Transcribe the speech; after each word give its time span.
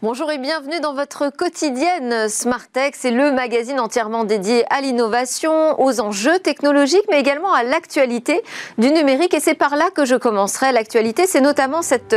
Bonjour 0.00 0.30
et 0.30 0.38
bienvenue 0.38 0.78
dans 0.78 0.94
votre 0.94 1.28
quotidienne 1.28 2.28
Smartech. 2.28 2.94
C'est 2.96 3.10
le 3.10 3.32
magazine 3.32 3.80
entièrement 3.80 4.22
dédié 4.22 4.64
à 4.72 4.80
l'innovation, 4.80 5.74
aux 5.80 6.00
enjeux 6.00 6.38
technologiques, 6.38 7.02
mais 7.10 7.18
également 7.18 7.52
à 7.52 7.64
l'actualité 7.64 8.44
du 8.78 8.92
numérique. 8.92 9.34
Et 9.34 9.40
c'est 9.40 9.54
par 9.54 9.74
là 9.74 9.86
que 9.92 10.04
je 10.04 10.14
commencerai. 10.14 10.70
L'actualité, 10.70 11.26
c'est 11.26 11.40
notamment 11.40 11.82
cet 11.82 12.14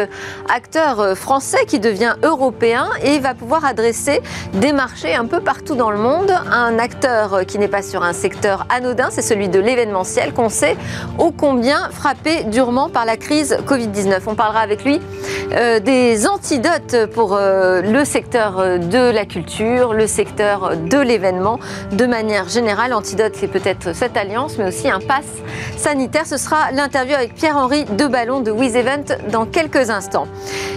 acteur 0.47 1.17
français 1.17 1.65
qui 1.65 1.79
devient 1.79 2.17
européen 2.21 2.87
et 3.03 3.17
va 3.17 3.33
pouvoir 3.33 3.65
adresser 3.65 4.21
des 4.53 4.73
marchés 4.73 5.15
un 5.15 5.25
peu 5.25 5.39
partout 5.39 5.73
dans 5.73 5.89
le 5.89 5.97
monde. 5.97 6.31
Un 6.51 6.77
acteur 6.77 7.47
qui 7.47 7.57
n'est 7.57 7.67
pas 7.67 7.81
sur 7.81 8.03
un 8.03 8.13
secteur 8.13 8.67
anodin, 8.69 9.09
c'est 9.09 9.23
celui 9.23 9.49
de 9.49 9.59
l'événementiel 9.59 10.35
qu'on 10.35 10.49
sait 10.49 10.77
ô 11.17 11.31
combien 11.31 11.89
frappé 11.89 12.43
durement 12.43 12.89
par 12.89 13.05
la 13.05 13.17
crise 13.17 13.57
Covid-19. 13.65 14.19
On 14.27 14.35
parlera 14.35 14.59
avec 14.59 14.85
lui 14.85 15.01
euh, 15.53 15.79
des 15.79 16.27
antidotes 16.27 17.07
pour 17.15 17.33
euh, 17.33 17.70
le 17.79 18.03
secteur 18.03 18.59
euh, 18.59 18.77
de 18.77 19.11
la 19.11 19.25
culture, 19.25 19.93
le 19.93 20.07
secteur 20.07 20.75
de 20.75 20.97
l'événement. 20.97 21.59
De 21.91 22.05
manière 22.05 22.49
générale, 22.49 22.93
Antidote, 22.93 23.33
c'est 23.35 23.47
peut-être 23.47 23.95
cette 23.95 24.17
alliance, 24.17 24.57
mais 24.57 24.67
aussi 24.67 24.89
un 24.89 24.99
pass 24.99 25.25
sanitaire. 25.77 26.25
Ce 26.25 26.37
sera 26.37 26.71
l'interview 26.71 27.15
avec 27.15 27.35
Pierre-Henri 27.35 27.85
Deballon 27.85 28.41
de 28.41 28.51
WizEvent 28.51 28.81
dans 29.31 29.45
quelques 29.45 29.89
instants. 29.89 30.27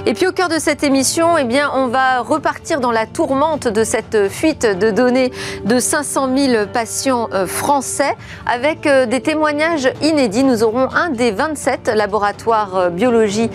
Et 0.06 0.14
puis 0.14 0.26
au 0.26 0.32
cœur 0.32 0.48
de 0.48 0.58
cette 0.58 0.84
émission, 0.84 1.38
eh 1.38 1.44
bien, 1.44 1.70
on 1.74 1.88
va 1.88 2.20
repartir 2.20 2.80
dans 2.80 2.92
la 2.92 3.06
tourmente 3.06 3.66
de 3.66 3.82
cette 3.82 4.28
fuite 4.28 4.66
de 4.66 4.90
données 4.90 5.32
de 5.64 5.78
500 5.78 6.28
000 6.36 6.66
patients 6.72 7.28
euh, 7.32 7.46
français 7.46 8.14
avec 8.46 8.86
euh, 8.86 9.06
des 9.06 9.20
témoignages 9.20 9.90
inédits. 10.02 10.44
Nous 10.44 10.62
aurons 10.62 10.88
un 10.94 11.08
des 11.08 11.30
27 11.30 11.88
laboratoires 11.94 12.90
biologie 12.90 13.50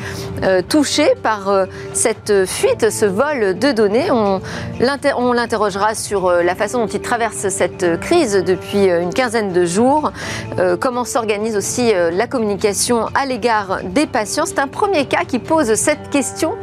touchés 0.67 1.13
par 1.21 1.65
cette 1.93 2.45
fuite, 2.45 2.89
ce 2.89 3.05
vol 3.05 3.28
de 3.35 3.71
données. 3.71 4.09
On, 4.11 4.41
l'interrogera 4.79 5.93
sur 5.93 6.27
euh, 6.27 6.41
la 6.41 6.55
façon 6.55 6.79
dont 6.79 6.87
il 6.87 7.01
traverse 7.01 7.49
cette 7.49 7.99
crise 7.99 8.33
depuis 8.33 8.89
euh, 8.89 9.01
une 9.01 9.13
quinzaine 9.13 9.53
de 9.53 9.65
jours, 9.65 10.11
euh, 10.57 10.77
comment 10.77 11.05
s'organise 11.05 11.55
aussi 11.55 11.91
la 12.11 12.27
communication 12.27 13.07
à 13.13 13.25
l'égard 13.25 13.79
des 13.83 14.07
patients. 14.07 14.45
C'est 14.45 14.59
un 14.59 14.67
premier 14.67 15.05
cas 15.05 15.23
qui 15.27 15.39
pose 15.39 15.73
cette 15.75 16.09
question 16.09 16.53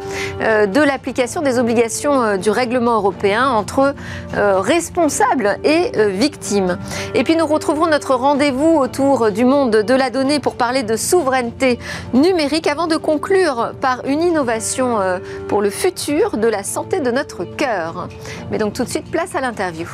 de 0.40 0.80
l'application 0.82 1.42
des 1.42 1.58
obligations 1.58 2.36
du 2.36 2.50
règlement 2.50 2.96
européen 2.96 3.48
entre 3.48 3.94
responsables 4.34 5.58
et 5.64 5.90
victimes. 6.08 6.78
Et 7.14 7.24
puis 7.24 7.36
nous 7.36 7.46
retrouverons 7.46 7.86
notre 7.86 8.14
rendez-vous 8.14 8.76
autour 8.78 9.30
du 9.30 9.44
monde 9.44 9.70
de 9.70 9.94
la 9.94 10.10
donnée 10.10 10.40
pour 10.40 10.54
parler 10.54 10.82
de 10.82 10.96
souveraineté 10.96 11.78
numérique 12.12 12.66
avant 12.66 12.86
de 12.86 12.96
conclure 12.96 13.72
par 13.80 14.04
une 14.06 14.22
innovation 14.22 14.98
pour 15.48 15.62
le 15.62 15.70
futur 15.70 16.36
de 16.36 16.48
la 16.48 16.55
santé 16.62 17.00
de 17.00 17.10
notre 17.10 17.44
cœur. 17.44 18.08
Mais 18.50 18.58
donc 18.58 18.74
tout 18.74 18.84
de 18.84 18.88
suite, 18.88 19.10
place 19.10 19.34
à 19.34 19.40
l'interview. 19.40 19.88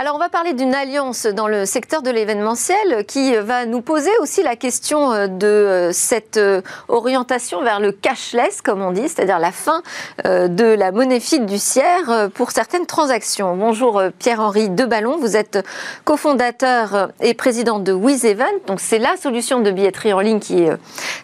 Alors 0.00 0.14
on 0.14 0.18
va 0.18 0.30
parler 0.30 0.54
d'une 0.54 0.74
alliance 0.74 1.26
dans 1.26 1.46
le 1.46 1.66
secteur 1.66 2.00
de 2.00 2.10
l'événementiel 2.10 3.04
qui 3.06 3.34
va 3.36 3.66
nous 3.66 3.82
poser 3.82 4.08
aussi 4.22 4.42
la 4.42 4.56
question 4.56 5.12
euh, 5.12 5.26
de 5.26 5.46
euh, 5.46 5.92
cette 5.92 6.38
euh, 6.38 6.62
orientation 6.88 7.60
vers 7.60 7.80
le 7.80 7.92
cashless, 7.92 8.62
comme 8.62 8.80
on 8.80 8.92
dit, 8.92 9.10
c'est-à-dire 9.10 9.38
la 9.38 9.52
fin 9.52 9.82
de 10.24 10.64
la 10.64 10.90
monnaie 10.90 11.20
fiduciaire 11.20 12.30
pour 12.34 12.50
certaines 12.50 12.86
transactions. 12.86 13.56
Bonjour 13.56 14.02
Pierre-Henri 14.18 14.70
Deballon, 14.70 15.18
vous 15.18 15.36
êtes 15.36 15.58
cofondateur 16.04 17.10
et 17.20 17.34
président 17.34 17.78
de 17.78 17.92
WizEvent. 17.92 18.44
Donc 18.66 18.80
c'est 18.80 18.98
la 18.98 19.16
solution 19.16 19.60
de 19.60 19.70
billetterie 19.70 20.12
en 20.12 20.20
ligne 20.20 20.40
qui 20.40 20.62
est 20.62 20.72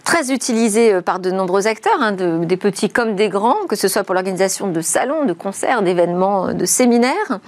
très 0.04 0.32
utilisée 0.32 1.00
par 1.02 1.18
de 1.18 1.30
nombreux 1.30 1.66
acteurs, 1.66 2.00
hein, 2.00 2.12
des 2.12 2.56
petits 2.56 2.90
comme 2.90 3.16
des 3.16 3.28
grands, 3.28 3.66
que 3.68 3.76
ce 3.76 3.88
soit 3.88 4.04
pour 4.04 4.14
l'organisation 4.14 4.68
de 4.68 4.80
salons, 4.80 5.24
de 5.24 5.32
concerts, 5.32 5.82
d'événements, 5.82 6.52
de 6.52 6.64
séminaires. 6.64 7.40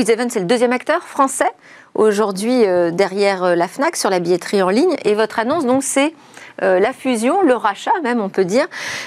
WizEvent, 0.00 0.28
c'est 0.30 0.40
le 0.40 0.46
deuxième 0.46 0.72
acteur 0.72 1.02
français 1.02 1.50
aujourd'hui 1.94 2.64
euh, 2.64 2.90
derrière 2.90 3.44
euh, 3.44 3.54
la 3.54 3.68
FNAC 3.68 3.96
sur 3.96 4.08
la 4.08 4.18
billetterie 4.18 4.62
en 4.62 4.70
ligne. 4.70 4.96
Et 5.04 5.14
votre 5.14 5.38
annonce, 5.38 5.66
donc, 5.66 5.82
c'est 5.82 6.14
euh, 6.62 6.80
la 6.80 6.94
fusion, 6.94 7.42
le 7.42 7.54
rachat 7.54 7.92
même, 8.02 8.20
on 8.20 8.30
peut 8.30 8.46
dire, 8.46 8.66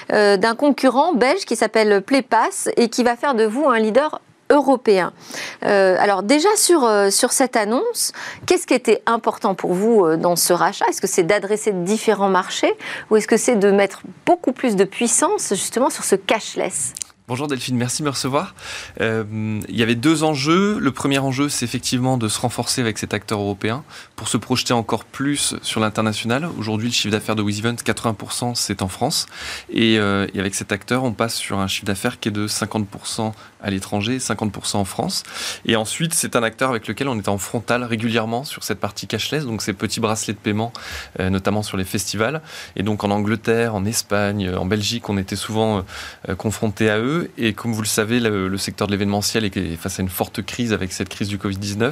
d'un 0.09 0.55
concurrent 0.55 1.13
belge 1.13 1.45
qui 1.45 1.55
s'appelle 1.55 2.01
Playpass 2.01 2.69
et 2.77 2.89
qui 2.89 3.03
va 3.03 3.15
faire 3.15 3.33
de 3.33 3.43
vous 3.43 3.67
un 3.67 3.79
leader 3.79 4.21
européen. 4.49 5.13
alors 5.61 6.21
déjà 6.21 6.49
sur, 6.55 6.87
sur 7.09 7.31
cette 7.31 7.55
annonce, 7.55 8.11
qu'est-ce 8.45 8.67
qui 8.67 8.75
était 8.75 9.01
important 9.07 9.55
pour 9.55 9.73
vous 9.73 10.15
dans 10.17 10.35
ce 10.35 10.53
rachat? 10.53 10.85
Est-ce 10.89 11.01
que 11.01 11.07
c'est 11.07 11.23
d'adresser 11.23 11.71
différents 11.71 12.29
marchés 12.29 12.73
ou 13.09 13.15
est-ce 13.15 13.27
que 13.27 13.37
c'est 13.37 13.55
de 13.55 13.71
mettre 13.71 14.01
beaucoup 14.25 14.51
plus 14.51 14.75
de 14.75 14.83
puissance 14.83 15.49
justement 15.49 15.89
sur 15.89 16.03
ce 16.03 16.15
cashless? 16.15 16.93
Bonjour 17.29 17.47
Delphine, 17.47 17.77
merci 17.77 18.01
de 18.01 18.05
me 18.05 18.11
recevoir. 18.11 18.53
Euh, 18.99 19.23
il 19.69 19.77
y 19.77 19.81
avait 19.81 19.95
deux 19.95 20.25
enjeux. 20.25 20.77
Le 20.77 20.91
premier 20.91 21.19
enjeu, 21.19 21.47
c'est 21.47 21.63
effectivement 21.63 22.17
de 22.17 22.27
se 22.27 22.37
renforcer 22.37 22.81
avec 22.81 22.97
cet 22.97 23.13
acteur 23.13 23.39
européen 23.39 23.85
pour 24.17 24.27
se 24.27 24.35
projeter 24.35 24.73
encore 24.73 25.05
plus 25.05 25.55
sur 25.61 25.79
l'international. 25.79 26.49
Aujourd'hui, 26.57 26.89
le 26.89 26.93
chiffre 26.93 27.13
d'affaires 27.13 27.37
de 27.37 27.41
WizEvent, 27.41 27.75
80% 27.75 28.55
c'est 28.55 28.81
en 28.81 28.89
France. 28.89 29.27
Et, 29.69 29.99
euh, 29.99 30.27
et, 30.33 30.39
avec 30.41 30.53
cet 30.53 30.73
acteur, 30.73 31.05
on 31.05 31.13
passe 31.13 31.35
sur 31.35 31.59
un 31.59 31.67
chiffre 31.67 31.85
d'affaires 31.85 32.19
qui 32.19 32.27
est 32.27 32.33
de 32.33 32.45
50% 32.45 33.31
à 33.63 33.69
l'étranger, 33.69 34.17
50% 34.17 34.75
en 34.75 34.85
France. 34.85 35.23
Et 35.65 35.77
ensuite, 35.77 36.13
c'est 36.13 36.35
un 36.35 36.43
acteur 36.43 36.69
avec 36.69 36.87
lequel 36.87 37.07
on 37.07 37.17
est 37.17 37.29
en 37.29 37.37
frontal 37.37 37.85
régulièrement 37.85 38.43
sur 38.43 38.65
cette 38.65 38.81
partie 38.81 39.07
cashless, 39.07 39.45
donc 39.45 39.61
ces 39.61 39.71
petits 39.71 40.01
bracelets 40.01 40.33
de 40.33 40.39
paiement, 40.39 40.73
euh, 41.21 41.29
notamment 41.29 41.63
sur 41.63 41.77
les 41.77 41.85
festivals. 41.85 42.41
Et 42.75 42.83
donc 42.83 43.05
en 43.05 43.11
Angleterre, 43.11 43.75
en 43.75 43.85
Espagne, 43.85 44.53
en 44.53 44.65
Belgique, 44.65 45.07
on 45.07 45.17
était 45.17 45.37
souvent 45.37 45.85
euh, 46.27 46.35
confrontés 46.35 46.89
à 46.89 46.99
eux. 46.99 47.12
Et 47.37 47.53
comme 47.53 47.73
vous 47.73 47.81
le 47.81 47.87
savez, 47.87 48.19
le, 48.19 48.57
secteur 48.57 48.87
de 48.87 48.93
l'événementiel 48.93 49.45
est 49.45 49.75
face 49.75 49.99
à 49.99 50.01
une 50.01 50.09
forte 50.09 50.41
crise 50.41 50.73
avec 50.73 50.91
cette 50.93 51.09
crise 51.09 51.27
du 51.27 51.37
Covid-19. 51.37 51.91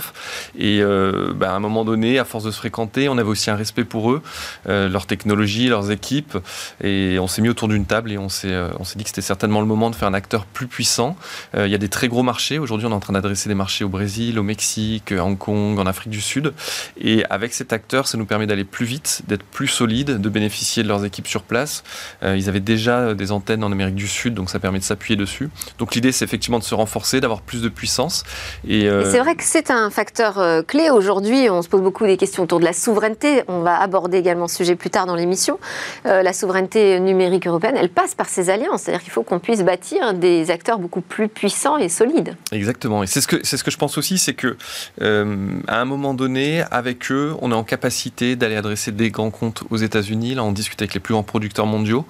Et 0.58 0.82
euh, 0.82 1.34
bah, 1.36 1.52
à 1.52 1.56
un 1.56 1.60
moment 1.60 1.84
donné, 1.86 2.20
à 2.20 2.26
force 2.26 2.44
de 2.44 2.52
se 2.52 2.58
fréquenter, 2.58 3.10
on 3.10 3.18
avait 3.18 3.30
aussi 3.30 3.50
un 3.50 3.56
respect 3.56 3.84
pour 3.84 4.12
eux, 4.12 4.22
euh, 4.68 4.90
leur 4.90 5.06
technologie, 5.06 5.68
leurs 5.68 5.92
équipes. 5.92 6.38
Et 6.84 7.18
on 7.20 7.28
s'est 7.28 7.42
mis 7.42 7.50
autour 7.50 7.68
d'une 7.68 7.86
table 7.86 8.12
et 8.12 8.18
on 8.18 8.30
s'est 8.30 8.52
euh, 8.52 8.70
dit 8.96 9.04
que 9.04 9.10
c'était 9.10 9.22
certainement 9.22 9.62
le 9.62 9.68
moment 9.68 9.90
de 9.90 9.96
faire 9.96 10.08
un 10.08 10.14
acteur 10.14 10.46
plus 10.46 10.68
puissant. 10.68 11.16
il 11.56 11.68
y 11.68 11.76
a 11.76 11.78
des 11.78 11.90
très 11.90 12.08
gros 12.08 12.24
marchés. 12.24 12.60
Aujourd'hui, 12.60 12.88
on 12.88 12.92
est 12.92 12.96
en 12.96 13.00
train 13.00 13.14
d'adresser 13.14 13.50
des 13.50 13.56
marchés 13.56 13.84
au 13.84 13.90
Brésil, 13.90 14.40
au 14.40 14.44
Mexique, 14.44 15.12
à 15.12 15.24
Hong 15.26 15.38
Kong, 15.38 15.80
en 15.80 15.86
Afrique 15.86 16.12
du 16.12 16.22
Sud. 16.22 16.54
Et 17.00 17.24
avec 17.30 17.54
cet 17.54 17.74
acteur, 17.74 18.08
ça 18.08 18.18
nous 18.18 18.26
permet 18.26 18.48
d'aller 18.48 18.64
plus 18.64 18.86
vite, 18.86 19.22
d'être 19.28 19.44
plus 19.44 19.68
solide, 19.68 20.20
de 20.20 20.30
bénéficier 20.30 20.84
de 20.84 20.88
leurs 20.88 21.06
équipes 21.06 21.28
sur 21.28 21.44
place. 21.44 21.84
ils 22.24 22.50
avaient 22.50 22.60
déjà 22.60 23.14
des 23.14 23.32
antennes 23.32 23.64
en 23.64 23.72
Amérique 23.72 23.96
du 23.96 24.08
Sud, 24.08 24.34
donc 24.34 24.50
ça 24.50 24.60
permet 24.60 24.80
de 24.80 24.84
s'appuyer 24.84 25.11
dessus. 25.16 25.50
Donc 25.80 25.96
l'idée, 25.96 26.12
c'est 26.12 26.26
effectivement 26.26 26.60
de 26.60 26.64
se 26.64 26.76
renforcer, 26.76 27.22
d'avoir 27.22 27.42
plus 27.42 27.62
de 27.62 27.70
puissance. 27.70 28.24
Et, 28.68 28.88
euh, 28.88 29.10
c'est 29.12 29.20
vrai 29.20 29.36
que 29.36 29.44
c'est 29.44 29.72
un 29.72 29.90
facteur 29.90 30.40
euh, 30.40 30.62
clé 30.62 30.90
aujourd'hui. 30.90 31.50
On 31.50 31.62
se 31.62 31.70
pose 31.70 31.82
beaucoup 31.82 32.06
des 32.06 32.18
questions 32.18 32.44
autour 32.44 32.60
de 32.60 32.66
la 32.66 32.74
souveraineté. 32.74 33.44
On 33.48 33.62
va 33.62 33.80
aborder 33.80 34.18
également 34.18 34.48
ce 34.48 34.58
sujet 34.58 34.76
plus 34.76 34.90
tard 34.90 35.06
dans 35.06 35.16
l'émission. 35.16 35.60
Euh, 36.06 36.22
la 36.22 36.34
souveraineté 36.34 37.00
numérique 37.00 37.48
européenne, 37.48 37.76
elle 37.78 37.90
passe 37.90 38.16
par 38.16 38.30
ces 38.30 38.50
alliances. 38.50 38.84
C'est-à-dire 38.84 39.04
qu'il 39.04 39.12
faut 39.12 39.24
qu'on 39.24 39.40
puisse 39.40 39.64
bâtir 39.64 40.14
des 40.14 40.52
acteurs 40.52 40.80
beaucoup 40.80 41.02
plus 41.02 41.28
puissants 41.28 41.78
et 41.78 41.90
solides. 41.90 42.36
Exactement. 42.52 43.04
Et 43.04 43.08
c'est 43.08 43.22
ce 43.22 43.28
que 43.28 43.38
c'est 43.44 43.58
ce 43.58 43.64
que 43.64 43.72
je 43.72 43.78
pense 43.78 43.98
aussi, 43.98 44.18
c'est 44.18 44.34
que 44.34 44.58
à 45.00 45.82
un 45.82 45.86
moment 45.86 46.14
donné, 46.14 46.64
avec 46.72 47.12
eux, 47.12 47.36
on 47.42 47.52
est 47.52 47.56
en 47.56 47.64
capacité 47.64 48.36
d'aller 48.36 48.56
adresser 48.56 48.92
des 48.92 49.12
grands 49.12 49.32
comptes 49.32 49.64
aux 49.70 49.78
États-Unis. 49.78 50.36
Là, 50.36 50.44
on 50.44 50.52
discute 50.52 50.82
avec 50.82 50.94
les 50.94 51.00
plus 51.00 51.14
grands 51.14 51.24
producteurs 51.24 51.66
mondiaux. 51.66 52.06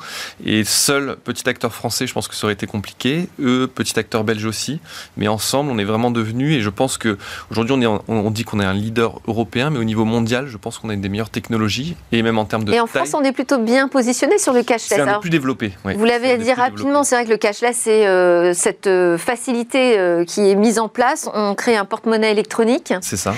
Et 0.46 0.64
seul 0.64 1.18
petit 1.24 1.48
acteur 1.50 1.74
français, 1.74 2.08
je 2.08 2.14
pense 2.14 2.28
que 2.28 2.36
ça 2.36 2.46
aurait 2.46 2.54
été 2.54 2.68
compliqué 2.68 2.91
eux, 3.40 3.68
petit 3.74 4.00
acteur 4.00 4.24
belge 4.24 4.46
aussi, 4.46 4.80
mais 5.18 5.28
ensemble, 5.28 5.72
on 5.72 5.78
est 5.78 5.84
vraiment 5.84 6.12
devenus, 6.12 6.56
et 6.56 6.62
je 6.62 6.70
pense 6.70 6.98
qu'aujourd'hui, 6.98 7.86
on, 7.86 8.02
on 8.08 8.32
dit 8.32 8.44
qu'on 8.44 8.60
est 8.60 8.66
un 8.66 8.74
leader 8.74 9.20
européen, 9.28 9.70
mais 9.70 9.80
au 9.80 9.84
niveau 9.84 10.06
mondial, 10.06 10.48
je 10.48 10.58
pense 10.58 10.78
qu'on 10.78 10.90
a 10.90 10.94
une 10.94 11.02
des 11.02 11.10
meilleures 11.10 11.30
technologies, 11.30 11.96
et 12.12 12.22
même 12.22 12.38
en 12.38 12.46
termes 12.46 12.64
de 12.64 12.74
Et 12.74 12.80
en 12.80 12.88
France, 12.88 13.14
on 13.14 13.24
est 13.24 13.32
plutôt 13.32 13.58
bien 13.58 13.88
positionné 13.88 14.38
sur 14.38 14.54
le 14.54 14.64
cashless. 14.64 15.00
C'est 15.00 15.02
un 15.02 15.16
peu 15.16 15.22
plus 15.22 15.30
développé. 15.30 15.74
Vous 15.84 16.06
l'avez 16.06 16.38
dit 16.38 16.54
rapidement, 16.54 17.04
c'est 17.04 17.16
vrai 17.16 17.26
que 17.26 17.30
le 17.30 17.38
cashless, 17.38 17.78
c'est 17.78 18.08
euh, 18.08 18.54
cette 18.54 18.88
euh, 18.88 19.18
facilité 19.18 19.98
euh, 19.98 20.26
qui 20.26 20.50
est 20.50 20.56
mise 20.56 20.80
en 20.80 20.88
place. 20.88 21.30
On 21.34 21.56
crée 21.56 21.76
un 21.76 21.86
porte-monnaie 21.86 22.32
électronique. 22.32 22.94
C'est 23.02 23.18
ça. 23.18 23.34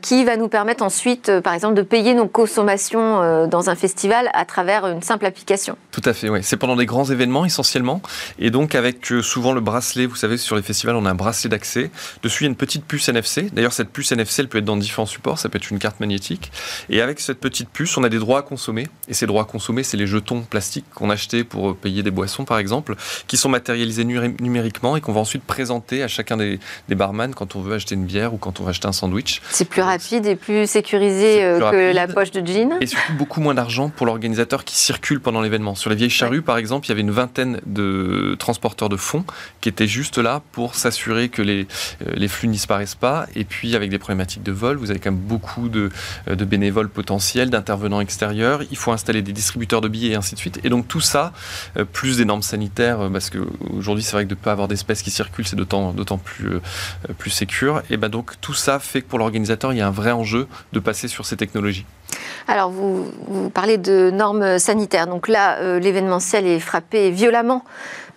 qui 0.00 0.24
va 0.24 0.36
nous 0.36 0.48
permettre 0.48 0.82
ensuite, 0.84 1.40
par 1.40 1.54
exemple, 1.54 1.74
de 1.74 1.82
payer 1.82 2.14
nos 2.14 2.26
consommations 2.26 3.46
dans 3.46 3.70
un 3.70 3.74
festival 3.74 4.30
à 4.34 4.44
travers 4.44 4.86
une 4.86 5.02
simple 5.02 5.26
application. 5.26 5.76
Tout 5.90 6.02
à 6.04 6.12
fait, 6.12 6.28
oui. 6.28 6.40
C'est 6.42 6.56
pendant 6.56 6.76
des 6.76 6.86
grands 6.86 7.04
événements 7.04 7.44
essentiellement. 7.44 8.00
Et 8.38 8.50
donc, 8.50 8.74
avec 8.82 9.12
souvent 9.22 9.52
le 9.52 9.60
bracelet. 9.60 10.06
Vous 10.06 10.16
savez, 10.16 10.36
sur 10.36 10.56
les 10.56 10.62
festivals, 10.62 10.96
on 10.96 11.06
a 11.06 11.10
un 11.10 11.14
bracelet 11.14 11.48
d'accès. 11.48 11.90
Dessus, 12.22 12.44
il 12.44 12.46
y 12.46 12.48
a 12.48 12.50
une 12.50 12.56
petite 12.56 12.84
puce 12.84 13.08
NFC. 13.08 13.48
D'ailleurs, 13.52 13.72
cette 13.72 13.90
puce 13.90 14.10
NFC, 14.12 14.42
elle 14.42 14.48
peut 14.48 14.58
être 14.58 14.64
dans 14.64 14.76
différents 14.76 15.06
supports. 15.06 15.38
Ça 15.38 15.48
peut 15.48 15.58
être 15.58 15.70
une 15.70 15.78
carte 15.78 16.00
magnétique. 16.00 16.50
Et 16.90 17.00
avec 17.00 17.20
cette 17.20 17.38
petite 17.38 17.68
puce, 17.68 17.96
on 17.96 18.04
a 18.04 18.08
des 18.08 18.18
droits 18.18 18.40
à 18.40 18.42
consommer. 18.42 18.88
Et 19.08 19.14
ces 19.14 19.26
droits 19.26 19.42
à 19.42 19.44
consommer, 19.44 19.82
c'est 19.82 19.96
les 19.96 20.06
jetons 20.06 20.42
plastiques 20.42 20.86
qu'on 20.94 21.10
achetait 21.10 21.44
pour 21.44 21.76
payer 21.76 22.02
des 22.02 22.10
boissons, 22.10 22.44
par 22.44 22.58
exemple, 22.58 22.96
qui 23.26 23.36
sont 23.36 23.48
matérialisés 23.48 24.04
numériquement 24.04 24.96
et 24.96 25.00
qu'on 25.00 25.12
va 25.12 25.20
ensuite 25.20 25.44
présenter 25.44 26.02
à 26.02 26.08
chacun 26.08 26.36
des, 26.36 26.58
des 26.88 26.94
barman 26.94 27.34
quand 27.34 27.56
on 27.56 27.60
veut 27.60 27.74
acheter 27.74 27.94
une 27.94 28.04
bière 28.04 28.34
ou 28.34 28.36
quand 28.36 28.60
on 28.60 28.64
veut 28.64 28.70
acheter 28.70 28.88
un 28.88 28.92
sandwich. 28.92 29.40
C'est 29.50 29.68
plus 29.68 29.82
rapide 29.82 30.26
et 30.26 30.36
plus 30.36 30.68
sécurisé 30.68 31.44
euh, 31.44 31.70
que 31.70 31.94
la 31.94 32.08
poche 32.08 32.30
de 32.30 32.44
jean. 32.44 32.78
Et 32.80 32.86
surtout 32.86 33.12
beaucoup 33.14 33.40
moins 33.40 33.54
d'argent 33.54 33.88
pour 33.88 34.06
l'organisateur 34.06 34.64
qui 34.64 34.76
circule 34.76 35.20
pendant 35.20 35.40
l'événement. 35.40 35.74
Sur 35.74 35.90
les 35.90 35.96
vieilles 35.96 36.10
charrues, 36.10 36.42
par 36.42 36.58
exemple, 36.58 36.86
il 36.86 36.90
y 36.90 36.92
avait 36.92 37.00
une 37.00 37.10
vingtaine 37.10 37.60
de 37.66 38.36
de 38.88 38.96
fonds 38.96 39.24
qui 39.60 39.68
étaient 39.68 39.86
juste 39.86 40.18
là 40.18 40.42
pour 40.52 40.74
s'assurer 40.74 41.28
que 41.28 41.42
les, 41.42 41.66
euh, 42.06 42.12
les 42.14 42.28
flux 42.28 42.48
ne 42.48 42.52
disparaissent 42.52 42.94
pas. 42.94 43.26
Et 43.34 43.44
puis, 43.44 43.76
avec 43.76 43.90
des 43.90 43.98
problématiques 43.98 44.42
de 44.42 44.52
vol, 44.52 44.76
vous 44.76 44.90
avez 44.90 44.98
quand 44.98 45.10
même 45.10 45.20
beaucoup 45.20 45.68
de, 45.68 45.90
euh, 46.28 46.34
de 46.34 46.44
bénévoles 46.44 46.88
potentiels, 46.88 47.50
d'intervenants 47.50 48.00
extérieurs. 48.00 48.62
Il 48.70 48.76
faut 48.76 48.92
installer 48.92 49.22
des 49.22 49.32
distributeurs 49.32 49.80
de 49.80 49.88
billets 49.88 50.10
et 50.10 50.14
ainsi 50.14 50.34
de 50.34 50.40
suite. 50.40 50.60
Et 50.64 50.68
donc, 50.68 50.88
tout 50.88 51.00
ça, 51.00 51.32
plus 51.92 52.16
des 52.16 52.24
normes 52.24 52.42
sanitaires, 52.42 53.08
parce 53.12 53.30
qu'aujourd'hui, 53.30 54.02
c'est 54.02 54.12
vrai 54.12 54.24
que 54.24 54.30
de 54.30 54.34
ne 54.34 54.40
pas 54.40 54.52
avoir 54.52 54.68
d'espèces 54.68 55.02
qui 55.02 55.10
circulent, 55.10 55.46
c'est 55.46 55.56
d'autant 55.56 56.18
plus, 56.18 56.60
plus 57.18 57.30
sécure. 57.30 57.82
Et 57.90 57.96
ben 57.96 58.08
donc, 58.08 58.40
tout 58.40 58.54
ça 58.54 58.78
fait 58.78 59.02
que 59.02 59.08
pour 59.08 59.18
l'organisateur, 59.18 59.72
il 59.72 59.78
y 59.78 59.80
a 59.80 59.86
un 59.86 59.92
vrai 59.92 60.12
enjeu 60.12 60.48
de 60.72 60.80
passer 60.80 61.08
sur 61.08 61.26
ces 61.26 61.36
technologies. 61.36 61.86
Alors, 62.48 62.70
vous, 62.70 63.10
parlez 63.54 63.78
de 63.78 64.10
normes 64.10 64.58
sanitaires. 64.58 65.06
Donc 65.06 65.28
là, 65.28 65.58
euh, 65.58 65.78
l'événementiel 65.78 66.46
est 66.46 66.58
frappé 66.58 67.10
violemment 67.10 67.64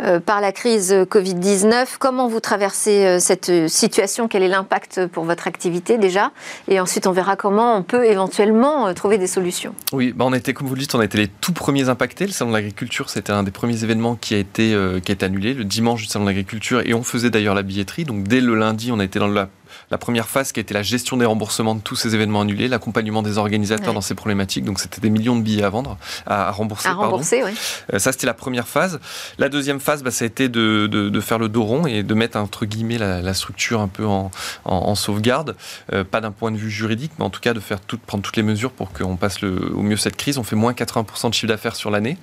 euh, 0.01 0.19
par 0.19 0.42
la 0.42 0.51
crise 0.51 0.92
Covid-19. 0.94 1.95
Comment 2.00 2.27
vous 2.27 2.39
traversez 2.39 3.06
euh, 3.06 3.19
cette 3.19 3.69
situation? 3.69 4.27
Quel 4.27 4.44
est 4.44 4.47
l'impact 4.47 5.07
pour 5.07 5.24
votre 5.24 5.47
activité 5.47 5.97
déjà? 5.97 6.31
Et 6.68 6.80
ensuite, 6.80 7.07
on 7.07 7.12
verra 7.12 7.36
comment 7.36 7.77
on 7.77 7.83
peut 7.83 8.06
éventuellement 8.06 8.94
trouver 8.94 9.18
des 9.18 9.27
solutions. 9.27 9.74
Oui, 9.94 10.13
bah 10.15 10.25
on 10.27 10.33
était, 10.33 10.53
comme 10.53 10.68
vous 10.68 10.75
le 10.75 10.81
dites, 10.81 10.95
on 10.95 11.00
a 11.00 11.06
été 11.06 11.18
les 11.18 11.27
tout 11.27 11.53
premiers 11.53 11.89
impactés. 11.89 12.25
Le 12.25 12.31
Salon 12.31 12.51
de 12.51 12.56
l'agriculture, 12.56 13.09
c'était 13.09 13.31
un 13.31 13.44
des 13.44 13.51
premiers 13.51 13.83
événements 13.83 14.15
qui 14.15 14.33
a, 14.33 14.38
été, 14.38 14.77
qui 15.03 15.12
a 15.12 15.25
annulé 15.25 15.53
le 15.53 15.63
dimanche 15.63 16.01
du 16.01 16.07
Salon 16.07 16.25
de 16.25 16.30
l'agriculture. 16.30 16.81
Et 16.86 16.94
on 16.94 17.03
faisait 17.03 17.30
d'ailleurs 17.30 17.56
la 17.56 17.63
billetterie. 17.63 18.03
Donc 18.03 18.24
dès 18.24 18.41
le 18.41 18.56
lundi, 18.56 18.91
on 18.91 19.00
a 19.00 19.03
été 19.03 19.19
dans 19.19 19.27
la 19.27 19.50
la 19.91 19.97
première 19.97 20.27
phase 20.27 20.51
qui 20.51 20.59
a 20.59 20.61
été 20.61 20.73
la 20.73 20.83
gestion 20.83 21.17
des 21.17 21.25
remboursements 21.25 21.75
de 21.75 21.81
tous 21.81 21.95
ces 21.95 22.15
événements 22.15 22.41
annulés, 22.41 22.67
l'accompagnement 22.67 23.21
des 23.21 23.37
organisateurs 23.37 23.93
dans 23.93 24.01
ces 24.01 24.15
problématiques. 24.15 24.65
Donc 24.65 24.79
c'était 24.79 25.01
des 25.01 25.09
millions 25.09 25.35
de 25.35 25.41
billets 25.41 25.63
à 25.63 25.69
vendre, 25.69 25.97
à, 26.25 26.51
rembourser. 26.51 26.87
À 26.87 26.93
rembourser, 26.93 27.43
oui. 27.43 27.51
Euh, 27.93 27.99
ça, 27.99 28.11
c'était 28.11 28.27
la 28.27 28.33
première 28.33 28.67
phase. 28.67 28.99
La 29.37 29.49
deuxième 29.49 29.79
phase, 29.79 30.03
bah, 30.03 30.11
ça 30.11 30.25
a 30.25 30.27
été 30.27 30.49
de, 30.49 31.19
faire 31.21 31.39
le 31.39 31.49
dos 31.49 31.63
rond 31.63 31.85
et 31.87 32.03
de 32.03 32.13
mettre, 32.13 32.37
entre 32.37 32.65
guillemets, 32.65 32.97
la, 32.97 33.33
structure 33.33 33.81
un 33.81 33.87
peu 33.87 34.05
en, 34.05 34.95
sauvegarde. 34.95 35.55
Euh, 35.93 36.03
pas 36.03 36.21
d'un 36.21 36.31
point 36.31 36.51
de 36.51 36.57
vue 36.57 36.69
juridique, 36.69 37.11
mais 37.19 37.25
en 37.25 37.29
tout 37.29 37.41
cas 37.41 37.53
de 37.53 37.59
faire 37.59 37.79
prendre 38.05 38.23
toutes 38.23 38.38
les 38.38 38.43
mesures 38.43 38.71
pour 38.71 38.93
qu'on 38.93 39.17
passe 39.17 39.41
le, 39.41 39.73
au 39.75 39.81
mieux 39.81 39.97
cette 39.97 40.15
crise. 40.15 40.38
On 40.38 40.43
fait 40.43 40.55
moins 40.55 40.73
80% 40.73 41.29
de 41.29 41.33
chiffre 41.33 41.47
d'affaires 41.47 41.75
sur 41.75 41.91
l'année. 41.91 42.17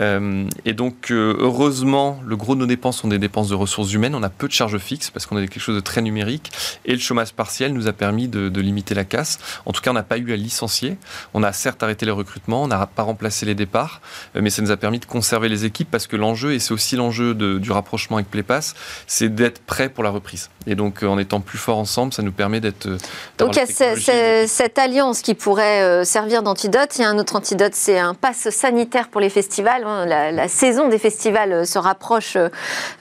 Euh, 0.00 0.44
et 0.64 0.72
donc, 0.72 1.10
heureusement, 1.10 2.20
le 2.24 2.36
gros 2.36 2.54
de 2.54 2.60
nos 2.60 2.66
dépenses 2.66 2.98
sont 2.98 3.08
des 3.08 3.18
dépenses 3.18 3.48
de 3.48 3.54
ressources 3.54 3.92
humaines. 3.92 4.14
On 4.14 4.22
a 4.22 4.30
peu 4.30 4.46
de 4.46 4.52
charges 4.52 4.78
fixes 4.78 5.10
parce 5.10 5.26
qu'on 5.26 5.36
a 5.36 5.40
quelque 5.40 5.60
chose 5.60 5.76
de 5.76 5.80
très 5.80 6.02
numérique. 6.02 6.50
Et 6.84 6.91
le 6.94 7.00
chômage 7.00 7.32
partiel 7.32 7.72
nous 7.72 7.88
a 7.88 7.92
permis 7.92 8.28
de, 8.28 8.60
limiter 8.60 8.94
la 8.94 9.04
casse. 9.04 9.38
En 9.66 9.72
tout 9.72 9.80
cas, 9.80 9.90
on 9.90 9.94
n'a 9.94 10.02
pas 10.02 10.18
eu 10.18 10.32
à 10.32 10.36
licencier. 10.36 10.96
On 11.34 11.42
a 11.42 11.52
certes 11.52 11.82
arrêté 11.82 12.06
les 12.06 12.12
recrutements, 12.12 12.62
on 12.62 12.68
n'a 12.68 12.86
pas 12.86 13.02
remplacé 13.02 13.44
les 13.46 13.54
départs, 13.54 14.00
euh, 14.36 14.40
mais 14.42 14.50
ça 14.50 14.62
nous 14.62 14.70
a 14.70 14.76
permis 14.76 14.98
de 14.98 15.04
conserver 15.04 15.48
les 15.48 15.64
équipes 15.64 15.90
parce 15.90 16.06
que 16.06 16.16
l'enjeu, 16.16 16.52
et 16.52 16.58
c'est 16.58 16.72
aussi 16.72 16.96
l'enjeu 16.96 17.34
du 17.34 17.70
rapprochement 17.72 18.16
avec 18.18 18.30
Playpass, 18.30 18.74
c'est 19.06 19.34
d'être 19.34 19.60
prêt 19.62 19.88
pour 19.88 20.04
la 20.04 20.10
reprise. 20.10 20.50
Et 20.66 20.74
donc, 20.74 21.02
euh, 21.02 21.08
en 21.08 21.18
étant 21.18 21.40
plus 21.40 21.58
fort 21.58 21.78
ensemble, 21.78 22.12
ça 22.12 22.22
nous 22.22 22.32
permet 22.32 22.60
d'être. 22.60 22.86
Euh, 22.86 22.98
donc, 23.38 23.56
il 23.56 23.58
y 23.58 24.10
a 24.10 24.46
cette 24.46 24.78
alliance 24.78 25.22
qui 25.22 25.34
pourrait 25.34 26.04
servir 26.04 26.42
d'antidote. 26.42 26.96
Il 26.98 27.02
y 27.02 27.04
a 27.04 27.08
un 27.08 27.18
autre 27.18 27.36
antidote, 27.36 27.74
c'est 27.74 27.98
un 27.98 28.14
pass 28.14 28.50
sanitaire 28.50 29.08
pour 29.08 29.20
les 29.20 29.30
festivals. 29.30 29.84
Hein. 29.84 30.06
La, 30.06 30.48
saison 30.48 30.88
des 30.88 30.98
festivals 30.98 31.66
se 31.66 31.78
rapproche 31.78 32.36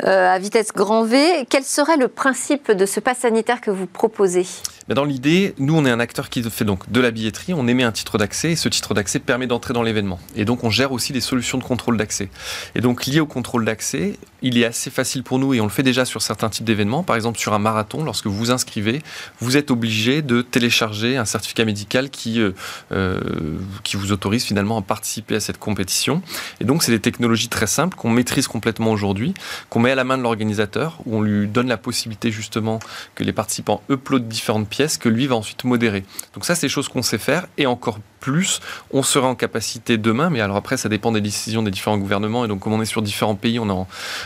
à 0.04 0.40
vitesse 0.40 0.72
grand 0.74 1.04
V. 1.04 1.46
Quel 1.50 1.64
serait 1.64 1.98
le 1.98 2.08
principe 2.08 2.72
de 2.72 2.86
ce 2.86 3.00
pass 3.00 3.20
sanitaire 3.20 3.62
que 3.62 3.72
vous 3.72 3.81
proposez 3.86 4.46
dans 4.94 5.06
l'idée, 5.06 5.54
nous, 5.58 5.76
on 5.76 5.86
est 5.86 5.90
un 5.90 6.00
acteur 6.00 6.30
qui 6.30 6.44
fait 6.44 6.66
donc 6.66 6.92
de 6.92 7.00
la 7.00 7.12
billetterie, 7.12 7.54
on 7.54 7.68
émet 7.68 7.84
un 7.84 7.92
titre 7.92 8.18
d'accès 8.18 8.52
et 8.52 8.56
ce 8.56 8.68
titre 8.68 8.94
d'accès 8.94 9.20
permet 9.20 9.48
d'entrer 9.48 9.74
dans 9.74 9.84
l'événement. 9.84 10.20
Et 10.36 10.44
donc, 10.44 10.64
on 10.64 10.70
gère 10.70 10.92
aussi 10.92 11.14
des 11.14 11.22
solutions 11.22 11.58
de 11.58 11.64
contrôle 11.64 11.98
d'accès. 11.98 12.30
Et 12.76 12.82
donc, 12.82 13.06
lié 13.06 13.20
au 13.20 13.26
contrôle 13.26 13.64
d'accès, 13.64 14.18
il 14.42 14.58
est 14.58 14.66
assez 14.66 14.90
facile 14.90 15.24
pour 15.24 15.40
nous 15.40 15.54
et 15.54 15.62
on 15.62 15.66
le 15.66 15.70
fait 15.70 15.84
déjà 15.84 16.04
sur 16.04 16.22
certains 16.22 16.50
types 16.50 16.66
d'événements. 16.66 17.04
Par 17.04 17.16
exemple, 17.16 17.40
sur 17.40 17.54
un 17.54 17.60
marathon, 17.60 18.04
lorsque 18.04 18.26
vous 18.28 18.36
vous 18.36 18.52
inscrivez, 18.52 19.02
vous 19.40 19.56
êtes 19.56 19.72
obligé 19.72 20.22
de 20.22 20.42
télécharger 20.42 21.16
un 21.16 21.26
certificat 21.26 21.64
médical 21.64 22.10
qui, 22.10 22.42
euh, 22.42 22.52
euh, 22.92 23.20
qui 23.84 23.96
vous 23.98 24.12
autorise 24.12 24.44
finalement 24.44 24.78
à 24.78 24.82
participer 24.82 25.36
à 25.36 25.40
cette 25.40 25.60
compétition. 25.60 26.22
Et 26.60 26.66
donc, 26.66 26.84
c'est 26.84 26.92
des 26.92 27.00
technologies 27.00 27.50
très 27.50 27.68
simples 27.68 27.96
qu'on 27.96 28.10
maîtrise 28.10 28.48
complètement 28.48 28.92
aujourd'hui, 28.92 29.34
qu'on 29.70 29.80
met 29.80 29.92
à 29.92 29.96
la 29.96 30.04
main 30.04 30.18
de 30.18 30.24
l'organisateur, 30.24 31.00
où 31.06 31.18
on 31.18 31.22
lui 31.22 31.48
donne 31.48 31.68
la 31.68 31.78
possibilité 31.78 32.32
justement 32.32 32.80
que 33.16 33.24
les 33.24 33.32
participants 33.32 33.71
uploadent 33.90 34.28
différentes 34.28 34.68
pièces 34.68 34.98
que 34.98 35.10
lui 35.10 35.28
va 35.28 35.36
ensuite 35.36 35.64
modérer. 35.64 36.04
Donc 36.34 36.46
ça, 36.46 36.56
c'est 36.56 36.68
des 36.68 36.72
choses 36.72 36.90
qu'on 36.90 37.02
sait 37.02 37.18
faire 37.18 37.48
et 37.58 37.66
encore 37.66 38.00
plus, 38.20 38.60
on 38.92 39.04
sera 39.04 39.28
en 39.28 39.36
capacité 39.36 39.98
demain, 39.98 40.30
mais 40.30 40.42
alors 40.42 40.56
après, 40.56 40.78
ça 40.78 40.90
dépend 40.90 41.12
des 41.12 41.22
décisions 41.22 41.64
des 41.64 41.72
différents 41.72 41.98
gouvernements 41.98 42.46
et 42.46 42.48
donc 42.48 42.60
comme 42.60 42.74
on 42.74 42.82
est 42.82 42.86
sur 42.86 43.02
différents 43.02 43.36
pays, 43.36 43.60
on 43.60 43.70
est 43.70 43.86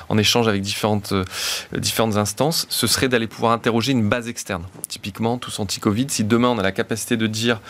en, 0.09 0.17
échange 0.17 0.47
avec 0.47 0.61
différentes, 0.61 1.13
euh, 1.13 1.23
différentes 1.77 2.17
instances, 2.17 2.67
ce 2.69 2.87
serait 2.87 3.07
d'aller 3.07 3.27
pouvoir 3.27 3.53
interroger 3.53 3.91
une 3.93 4.07
base 4.07 4.27
externe. 4.27 4.63
Typiquement, 4.87 5.37
tous 5.37 5.59
anti-Covid, 5.59 6.07
si 6.09 6.23
demain 6.23 6.49
on 6.49 6.57
a 6.57 6.63
la 6.63 6.71
capacité 6.71 7.17
de 7.17 7.27
dire 7.27 7.61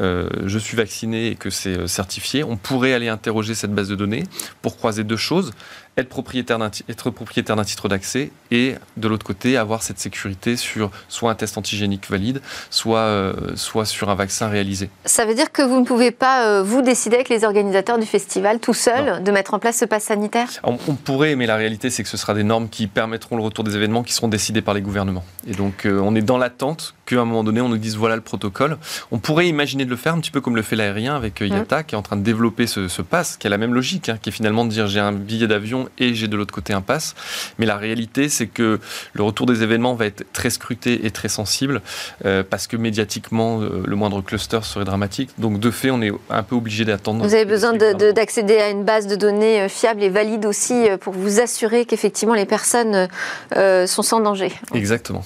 euh, 0.00 0.28
je 0.46 0.58
suis 0.58 0.76
vacciné 0.76 1.28
et 1.28 1.34
que 1.34 1.50
c'est 1.50 1.76
euh, 1.76 1.86
certifié, 1.86 2.44
on 2.44 2.56
pourrait 2.56 2.94
aller 2.94 3.08
interroger 3.08 3.54
cette 3.54 3.74
base 3.74 3.88
de 3.88 3.94
données 3.94 4.22
pour 4.62 4.76
croiser 4.76 5.04
deux 5.04 5.18
choses 5.18 5.52
être 5.96 6.08
propriétaire 6.08 6.58
d'un, 6.58 6.70
être 6.88 7.10
propriétaire 7.10 7.56
d'un 7.56 7.64
titre 7.64 7.88
d'accès 7.88 8.30
et 8.50 8.74
de 8.96 9.08
l'autre 9.08 9.26
côté 9.26 9.56
avoir 9.56 9.82
cette 9.82 9.98
sécurité 9.98 10.56
sur 10.56 10.90
soit 11.08 11.30
un 11.30 11.34
test 11.34 11.58
antigénique 11.58 12.08
valide, 12.08 12.40
soit, 12.70 12.98
euh, 12.98 13.32
soit 13.56 13.84
sur 13.84 14.08
un 14.08 14.14
vaccin 14.14 14.48
réalisé. 14.48 14.88
Ça 15.04 15.26
veut 15.26 15.34
dire 15.34 15.52
que 15.52 15.62
vous 15.62 15.80
ne 15.80 15.84
pouvez 15.84 16.10
pas, 16.10 16.46
euh, 16.46 16.62
vous, 16.62 16.82
décider 16.82 17.16
avec 17.16 17.28
les 17.28 17.44
organisateurs 17.44 17.98
du 17.98 18.06
festival 18.06 18.58
tout 18.58 18.74
seul 18.74 19.22
de 19.22 19.30
mettre 19.30 19.54
en 19.54 19.58
place 19.58 19.78
ce 19.78 19.84
pass 19.84 20.04
sanitaire? 20.04 20.48
On, 20.62 20.76
pourrait, 20.76 21.36
mais 21.36 21.46
la 21.46 21.56
réalité 21.56 21.90
c'est 21.90 22.02
que 22.02 22.08
ce 22.08 22.16
sera 22.16 22.34
des 22.34 22.42
normes 22.42 22.68
qui 22.68 22.86
permettront 22.86 23.36
le 23.36 23.42
retour 23.42 23.64
des 23.64 23.76
événements 23.76 24.02
qui 24.02 24.12
seront 24.14 24.28
décidés 24.28 24.62
par 24.62 24.74
les 24.74 24.80
gouvernements. 24.80 25.24
Et 25.46 25.52
donc 25.52 25.84
euh, 25.84 26.00
on 26.02 26.14
est 26.14 26.22
dans 26.22 26.38
l'attente 26.38 26.94
qu'à 27.06 27.20
un 27.20 27.24
moment 27.24 27.44
donné 27.44 27.60
on 27.60 27.68
nous 27.68 27.78
dise 27.78 27.96
voilà 27.96 28.16
le 28.16 28.22
protocole. 28.22 28.78
On 29.10 29.18
pourrait 29.18 29.48
imaginer 29.48 29.84
de 29.84 29.90
le 29.90 29.96
faire 29.96 30.14
un 30.14 30.20
petit 30.20 30.30
peu 30.30 30.40
comme 30.40 30.56
le 30.56 30.62
fait 30.62 30.76
l'aérien 30.76 31.14
avec 31.14 31.40
IATA 31.40 31.82
qui 31.82 31.94
est 31.94 31.98
en 31.98 32.02
train 32.02 32.16
de 32.16 32.22
développer 32.22 32.66
ce, 32.66 32.88
ce 32.88 33.02
pass, 33.02 33.36
qui 33.36 33.46
a 33.46 33.50
la 33.50 33.58
même 33.58 33.74
logique, 33.74 34.08
hein, 34.08 34.18
qui 34.20 34.28
est 34.28 34.32
finalement 34.32 34.64
de 34.64 34.70
dire 34.70 34.86
j'ai 34.86 35.00
un 35.00 35.12
billet 35.12 35.46
d'avion 35.46 35.88
et 35.98 36.14
j'ai 36.14 36.28
de 36.28 36.36
l'autre 36.36 36.54
côté 36.54 36.72
un 36.72 36.80
pass. 36.80 37.14
Mais 37.58 37.66
la 37.66 37.76
réalité, 37.76 38.28
c'est 38.28 38.46
que 38.46 38.80
le 39.12 39.22
retour 39.22 39.46
des 39.46 39.62
événements 39.62 39.94
va 39.94 40.06
être 40.06 40.24
très 40.32 40.50
scruté 40.50 41.06
et 41.06 41.10
très 41.10 41.28
sensible 41.28 41.82
euh, 42.24 42.42
parce 42.48 42.66
que 42.66 42.76
médiatiquement, 42.76 43.60
euh, 43.60 43.82
le 43.86 43.96
moindre 43.96 44.20
cluster 44.22 44.60
serait 44.62 44.84
dramatique. 44.84 45.30
Donc, 45.38 45.58
de 45.58 45.70
fait, 45.70 45.90
on 45.90 46.02
est 46.02 46.12
un 46.30 46.42
peu 46.42 46.56
obligé 46.56 46.84
d'attendre. 46.84 47.24
Vous 47.24 47.34
avez 47.34 47.44
besoin 47.44 47.72
d'accéder 47.72 48.58
à 48.58 48.70
une 48.70 48.84
base 48.84 49.06
de 49.06 49.16
données 49.16 49.62
euh, 49.62 49.68
fiable 49.68 50.02
et 50.02 50.08
valide 50.08 50.46
aussi 50.46 50.86
pour 51.00 51.12
vous 51.12 51.40
assurer 51.40 51.84
qu'effectivement 51.84 52.34
les 52.34 52.46
personnes 52.46 53.08
sont 53.54 54.02
sans 54.02 54.20
danger. 54.20 54.52
Exactement. 54.74 55.24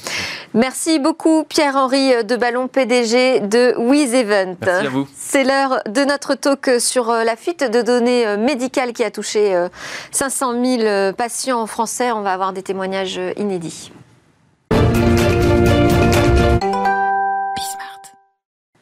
Merci 0.54 0.98
beaucoup, 0.98 1.44
Pierre-Henri 1.76 2.24
de 2.24 2.36
Ballon, 2.36 2.68
PDG 2.68 3.40
de 3.40 3.74
WizEvent. 3.76 4.56
Merci 4.62 4.86
à 4.86 4.88
vous. 4.88 5.06
C'est 5.14 5.44
l'heure 5.44 5.82
de 5.86 6.06
notre 6.06 6.34
talk 6.34 6.70
sur 6.80 7.12
la 7.12 7.36
fuite 7.36 7.70
de 7.70 7.82
données 7.82 8.38
médicales 8.38 8.94
qui 8.94 9.04
a 9.04 9.10
touché 9.10 9.54
500 10.10 10.54
000 10.64 11.12
patients 11.12 11.66
français. 11.66 12.12
On 12.12 12.22
va 12.22 12.32
avoir 12.32 12.54
des 12.54 12.62
témoignages 12.62 13.20
inédits. 13.36 13.92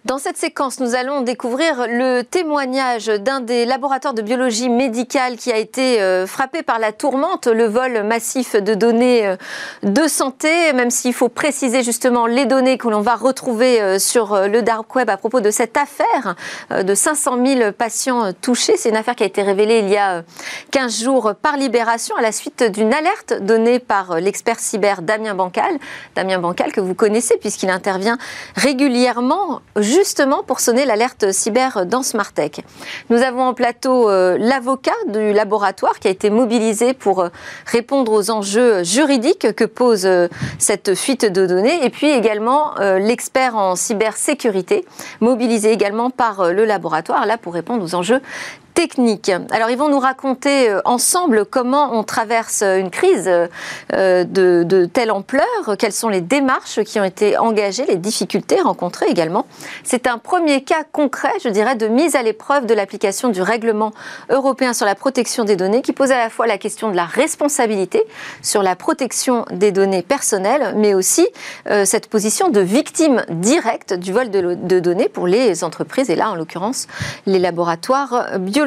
Dans 0.05 0.19
cette 0.19 0.37
séquence, 0.37 0.81
nous 0.81 0.95
allons 0.95 1.23
découvrir 1.23 1.87
le 1.89 2.21
témoignage 2.21 3.07
d'un 3.07 3.41
des 3.41 3.65
laboratoires 3.65 4.13
de 4.13 4.21
biologie 4.21 4.69
médicale 4.69 5.39
qui 5.39 5.51
a 5.51 5.57
été 5.57 6.03
euh, 6.03 6.27
frappé 6.27 6.63
par 6.63 6.79
la 6.79 6.93
tourmente, 6.93 7.47
le 7.47 7.65
vol 7.65 8.03
massif 8.03 8.55
de 8.55 8.75
données 8.75 9.27
euh, 9.27 9.37
de 9.83 10.07
santé, 10.07 10.75
même 10.75 10.91
s'il 10.91 11.15
faut 11.15 11.31
préciser 11.31 11.83
justement 11.83 12.27
les 12.27 12.45
données 12.45 12.77
que 12.77 12.87
l'on 12.89 13.01
va 13.01 13.15
retrouver 13.15 13.81
euh, 13.81 13.99
sur 13.99 14.47
le 14.47 14.61
dark 14.61 14.95
web 14.95 15.09
à 15.09 15.17
propos 15.17 15.41
de 15.41 15.51
cette 15.51 15.79
affaire 15.79 16.35
de 16.71 16.95
500 16.95 17.39
000 17.43 17.73
patients 17.73 18.35
touchés. 18.43 18.77
C'est 18.77 18.91
une 18.91 18.97
affaire 18.97 19.17
qui 19.17 19.23
a 19.23 19.27
été 19.27 19.41
révélée 19.41 19.79
il 19.79 19.89
y 19.89 19.97
a 19.97 20.23
15 20.71 21.03
jours 21.03 21.33
par 21.41 21.57
Libération 21.57 22.15
à 22.17 22.21
la 22.21 22.33
suite 22.33 22.63
d'une 22.63 22.93
alerte 22.93 23.33
donnée 23.41 23.79
par 23.79 24.21
l'expert 24.21 24.61
cyber 24.61 25.01
Damien 25.01 25.35
Bancal. 25.35 25.79
Damien 26.15 26.41
Bancal 26.41 26.73
que 26.73 26.83
vous 26.83 26.95
connaissez 26.95 27.39
puisqu'il 27.39 27.71
intervient 27.71 28.19
régulièrement 28.55 29.63
justement 29.95 30.43
pour 30.43 30.61
sonner 30.61 30.85
l'alerte 30.85 31.33
cyber 31.33 31.87
dans 31.87 32.03
Smartech. 32.03 32.65
Nous 33.11 33.23
avons 33.23 33.43
en 33.43 33.55
plateau 33.55 34.11
euh, 34.11 34.37
l'avocat 34.39 34.93
du 35.09 35.33
laboratoire 35.33 35.99
qui 36.01 36.09
a 36.09 36.11
été 36.11 36.31
mobilisé 36.31 36.95
pour 36.95 37.21
euh, 37.21 37.29
répondre 37.67 38.13
aux 38.13 38.31
enjeux 38.31 38.83
juridiques 38.83 39.55
que 39.55 39.65
pose 39.65 40.09
cette 40.59 40.95
fuite 40.95 41.25
de 41.25 41.47
données 41.47 41.85
et 41.85 41.91
puis 41.91 42.11
également 42.11 42.75
l'expert 42.99 43.57
en 43.57 43.77
cybersécurité 43.77 44.85
mobilisé 45.21 45.73
également 45.73 46.11
par 46.11 46.53
le 46.53 46.65
laboratoire 46.65 47.27
là 47.27 47.39
pour 47.39 47.55
répondre 47.55 47.85
aux 47.85 47.95
enjeux 47.95 48.21
technique. 48.75 49.31
Alors 49.51 49.71
ils 49.71 49.79
vont 49.79 49.89
nous 49.89 50.01
raconter 50.01 50.69
euh, 50.69 50.81
ensemble 50.85 51.47
comment 51.47 51.97
on 51.97 52.03
traverse 52.03 52.63
euh, 52.63 52.79
une 52.79 52.91
crise 52.91 53.31
euh, 53.31 54.25
de, 54.25 54.85
telle 54.93 55.13
ampleur, 55.13 55.47
quelles 55.79 55.93
sont 55.93 56.09
les 56.09 56.21
démarches 56.21 56.83
qui 56.83 56.99
ont 56.99 57.05
été 57.05 57.39
engagées, 57.39 57.87
les 57.87 57.97
difficultés 57.97 58.61
rencontrées 58.61 59.07
également. 59.09 59.47
C'est 59.85 60.07
un 60.09 60.19
premier 60.19 60.63
cas 60.63 60.83
concret, 60.91 61.33
je 61.43 61.49
dirais, 61.49 61.77
de 61.77 61.87
mise 61.87 62.17
à 62.17 62.23
l'épreuve 62.23 62.67
de 62.67 62.75
l'application 62.75 63.29
du 63.29 63.41
règlement 63.41 63.93
européen 64.29 64.73
sur 64.73 64.87
la 64.87 64.97
protection 64.97 65.45
des 65.45 65.57
données 65.57 65.83
qui 65.83 65.93
pose 65.93 66.11
à 66.11 66.19
la 66.19 66.29
fois 66.29 66.47
la 66.47 66.59
question 66.59 66.91
de 66.91 66.97
la 66.97 67.05
responsabilité 67.05 68.03
sur 68.43 68.63
la 68.63 68.75
protection 68.75 69.45
des 69.53 69.71
données 69.71 70.03
personnelles, 70.03 70.75
mais 70.77 70.95
aussi 70.95 71.27
cette 71.85 72.09
position 72.09 72.49
de 72.49 72.61
victime 72.61 73.25
directe 73.29 73.95
du 73.95 74.13
vol 74.13 74.31
de, 74.31 74.81
données 74.81 75.09
pour 75.09 75.27
les 75.27 75.63
entreprises 75.63 76.11
et 76.11 76.17
là 76.17 76.31
en 76.31 76.35
l'occurrence 76.35 76.89
les 77.27 77.39
laboratoires 77.39 78.39
biologiques. 78.39 78.64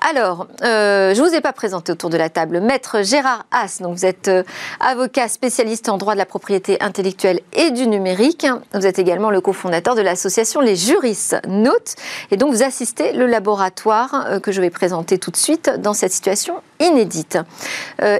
Alors, 0.00 0.46
euh, 0.62 1.14
je 1.14 1.22
ne 1.22 1.26
vous 1.26 1.34
ai 1.34 1.40
pas 1.40 1.52
présenté 1.52 1.90
autour 1.92 2.10
de 2.10 2.16
la 2.16 2.28
table 2.28 2.60
Maître 2.60 3.02
Gérard 3.02 3.46
Haas. 3.50 3.80
Vous 3.80 4.04
êtes 4.04 4.28
euh, 4.28 4.42
avocat 4.80 5.28
spécialiste 5.28 5.88
en 5.88 5.96
droit 5.96 6.12
de 6.12 6.18
la 6.18 6.26
propriété 6.26 6.80
intellectuelle 6.82 7.40
et 7.52 7.70
du 7.70 7.86
numérique. 7.86 8.46
Vous 8.74 8.86
êtes 8.86 8.98
également 8.98 9.30
le 9.30 9.40
cofondateur 9.40 9.94
de 9.94 10.02
l'association 10.02 10.60
Les 10.60 10.76
Juristes 10.76 11.36
Notes. 11.48 11.94
Et 12.30 12.36
donc, 12.36 12.52
vous 12.52 12.62
assistez 12.62 13.12
le 13.12 13.26
laboratoire 13.26 14.26
euh, 14.28 14.40
que 14.40 14.52
je 14.52 14.60
vais 14.60 14.70
présenter 14.70 15.18
tout 15.18 15.30
de 15.30 15.36
suite 15.36 15.70
dans 15.78 15.94
cette 15.94 16.12
situation 16.12 16.60
inédite. 16.84 17.38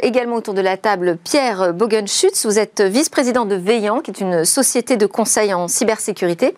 également 0.02 0.36
autour 0.36 0.54
de 0.54 0.60
la 0.60 0.76
table, 0.76 1.18
Pierre 1.22 1.72
Bogenschutz. 1.74 2.46
Vous 2.46 2.58
êtes 2.58 2.80
vice-président 2.80 3.44
de 3.44 3.54
Veillant, 3.54 4.00
qui 4.00 4.10
est 4.10 4.20
une 4.20 4.44
société 4.44 4.96
de 4.96 5.06
conseil 5.06 5.52
en 5.54 5.68
cybersécurité. 5.68 6.54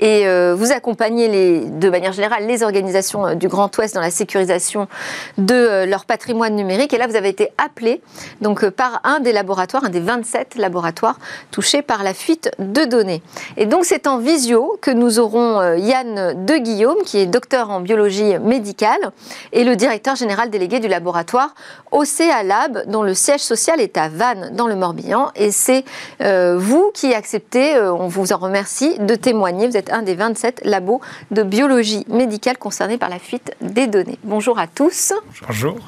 Et 0.00 0.26
vous 0.54 0.72
accompagnez 0.72 1.64
de 1.66 1.90
manière 1.90 2.12
générale 2.12 2.46
les 2.46 2.62
organisations 2.62 3.34
du 3.34 3.48
Grand 3.48 3.76
Ouest 3.78 3.94
dans 3.94 4.00
la 4.00 4.10
sécurisation 4.10 4.88
de 5.36 5.54
euh, 5.54 5.86
leur 5.86 6.04
patrimoine 6.04 6.54
numérique. 6.54 6.92
Et 6.92 6.98
là, 6.98 7.06
vous 7.06 7.16
avez 7.16 7.28
été 7.28 7.50
appelé 7.58 8.00
donc, 8.40 8.64
euh, 8.64 8.70
par 8.70 9.00
un 9.04 9.20
des 9.20 9.32
laboratoires, 9.32 9.84
un 9.84 9.88
des 9.88 10.00
27 10.00 10.56
laboratoires 10.56 11.18
touchés 11.50 11.82
par 11.82 12.02
la 12.02 12.14
fuite 12.14 12.50
de 12.58 12.84
données. 12.84 13.22
Et 13.56 13.66
donc, 13.66 13.84
c'est 13.84 14.06
en 14.06 14.18
visio 14.18 14.78
que 14.80 14.90
nous 14.90 15.18
aurons 15.18 15.60
euh, 15.60 15.76
Yann 15.76 16.44
De 16.44 16.56
Guillaume, 16.58 16.98
qui 17.04 17.18
est 17.18 17.26
docteur 17.26 17.70
en 17.70 17.80
biologie 17.80 18.38
médicale 18.38 19.12
et 19.52 19.64
le 19.64 19.76
directeur 19.76 20.16
général 20.16 20.50
délégué 20.50 20.80
du 20.80 20.88
laboratoire 20.88 21.47
OCA 21.90 22.42
Lab, 22.42 22.84
dont 22.86 23.02
le 23.02 23.14
siège 23.14 23.40
social 23.40 23.80
est 23.80 23.96
à 23.96 24.08
Vannes, 24.08 24.50
dans 24.54 24.66
le 24.66 24.76
Morbihan. 24.76 25.30
Et 25.34 25.50
c'est 25.50 25.84
vous 26.20 26.90
qui 26.94 27.14
acceptez, 27.14 27.78
on 27.80 28.08
vous 28.08 28.32
en 28.32 28.38
remercie, 28.38 28.98
de 28.98 29.14
témoigner. 29.14 29.68
Vous 29.68 29.76
êtes 29.76 29.92
un 29.92 30.02
des 30.02 30.14
27 30.14 30.62
labos 30.64 31.00
de 31.30 31.42
biologie 31.42 32.04
médicale 32.08 32.58
concernés 32.58 32.98
par 32.98 33.08
la 33.08 33.18
fuite 33.18 33.52
des 33.60 33.86
données. 33.86 34.18
Bonjour 34.24 34.58
à 34.58 34.66
tous. 34.66 35.12
Bonjour. 35.46 35.78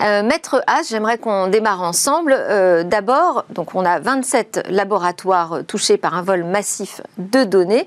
Euh, 0.00 0.22
Maître 0.22 0.62
As, 0.66 0.88
j'aimerais 0.88 1.18
qu'on 1.18 1.48
démarre 1.48 1.82
ensemble. 1.82 2.34
Euh, 2.36 2.84
d'abord, 2.84 3.44
donc 3.50 3.74
on 3.74 3.84
a 3.84 3.98
27 4.00 4.66
laboratoires 4.70 5.60
touchés 5.66 5.96
par 5.96 6.14
un 6.14 6.22
vol 6.22 6.44
massif 6.44 7.00
de 7.18 7.44
données. 7.44 7.86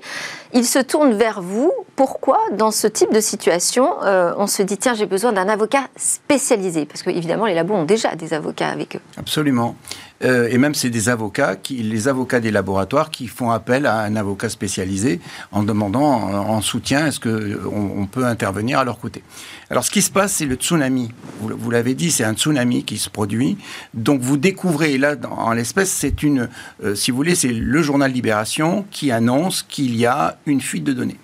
Ils 0.52 0.66
se 0.66 0.78
tournent 0.78 1.14
vers 1.14 1.40
vous. 1.40 1.72
Pourquoi, 1.96 2.38
dans 2.52 2.70
ce 2.70 2.86
type 2.86 3.12
de 3.12 3.20
situation, 3.20 4.02
euh, 4.02 4.32
on 4.36 4.46
se 4.46 4.62
dit 4.62 4.78
tiens, 4.78 4.94
j'ai 4.94 5.06
besoin 5.06 5.32
d'un 5.32 5.48
avocat 5.48 5.84
spécialisé? 5.96 6.86
Parce 6.86 7.02
que 7.02 7.10
évidemment, 7.10 7.46
les 7.46 7.54
labos 7.54 7.74
ont 7.74 7.84
déjà 7.84 8.14
des 8.14 8.34
avocats 8.34 8.68
avec 8.68 8.96
eux. 8.96 9.00
Absolument. 9.16 9.76
Euh, 10.24 10.48
et 10.50 10.58
même 10.58 10.74
c'est 10.74 10.90
des 10.90 11.08
avocats, 11.08 11.56
les 11.70 12.08
avocats 12.08 12.40
des 12.40 12.50
laboratoires 12.50 13.10
qui 13.10 13.26
font 13.26 13.50
appel 13.50 13.86
à 13.86 14.00
un 14.00 14.16
avocat 14.16 14.48
spécialisé 14.48 15.20
en 15.50 15.62
demandant 15.62 16.02
en, 16.02 16.60
soutien 16.60 17.06
est-ce 17.06 17.18
qu'on 17.18 18.00
on 18.02 18.06
peut 18.06 18.24
intervenir 18.24 18.78
à 18.78 18.84
leur 18.84 18.98
côté. 18.98 19.22
Alors 19.70 19.84
ce 19.84 19.90
qui 19.90 20.02
se 20.02 20.10
passe, 20.10 20.34
c'est 20.34 20.46
le 20.46 20.54
tsunami. 20.54 21.10
Vous, 21.40 21.70
l'avez 21.70 21.94
dit, 21.94 22.10
c'est 22.10 22.24
un 22.24 22.34
tsunami 22.34 22.84
qui 22.84 22.98
se 22.98 23.10
produit. 23.10 23.58
Donc 23.94 24.20
vous 24.20 24.36
découvrez, 24.36 24.96
là, 24.98 25.16
en 25.30 25.52
l'espèce, 25.52 25.90
c'est 25.90 26.22
une, 26.22 26.48
euh, 26.84 26.94
si 26.94 27.10
vous 27.10 27.16
voulez, 27.16 27.34
c'est 27.34 27.52
le 27.52 27.82
journal 27.82 28.12
Libération 28.12 28.84
qui 28.90 29.10
annonce 29.10 29.62
qu'il 29.62 29.96
y 29.96 30.06
a 30.06 30.38
une 30.46 30.60
fuite 30.60 30.84
de 30.84 30.92
données. 30.92 31.18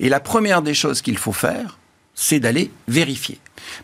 Et 0.00 0.08
la 0.08 0.20
première 0.20 0.62
des 0.62 0.74
choses 0.74 1.02
qu'il 1.02 1.18
faut 1.18 1.32
faire, 1.32 1.78
c'est 2.14 2.40
d'aller 2.40 2.70
vérifier. 2.88 3.38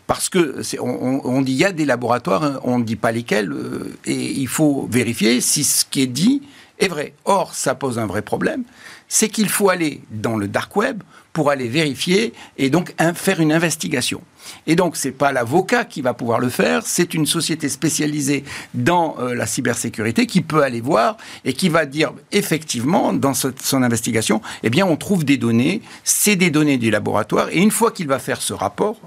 Parce 0.05 0.29
que 0.29 0.61
on, 0.79 1.41
dit 1.41 1.53
il 1.53 1.57
y 1.57 1.65
a 1.65 1.71
des 1.71 1.85
laboratoires, 1.85 2.43
hein, 2.43 2.59
on 2.63 2.79
ne 2.79 2.83
dit 2.83 2.95
pas 2.95 3.11
lesquels, 3.11 3.51
euh, 3.51 3.97
et 4.05 4.31
il 4.31 4.47
faut 4.47 4.87
vérifier 4.91 5.41
si 5.41 5.63
ce 5.63 5.85
qui 5.85 6.01
est 6.01 6.07
dit 6.07 6.41
est 6.79 6.87
vrai. 6.87 7.13
Or, 7.25 7.53
ça 7.55 7.75
pose 7.75 7.99
un 7.99 8.05
vrai 8.05 8.21
problème, 8.21 8.63
c'est 9.07 9.29
qu'il 9.29 9.49
faut 9.49 9.69
aller 9.69 10.01
dans 10.11 10.37
le 10.37 10.47
dark 10.47 10.75
web 10.75 11.01
pour 11.33 11.51
aller 11.51 11.67
vérifier 11.67 12.33
et 12.57 12.69
donc 12.69 12.93
faire 13.13 13.39
une 13.39 13.51
investigation. 13.51 14.21
Et 14.65 14.75
donc, 14.75 14.95
ce 14.95 15.07
n'est 15.07 15.13
pas 15.13 15.31
l'avocat 15.31 15.85
qui 15.85 16.01
va 16.01 16.13
pouvoir 16.13 16.39
le 16.39 16.49
faire, 16.49 16.85
c'est 16.85 17.13
une 17.13 17.25
société 17.25 17.69
spécialisée 17.69 18.43
dans 18.73 19.17
euh, 19.19 19.35
la 19.35 19.45
cybersécurité 19.45 20.25
qui 20.25 20.41
peut 20.41 20.63
aller 20.63 20.81
voir 20.81 21.17
et 21.45 21.53
qui 21.53 21.69
va 21.69 21.85
dire 21.85 22.13
effectivement, 22.31 23.13
dans 23.13 23.33
son 23.33 23.83
investigation, 23.83 24.41
eh 24.63 24.69
bien, 24.69 24.85
on 24.85 24.95
trouve 24.95 25.25
des 25.25 25.37
données, 25.37 25.81
c'est 26.03 26.35
des 26.35 26.49
données 26.49 26.77
du 26.77 26.89
laboratoire, 26.89 27.49
et 27.51 27.57
une 27.57 27.71
fois 27.71 27.91
qu'il 27.91 28.07
va 28.07 28.19
faire 28.19 28.41
ce 28.41 28.53
rapport, 28.53 28.97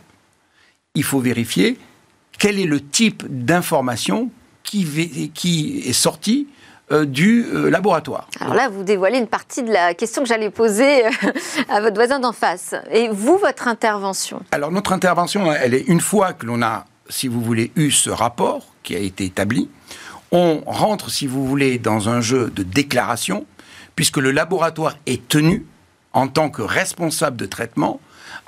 il 0.94 1.04
faut 1.04 1.20
vérifier 1.20 1.78
quel 2.38 2.59
est 2.59 2.66
le 2.66 2.80
type 2.80 3.25
d'information 3.28 4.30
qui, 4.62 5.30
qui 5.35 5.82
est 5.87 5.92
sorti 5.92 6.49
euh, 6.90 7.04
du 7.04 7.47
euh, 7.47 7.70
laboratoire. 7.70 8.26
Alors 8.40 8.54
là, 8.54 8.68
vous 8.68 8.82
dévoilez 8.82 9.18
une 9.18 9.28
partie 9.28 9.62
de 9.62 9.73
la 9.73 9.94
question 9.94 10.23
que 10.23 10.28
j'allais 10.28 10.50
poser 10.50 11.06
euh, 11.06 11.11
à 11.68 11.80
votre 11.80 11.94
voisin 11.94 12.18
d'en 12.18 12.32
face. 12.32 12.75
Et 12.90 13.09
vous, 13.09 13.38
votre 13.38 13.68
intervention? 13.68 14.42
Alors 14.50 14.73
notre 14.73 14.92
intervention, 14.92 15.52
elle 15.52 15.75
est 15.75 15.82
une 15.82 16.00
fois 16.00 16.32
que 16.32 16.47
l'on 16.47 16.62
a, 16.62 16.87
si 17.09 17.28
vous 17.28 17.40
voulez, 17.40 17.70
eu 17.76 17.90
ce 17.90 18.11
rapport 18.11 18.66
qui 18.82 18.97
a 18.97 18.99
été 18.99 19.25
établi, 19.25 19.68
on 20.32 20.62
rentre, 20.66 21.11
si 21.11 21.26
vous 21.26 21.47
voulez, 21.47 21.78
dans 21.78 22.09
un 22.09 22.20
jeu 22.20 22.50
de 22.50 22.62
déclaration, 22.62 23.47
puisque 23.94 24.18
le 24.18 24.30
laboratoire 24.30 24.97
est 25.06 25.28
tenu, 25.28 25.66
en 26.12 26.26
tant 26.26 26.50
que 26.50 26.62
responsable 26.62 27.37
de 27.37 27.47
traitement, 27.47 28.00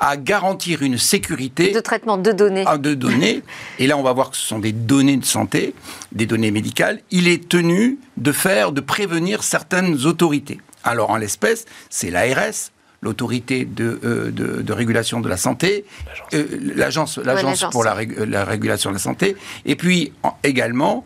à 0.03 0.17
garantir 0.17 0.83
une 0.83 0.99
sécurité 0.99 1.71
de 1.71 1.79
traitement 1.79 2.19
de 2.19 2.33
données. 2.33 2.65
Ah, 2.67 2.77
de 2.77 2.93
données. 2.93 3.43
Et 3.79 3.87
là, 3.87 3.97
on 3.97 4.03
va 4.03 4.13
voir 4.13 4.33
que 4.33 4.37
ce 4.37 4.45
sont 4.45 4.59
des 4.59 4.73
données 4.73 5.17
de 5.17 5.25
santé, 5.25 5.75
des 6.11 6.27
données 6.27 6.51
médicales. 6.51 6.99
Il 7.13 7.29
est 7.29 7.49
tenu 7.49 8.01
de 8.17 8.33
faire, 8.33 8.73
de 8.73 8.81
prévenir 8.81 9.45
certaines 9.45 10.05
autorités. 10.05 10.61
Alors, 10.83 11.11
en 11.11 11.17
l'espèce, 11.17 11.67
c'est 11.89 12.11
l'ARS, 12.11 12.73
l'autorité 13.01 13.65
de, 13.65 14.01
euh, 14.03 14.33
de, 14.33 14.73
régulation 14.73 15.21
de 15.21 15.29
la 15.29 15.37
santé, 15.37 15.85
l'agence 16.33 17.19
euh, 17.19 17.23
l'agence 17.25 17.65
pour 17.71 17.85
la, 17.85 17.97
la, 18.27 18.45
régulation 18.45 18.91
de 18.91 18.97
la 18.97 19.01
santé, 19.01 19.37
et 19.67 19.77
puis 19.77 20.13
également 20.43 21.05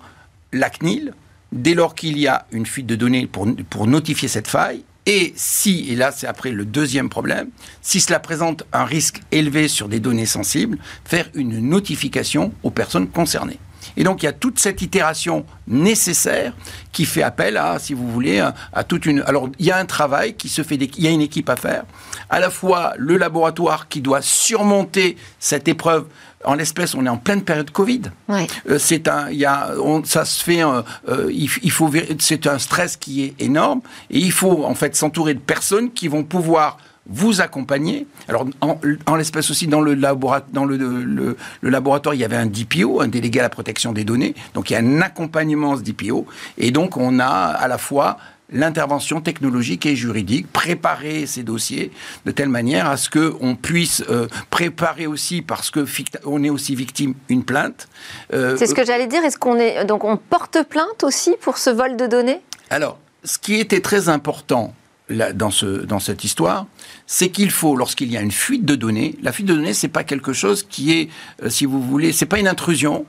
la 0.54 0.70
CNIL, 0.70 1.12
dès 1.52 1.74
lors 1.74 1.94
qu'il 1.94 2.18
y 2.18 2.28
a 2.28 2.46
une 2.50 2.64
fuite 2.64 2.86
de 2.86 2.96
données 2.96 3.26
pour, 3.26 3.46
pour 3.68 3.86
notifier 3.86 4.28
cette 4.28 4.48
faille, 4.48 4.84
et 5.06 5.32
si, 5.36 5.86
et 5.90 5.94
là 5.94 6.12
c'est 6.12 6.26
après 6.26 6.50
le 6.50 6.64
deuxième 6.64 7.08
problème, 7.08 7.48
si 7.80 8.00
cela 8.00 8.18
présente 8.18 8.64
un 8.72 8.84
risque 8.84 9.20
élevé 9.30 9.68
sur 9.68 9.88
des 9.88 10.00
données 10.00 10.26
sensibles, 10.26 10.78
faire 11.04 11.28
une 11.34 11.60
notification 11.60 12.52
aux 12.64 12.70
personnes 12.70 13.08
concernées. 13.08 13.60
Et 13.96 14.02
donc 14.02 14.22
il 14.22 14.26
y 14.26 14.28
a 14.28 14.32
toute 14.32 14.58
cette 14.58 14.82
itération 14.82 15.46
nécessaire 15.68 16.54
qui 16.92 17.04
fait 17.04 17.22
appel 17.22 17.56
à, 17.56 17.78
si 17.78 17.94
vous 17.94 18.10
voulez, 18.10 18.40
à, 18.40 18.84
toute 18.84 19.06
une. 19.06 19.22
Alors 19.26 19.48
il 19.58 19.66
y 19.66 19.70
a 19.70 19.78
un 19.78 19.86
travail 19.86 20.34
qui 20.34 20.48
se 20.48 20.62
fait, 20.62 20.74
il 20.74 21.04
y 21.04 21.06
a 21.06 21.10
une 21.10 21.20
équipe 21.20 21.48
à 21.48 21.56
faire. 21.56 21.84
À 22.28 22.40
la 22.40 22.50
fois 22.50 22.94
le 22.96 23.16
laboratoire 23.16 23.88
qui 23.88 24.00
doit 24.00 24.22
surmonter 24.22 25.16
cette 25.38 25.68
épreuve 25.68 26.06
en 26.46 26.54
l'espèce, 26.54 26.94
on 26.94 27.04
est 27.04 27.10
en 27.10 27.16
pleine 27.18 27.42
période 27.42 27.70
Covid. 27.70 28.02
Euh, 28.30 28.78
c'est 28.78 29.08
un, 29.08 29.28
il 29.30 29.36
y 29.36 29.44
a, 29.44 29.72
ça 30.04 30.24
se 30.24 30.42
fait, 30.42 30.62
euh, 30.62 31.30
il, 31.30 31.70
faut, 31.70 31.90
c'est 32.18 32.46
un 32.46 32.58
stress 32.58 32.96
qui 32.96 33.24
est 33.24 33.34
énorme 33.40 33.80
et 34.10 34.18
il 34.18 34.32
faut 34.32 34.64
en 34.64 34.74
fait 34.74 34.96
s'entourer 34.96 35.34
de 35.34 35.40
personnes 35.40 35.90
qui 35.90 36.08
vont 36.08 36.24
pouvoir 36.24 36.78
vous 37.08 37.40
accompagner. 37.40 38.06
Alors, 38.28 38.46
en, 38.60 39.16
l'espèce 39.16 39.50
aussi, 39.50 39.66
dans, 39.66 39.80
le, 39.80 39.94
laboratoire, 39.94 40.50
dans 40.52 40.64
le, 40.64 40.76
le, 40.76 41.36
laboratoire, 41.62 42.14
il 42.14 42.20
y 42.20 42.24
avait 42.24 42.36
un 42.36 42.46
DPO, 42.46 43.00
un 43.00 43.08
délégué 43.08 43.40
à 43.40 43.42
la 43.42 43.48
protection 43.48 43.92
des 43.92 44.04
données. 44.04 44.34
Donc, 44.54 44.70
il 44.70 44.72
y 44.72 44.76
a 44.76 44.80
un 44.80 45.00
accompagnement, 45.00 45.76
ce 45.76 45.82
DPO. 45.82 46.26
Et 46.58 46.70
donc, 46.72 46.96
on 46.96 47.20
a 47.20 47.26
à 47.26 47.68
la 47.68 47.78
fois 47.78 48.18
l'intervention 48.50 49.20
technologique 49.20 49.86
et 49.86 49.96
juridique, 49.96 50.50
préparer 50.52 51.26
ces 51.26 51.42
dossiers 51.42 51.90
de 52.24 52.30
telle 52.30 52.48
manière 52.48 52.88
à 52.88 52.96
ce 52.96 53.10
qu'on 53.10 53.56
puisse 53.56 54.04
euh, 54.08 54.28
préparer 54.50 55.06
aussi, 55.06 55.42
parce 55.42 55.70
que 55.70 55.84
on 56.24 56.44
est 56.44 56.50
aussi 56.50 56.74
victime, 56.74 57.14
une 57.28 57.44
plainte. 57.44 57.88
Euh, 58.32 58.56
C'est 58.56 58.66
ce 58.66 58.74
que 58.74 58.84
j'allais 58.84 59.06
dire. 59.06 59.24
Est-ce 59.24 59.38
qu'on 59.38 59.56
est 59.56 59.84
donc 59.84 60.04
on 60.04 60.16
porte 60.16 60.62
plainte 60.68 61.02
aussi 61.02 61.34
pour 61.40 61.58
ce 61.58 61.70
vol 61.70 61.96
de 61.96 62.06
données? 62.06 62.40
Alors, 62.70 62.98
ce 63.24 63.38
qui 63.38 63.54
était 63.54 63.80
très 63.80 64.08
important 64.08 64.74
dans, 65.08 65.50
ce, 65.50 65.84
dans 65.84 66.00
cette 66.00 66.24
histoire, 66.24 66.66
c'est 67.06 67.30
qu'il 67.30 67.50
faut, 67.50 67.76
lorsqu'il 67.76 68.10
y 68.10 68.16
a 68.16 68.20
une 68.20 68.32
fuite 68.32 68.64
de 68.64 68.74
données, 68.74 69.16
la 69.22 69.32
fuite 69.32 69.46
de 69.46 69.54
données, 69.54 69.74
c'est 69.74 69.88
pas 69.88 70.04
quelque 70.04 70.32
chose 70.32 70.64
qui 70.68 70.92
est, 70.92 71.08
euh, 71.42 71.50
si 71.50 71.64
vous 71.64 71.80
voulez, 71.80 72.12
c'est 72.12 72.26
pas 72.26 72.38
une 72.38 72.48
intrusion, 72.48 73.06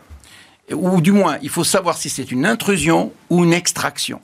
ou 0.71 1.01
du 1.01 1.11
moins, 1.11 1.37
il 1.41 1.49
faut 1.49 1.63
savoir 1.63 1.97
si 1.97 2.09
c'est 2.09 2.31
une 2.31 2.45
intrusion 2.45 3.11
ou 3.29 3.43
une 3.43 3.53
extraction. 3.53 4.19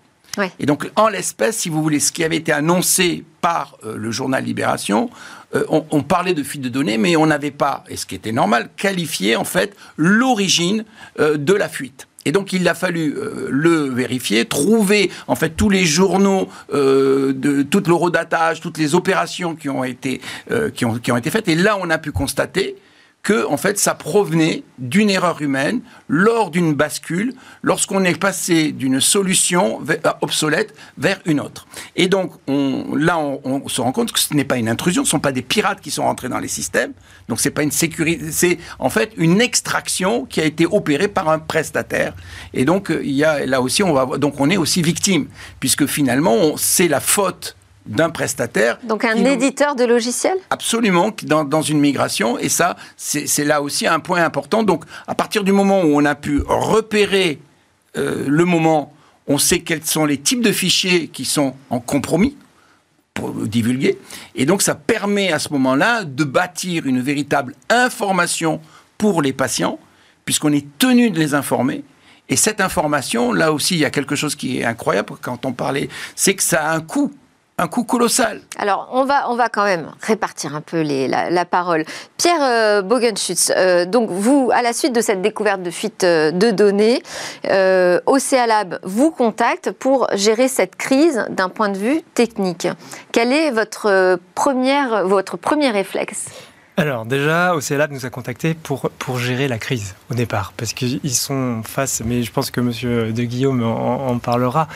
Et 0.60 0.66
donc, 0.66 0.90
en 0.96 1.10
l'espèce, 1.10 1.58
si 1.58 1.70
vous 1.70 1.84
voulez, 1.84 2.00
ce 2.00 2.12
qui 2.12 2.24
avait 2.24 2.38
été 2.38 2.52
annoncé 2.52 3.24
par 3.42 3.78
euh, 3.86 3.96
le 3.98 4.12
journal 4.12 4.44
Libération, 4.44 5.10
euh, 5.56 5.64
on, 5.70 6.02
parlait 6.02 6.34
de 6.34 6.42
fuite 6.42 6.62
de 6.62 6.70
données, 6.70 6.98
mais 6.98 7.16
on 7.16 7.28
n'avait 7.28 7.52
pas, 7.52 7.84
et 7.88 7.98
ce 7.98 8.06
qui 8.06 8.16
était 8.16 8.32
normal, 8.32 8.70
qualifié 8.76 9.36
en 9.36 9.44
fait 9.44 9.76
l'origine 9.98 10.86
de 11.20 11.54
la 11.54 11.70
fuite. 11.70 12.08
Et 12.26 12.32
donc 12.32 12.54
il 12.54 12.68
a 12.68 12.74
fallu 12.74 13.16
euh, 13.18 13.48
le 13.50 13.90
vérifier, 13.90 14.46
trouver 14.46 15.12
en 15.28 15.36
fait 15.36 15.52
tous 15.52 15.70
les 15.70 15.86
journaux 15.86 16.48
euh, 16.74 17.34
de 17.34 17.64
tout 17.64 17.84
l'eurodatage, 17.86 18.62
toutes 18.62 18.78
les 18.78 18.96
opérations 18.96 19.56
qui 19.56 19.70
ont 19.70 19.84
été 19.84 20.22
euh, 20.52 20.70
qui, 20.70 20.86
ont, 20.86 20.96
qui 20.96 21.12
ont 21.12 21.18
été 21.18 21.30
faites. 21.30 21.48
Et 21.48 21.56
là, 21.56 21.78
on 21.80 21.90
a 21.90 21.98
pu 21.98 22.12
constater 22.12 22.76
que 23.24 23.48
en 23.48 23.56
fait 23.56 23.80
ça 23.80 23.96
provenait 23.96 24.64
d'une 24.78 25.10
erreur 25.10 25.42
humaine 25.42 25.82
lors 26.10 26.52
d'une 26.52 26.74
bascule, 26.74 27.34
lorsqu'on 27.62 28.04
est 28.04 28.20
passé 28.20 28.74
d'une 28.74 29.00
solution 29.00 29.82
euh, 29.90 30.12
obsolète 30.22 30.76
vers 30.98 31.20
une 31.26 31.40
autre. 31.40 31.66
Et 31.96 32.08
donc 32.08 32.34
on, 32.48 32.96
là 32.96 33.18
on, 33.18 33.68
se 33.70 33.80
rend 33.80 33.94
compte 33.94 34.12
que 34.12 34.20
ce 34.20 34.34
n'est 34.34 34.44
pas 34.44 34.58
une 34.58 34.68
intrusion, 34.68 35.04
ce 35.04 35.08
ne 35.08 35.12
sont 35.12 35.20
pas 35.22 35.32
des 35.32 35.42
pirates 35.42 35.80
qui 35.80 35.90
sont 35.90 36.04
rentrés 36.04 36.28
dans 36.28 36.40
les 36.40 36.50
systèmes, 36.50 36.92
donc 37.30 37.40
c'est 37.40 37.52
pas 37.52 37.64
une 37.64 37.72
sécurité, 37.72 38.32
c'est 38.32 38.58
en 38.78 38.90
fait 38.90 39.14
une 39.16 39.40
extraction 39.40 40.26
qui 40.26 40.42
a 40.42 40.46
été 40.46 40.66
opérée 40.66 41.08
par 41.08 41.30
un 41.30 41.40
prestataire. 41.40 42.14
Et 42.54 42.66
donc 42.66 42.92
a 42.92 43.46
là 43.46 43.62
aussi 43.62 43.84
on 43.84 43.94
va 43.94 44.18
donc 44.18 44.40
on 44.40 44.50
est 44.50 44.58
aussi 44.58 44.82
victime 44.82 45.28
puisque 45.62 45.86
finalement 45.86 46.58
c'est 46.58 46.90
la 46.90 47.00
faute 47.00 47.56
d'un 47.86 48.10
prestataire. 48.10 48.80
Donc 48.84 49.04
un 49.04 49.26
éditeur 49.26 49.76
de 49.76 49.84
logiciels 49.84 50.38
Absolument, 50.50 51.12
dans, 51.24 51.44
dans, 51.44 51.62
une 51.62 51.80
migration. 51.80 52.38
Et 52.40 52.50
ça, 52.50 52.78
c'est 52.96 53.44
là 53.44 53.62
aussi 53.62 53.88
un 53.88 54.00
point 54.00 54.24
important. 54.24 54.64
Donc 54.64 54.86
à 55.08 55.16
partir 55.16 55.44
du 55.44 55.52
moment 55.52 55.82
où 55.82 55.96
on 55.96 56.06
a 56.06 56.16
pu 56.16 56.42
repérer 56.46 57.40
euh, 57.98 58.24
le 58.28 58.46
moment, 58.46 58.94
on 59.28 59.38
sait 59.38 59.60
quels 59.60 59.86
sont 59.86 60.06
les 60.06 60.18
types 60.18 60.42
de 60.42 60.52
fichiers 60.52 61.08
qui 61.08 61.26
sont 61.26 61.56
en 61.70 61.80
compromis 61.80 62.38
pour 63.14 63.32
divulguer. 63.34 64.00
Et 64.36 64.46
donc 64.46 64.62
ça 64.62 64.76
permet 64.76 65.32
à 65.32 65.40
ce 65.40 65.50
moment-là 65.54 66.04
de 66.04 66.24
bâtir 66.24 66.86
une 66.86 67.02
véritable 67.02 67.54
information 67.70 68.60
pour 68.98 69.22
les 69.22 69.34
patients, 69.34 69.80
puisqu'on 70.26 70.52
est 70.54 70.66
tenu 70.80 71.12
de 71.12 71.20
les 71.20 71.34
informer. 71.34 71.84
Et 72.30 72.36
cette 72.36 72.62
information, 72.62 73.34
là 73.34 73.52
aussi, 73.52 73.76
il 73.76 73.82
y 73.82 73.86
a 73.86 73.90
quelque 73.90 74.16
chose 74.16 74.36
qui 74.36 74.60
est 74.60 74.64
incroyable 74.64 75.14
quand 75.22 75.46
on 75.46 75.52
parlait, 75.52 75.90
c'est 76.16 76.34
que 76.36 76.44
ça 76.44 76.70
a 76.70 76.76
un 76.76 76.80
coût 76.80 77.12
un 77.58 77.68
coût 77.68 77.84
colossal. 77.84 78.42
Alors, 78.58 78.90
on 78.92 79.06
va, 79.06 79.30
on 79.30 79.36
va 79.36 79.48
quand 79.48 79.64
même 79.64 79.92
répartir 80.02 80.56
un 80.56 80.62
peu 80.62 80.82
la, 80.82 81.46
parole. 81.46 81.86
Pierre 82.18 82.42
euh, 82.42 82.82
Bogenschutz, 82.82 83.52
euh, 83.56 83.86
donc 83.86 84.10
vous, 84.10 84.50
à 84.54 84.62
la 84.62 84.74
suite 84.74 84.94
de 84.94 85.02
cette 85.02 85.22
découverte 85.22 85.62
de 85.62 85.70
fuite 85.70 86.04
euh, 86.04 86.32
de 86.32 86.50
données, 86.52 87.04
euh, 87.50 88.00
Lab 88.48 88.80
vous 88.84 89.12
contacte 89.12 89.72
pour 89.72 90.08
gérer 90.14 90.48
cette 90.48 90.76
crise 90.76 91.26
d'un 91.30 91.50
point 91.50 91.70
de 91.70 91.78
vue 91.78 92.02
technique. 92.16 92.68
Quel 93.12 93.32
est 93.32 93.52
votre, 93.52 94.18
première, 94.34 95.08
votre 95.08 95.38
premier 95.38 95.70
réflexe? 95.70 96.26
Alors 96.76 97.06
déjà, 97.06 97.56
OCLab 97.56 97.92
nous 97.92 98.06
a 98.08 98.10
contactés 98.10 98.56
pour, 98.56 98.90
pour 98.98 99.20
gérer 99.20 99.48
la 99.48 99.60
crise 99.60 99.94
au 100.10 100.16
départ, 100.16 100.54
parce 100.58 100.74
qu'ils 100.74 101.16
sont 101.16 101.62
face, 101.64 102.02
mais 102.04 102.24
je 102.24 102.32
pense 102.32 102.50
que 102.50 102.62
Monsieur 102.62 103.14
De 103.14 103.24
Guillaume 103.24 103.62
en, 103.62 104.18
parlera, 104.18 104.68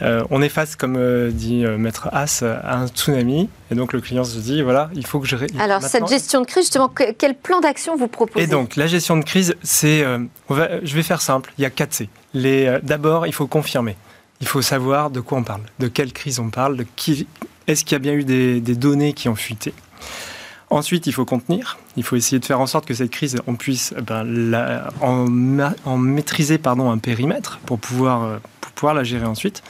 euh, 0.00 0.24
on 0.30 0.40
est 0.40 0.48
face, 0.48 0.76
comme 0.76 0.96
euh, 0.96 1.30
dit 1.30 1.66
euh, 1.66 1.76
Maître 1.76 2.08
Haas, 2.10 2.42
à 2.42 2.78
un 2.78 2.88
tsunami, 2.88 3.50
et 3.70 3.74
donc 3.74 3.92
le 3.92 4.00
client 4.00 4.24
se 4.24 4.38
dit, 4.38 4.62
voilà, 4.62 4.88
il 4.94 5.06
faut 5.06 5.20
que 5.20 5.26
je... 5.26 5.36
Alors 5.58 5.82
cette 5.82 6.08
gestion 6.08 6.40
de 6.40 6.46
crise, 6.46 6.64
justement, 6.64 6.88
quel 6.88 7.34
plan 7.34 7.60
d'action 7.60 7.96
vous 7.96 8.08
proposez? 8.08 8.44
Et 8.44 8.46
donc 8.46 8.76
la 8.76 8.86
gestion 8.86 9.18
de 9.18 9.24
crise, 9.24 9.54
c'est, 9.62 10.06
je 10.48 10.94
vais 10.94 11.02
faire 11.02 11.20
simple, 11.20 11.52
il 11.58 11.62
y 11.62 11.66
a 11.66 11.70
4 11.70 11.92
C. 11.92 12.08
D'abord, 12.82 13.26
il 13.26 13.34
faut 13.34 13.46
confirmer, 13.46 13.98
il 14.40 14.46
faut 14.46 14.62
savoir 14.62 15.10
de 15.10 15.20
quoi 15.20 15.36
on 15.36 15.44
parle, 15.44 15.62
de 15.80 15.88
quelle 15.88 16.14
crise 16.14 16.38
on 16.38 16.48
parle, 16.48 16.78
de 16.78 16.86
qui, 16.96 17.26
est-ce 17.66 17.84
qu'il 17.84 17.92
y 17.92 17.96
a 17.96 17.98
bien 17.98 18.14
eu 18.14 18.24
des, 18.24 18.62
des 18.62 18.74
données 18.74 19.12
qui 19.12 19.28
ont 19.28 19.36
fuité. 19.36 19.74
Ensuite, 20.72 21.06
il 21.06 21.12
faut 21.12 21.26
contenir. 21.26 21.76
Il 21.98 22.02
faut 22.02 22.16
essayer 22.16 22.38
de 22.38 22.44
faire 22.46 22.58
en 22.58 22.66
sorte 22.66 22.86
que 22.86 22.94
cette 22.94 23.10
crise, 23.10 23.38
on 23.46 23.56
puisse 23.56 23.92
ben, 24.06 24.88
en, 25.02 25.98
maîtriser 25.98 26.56
pardon, 26.56 26.90
un 26.90 26.96
périmètre 26.96 27.58
pour 27.66 27.78
pouvoir, 27.78 28.22
euh, 28.22 28.38
pour 28.62 28.72
pouvoir 28.72 28.94
la 28.94 29.04
gérer 29.04 29.26
ensuite. 29.26 29.62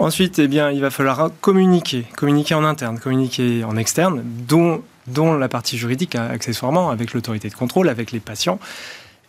Ensuite, 0.00 0.40
eh 0.40 0.48
bien, 0.48 0.72
il 0.72 0.80
va 0.80 0.90
falloir 0.90 1.30
communiquer, 1.40 2.04
communiquer 2.16 2.54
en 2.54 2.64
interne, 2.64 2.98
communiquer 2.98 3.62
en 3.62 3.76
externe, 3.76 4.22
dont, 4.24 4.82
dont 5.06 5.34
la 5.34 5.48
partie 5.48 5.78
juridique 5.78 6.16
accessoirement, 6.16 6.90
avec 6.90 7.14
l'autorité 7.14 7.48
de 7.48 7.54
contrôle, 7.54 7.88
avec 7.88 8.10
les 8.10 8.20
patients, 8.20 8.58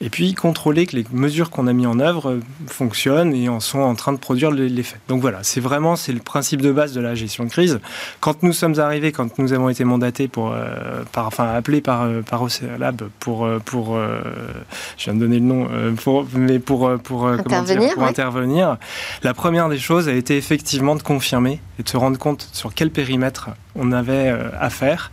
et 0.01 0.09
puis 0.09 0.33
contrôler 0.33 0.85
que 0.85 0.95
les 0.95 1.05
mesures 1.12 1.49
qu'on 1.49 1.67
a 1.67 1.73
mis 1.73 1.85
en 1.85 1.99
œuvre 1.99 2.31
euh, 2.31 2.39
fonctionnent 2.67 3.33
et 3.33 3.49
en 3.49 3.59
sont 3.59 3.79
en 3.79 3.95
train 3.95 4.13
de 4.13 4.17
produire 4.17 4.49
l'effet. 4.51 4.97
Donc 5.09 5.21
voilà, 5.21 5.39
c'est 5.43 5.59
vraiment 5.59 5.97
c'est 5.97 6.13
le 6.13 6.19
principe 6.19 6.62
de 6.62 6.71
base 6.71 6.93
de 6.93 7.01
la 7.01 7.15
gestion 7.15 7.43
de 7.43 7.49
crise. 7.49 7.79
Quand 8.21 8.41
nous 8.41 8.53
sommes 8.53 8.79
arrivés, 8.79 9.12
quand 9.12 9.38
nous 9.39 9.51
avons 9.51 9.67
été 9.67 9.83
mandatés 9.83 10.29
pour, 10.29 10.53
euh, 10.53 11.03
par, 11.12 11.27
enfin 11.27 11.49
appelés 11.49 11.81
par 11.81 12.03
euh, 12.03 12.21
par 12.21 12.45
Lab 12.79 13.03
pour 13.19 13.47
pour, 13.65 13.97
je 14.97 15.03
viens 15.03 15.13
de 15.13 15.19
donner 15.19 15.39
le 15.39 15.45
nom, 15.45 15.67
pour, 16.01 16.25
mais 16.33 16.59
pour 16.59 16.91
pour 17.03 17.27
intervenir, 17.27 17.93
pour 17.93 18.03
intervenir, 18.03 18.77
la 19.23 19.33
première 19.33 19.67
des 19.67 19.77
choses 19.77 20.07
a 20.07 20.13
été 20.13 20.38
effectivement 20.38 20.95
de 20.95 21.03
confirmer 21.03 21.59
et 21.79 21.83
de 21.83 21.89
se 21.89 21.97
rendre 21.97 22.17
compte 22.17 22.47
sur 22.53 22.73
quel 22.73 22.91
périmètre 22.91 23.49
on 23.75 23.91
avait 23.91 24.33
à 24.59 24.69
faire. 24.69 25.12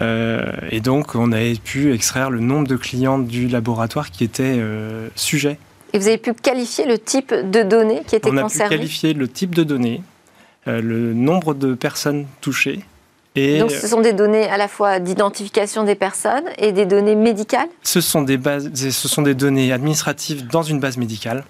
et 0.00 0.80
donc 0.80 1.14
on 1.14 1.32
avait 1.32 1.54
pu 1.54 1.92
extraire 1.92 2.30
le 2.30 2.40
nombre 2.40 2.66
de 2.66 2.76
clients 2.76 3.18
du 3.18 3.48
laboratoire 3.48 4.10
qui 4.10 4.15
étaient 4.24 4.56
euh, 4.58 5.08
sujets. 5.14 5.58
Et 5.92 5.98
vous 5.98 6.08
avez 6.08 6.18
pu 6.18 6.34
qualifier 6.34 6.84
le 6.84 6.98
type 6.98 7.32
de 7.32 7.62
données 7.62 8.02
qui 8.06 8.16
étaient 8.16 8.30
concernées 8.30 8.64
On 8.64 8.66
a 8.66 8.68
pu 8.68 8.76
qualifier 8.76 9.12
le 9.14 9.28
type 9.28 9.54
de 9.54 9.64
données, 9.64 10.02
euh, 10.68 10.80
le 10.80 11.14
nombre 11.14 11.54
de 11.54 11.74
personnes 11.74 12.26
touchées. 12.40 12.80
Et 13.36 13.58
Donc 13.58 13.70
ce 13.70 13.86
sont 13.86 14.00
des 14.00 14.14
données 14.14 14.48
à 14.48 14.56
la 14.56 14.66
fois 14.66 14.98
d'identification 14.98 15.84
des 15.84 15.94
personnes 15.94 16.44
et 16.58 16.72
des 16.72 16.86
données 16.86 17.14
médicales 17.14 17.68
ce 17.82 18.00
sont 18.00 18.22
des, 18.22 18.38
bases, 18.38 18.72
ce 18.74 19.08
sont 19.08 19.20
des 19.20 19.34
données 19.34 19.72
administratives 19.72 20.46
dans 20.46 20.62
une 20.62 20.80
base 20.80 20.96
médicale, 20.96 21.44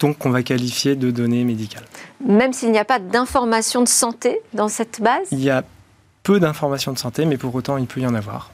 donc 0.00 0.26
on 0.26 0.30
va 0.30 0.42
qualifier 0.42 0.96
de 0.96 1.10
données 1.10 1.44
médicales. 1.44 1.84
Même 2.24 2.52
s'il 2.52 2.72
n'y 2.72 2.78
a 2.78 2.84
pas 2.84 2.98
d'informations 2.98 3.82
de 3.82 3.88
santé 3.88 4.38
dans 4.52 4.68
cette 4.68 5.00
base 5.00 5.28
Il 5.30 5.40
y 5.40 5.48
a 5.48 5.64
peu 6.22 6.38
d'informations 6.40 6.92
de 6.92 6.98
santé, 6.98 7.24
mais 7.24 7.38
pour 7.38 7.54
autant 7.54 7.78
il 7.78 7.86
peut 7.86 8.00
y 8.00 8.06
en 8.06 8.14
avoir, 8.14 8.50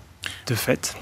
de 0.46 0.54
fait. 0.54 0.94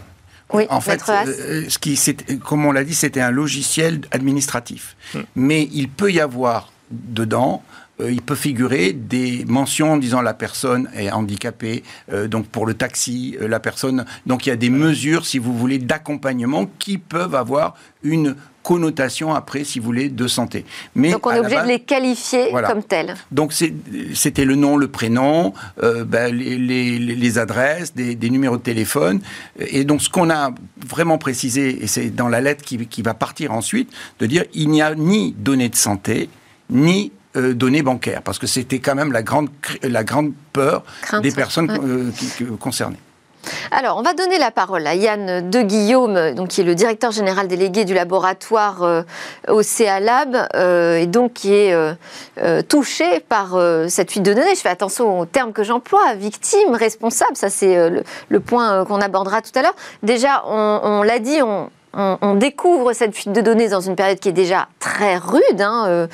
Oui, 0.52 0.66
en 0.70 0.80
fait, 0.80 1.02
euh, 1.08 1.64
ce 1.68 1.78
qui, 1.78 1.98
comme 2.44 2.66
on 2.66 2.72
l'a 2.72 2.84
dit, 2.84 2.94
c'était 2.94 3.20
un 3.20 3.30
logiciel 3.30 4.00
administratif. 4.10 4.96
Hmm. 5.14 5.20
Mais 5.36 5.68
il 5.72 5.88
peut 5.88 6.12
y 6.12 6.20
avoir 6.20 6.72
dedans 6.90 7.62
euh, 8.00 8.10
il 8.10 8.22
peut 8.22 8.34
figurer 8.34 8.92
des 8.92 9.44
mentions 9.46 9.92
en 9.92 9.96
disant 9.96 10.22
la 10.22 10.34
personne 10.34 10.88
est 10.96 11.10
handicapée, 11.10 11.82
euh, 12.10 12.26
donc 12.26 12.46
pour 12.46 12.66
le 12.66 12.74
taxi, 12.74 13.36
la 13.40 13.60
personne. 13.60 14.06
Donc 14.26 14.46
il 14.46 14.48
y 14.48 14.52
a 14.52 14.56
des 14.56 14.70
mesures, 14.70 15.26
si 15.26 15.38
vous 15.38 15.56
voulez, 15.56 15.78
d'accompagnement 15.78 16.66
qui 16.78 16.98
peuvent 16.98 17.34
avoir 17.34 17.74
une 18.02 18.34
connotation 18.62 19.34
après, 19.34 19.64
si 19.64 19.78
vous 19.78 19.84
voulez, 19.84 20.08
de 20.08 20.26
santé. 20.26 20.64
Mais 20.94 21.10
Donc 21.10 21.26
on 21.26 21.30
est 21.30 21.40
obligé 21.40 21.60
de 21.60 21.66
les 21.66 21.80
qualifier 21.80 22.50
comme 22.66 22.82
tels. 22.82 23.14
Donc 23.30 23.52
c'était 23.52 24.44
le 24.44 24.54
nom, 24.54 24.76
le 24.76 24.88
prénom, 24.88 25.52
euh, 25.82 26.04
ben, 26.04 26.34
les, 26.34 27.38
adresses, 27.38 27.94
des, 27.94 28.30
numéros 28.30 28.56
de 28.56 28.62
téléphone. 28.62 29.20
Et 29.58 29.84
donc 29.84 30.02
ce 30.02 30.08
qu'on 30.08 30.30
a 30.30 30.52
vraiment 30.86 31.18
précisé, 31.18 31.82
et 31.82 31.86
c'est 31.86 32.10
dans 32.10 32.28
la 32.28 32.40
lettre 32.40 32.64
qui, 32.64 33.02
va 33.02 33.14
partir 33.14 33.52
ensuite, 33.52 33.90
de 34.20 34.26
dire 34.26 34.44
il 34.54 34.68
n'y 34.68 34.82
a 34.82 34.94
ni 34.94 35.32
données 35.32 35.68
de 35.68 35.76
santé, 35.76 36.28
ni 36.70 37.12
euh, 37.36 37.54
données 37.54 37.82
bancaires, 37.82 38.22
parce 38.22 38.38
que 38.38 38.46
c'était 38.46 38.78
quand 38.78 38.94
même 38.94 39.12
la 39.12 39.22
grande, 39.22 39.48
la 39.82 40.04
grande 40.04 40.32
peur 40.52 40.84
des 41.22 41.32
personnes 41.32 41.70
euh, 41.70 42.56
concernées. 42.60 42.98
Alors, 43.70 43.96
on 43.98 44.02
va 44.02 44.14
donner 44.14 44.38
la 44.38 44.50
parole 44.50 44.86
à 44.86 44.94
Yann 44.94 45.48
De 45.50 45.62
Guillaume, 45.62 46.32
donc, 46.34 46.48
qui 46.48 46.60
est 46.60 46.64
le 46.64 46.74
directeur 46.74 47.10
général 47.10 47.48
délégué 47.48 47.84
du 47.84 47.94
laboratoire 47.94 48.82
euh, 48.82 49.02
au 49.48 49.62
CA 49.62 50.00
Lab, 50.00 50.36
euh, 50.54 50.98
et 50.98 51.06
donc 51.06 51.34
qui 51.34 51.54
est 51.54 51.72
euh, 51.72 52.62
touché 52.62 53.20
par 53.20 53.58
cette 53.88 54.10
fuite 54.10 54.22
de 54.22 54.34
données. 54.34 54.54
Je 54.54 54.60
fais 54.60 54.68
attention 54.68 55.20
aux 55.20 55.26
termes 55.26 55.52
que 55.52 55.62
j'emploie, 55.62 56.14
victime, 56.14 56.74
responsable, 56.74 57.36
ça 57.36 57.50
c'est 57.50 57.90
le, 58.28 58.40
point 58.40 58.84
qu'on 58.84 59.00
abordera 59.00 59.40
tout 59.40 59.52
à 59.54 59.62
l'heure. 59.62 59.74
Déjà, 60.02 60.44
on, 60.46 61.02
l'a 61.02 61.18
dit, 61.18 61.38
on, 61.94 62.34
découvre 62.34 62.92
cette 62.92 63.14
fuite 63.14 63.32
de 63.32 63.40
données 63.40 63.68
dans 63.68 63.80
une 63.80 63.96
période 63.96 64.18
qui 64.18 64.28
est 64.28 64.32
déjà 64.32 64.68
très 64.78 65.16
rude, 65.16 65.60
hein, 65.60 65.84
euh, 65.86 66.06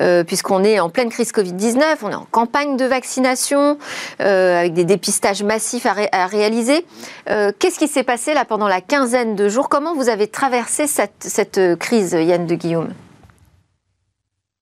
euh, 0.00 0.24
puisqu'on 0.24 0.62
est 0.62 0.78
en 0.78 0.90
pleine 0.90 1.08
crise 1.08 1.32
Covid-19, 1.32 1.98
on 2.02 2.10
est 2.10 2.14
en 2.14 2.26
campagne 2.30 2.76
de 2.76 2.84
vaccination, 2.84 3.78
euh, 4.20 4.60
avec 4.60 4.74
des 4.74 4.84
dépistages 4.84 5.42
massifs 5.42 5.86
à, 5.86 6.26
réaliser. 6.26 6.84
Qu'est-ce 7.26 7.78
qui 7.78 7.88
s'est 7.88 8.04
passé 8.04 8.34
là 8.34 8.44
pendant 8.44 8.68
la 8.68 8.80
quinzaine 8.80 9.36
de 9.36 9.48
jours? 9.48 9.68
Comment 9.68 9.94
vous 9.94 10.08
avez 10.08 10.26
traversé 10.26 10.86
cette, 10.86 11.78
crise, 11.78 12.12
Yann 12.12 12.46
de 12.46 12.54
Guillaume? 12.54 12.92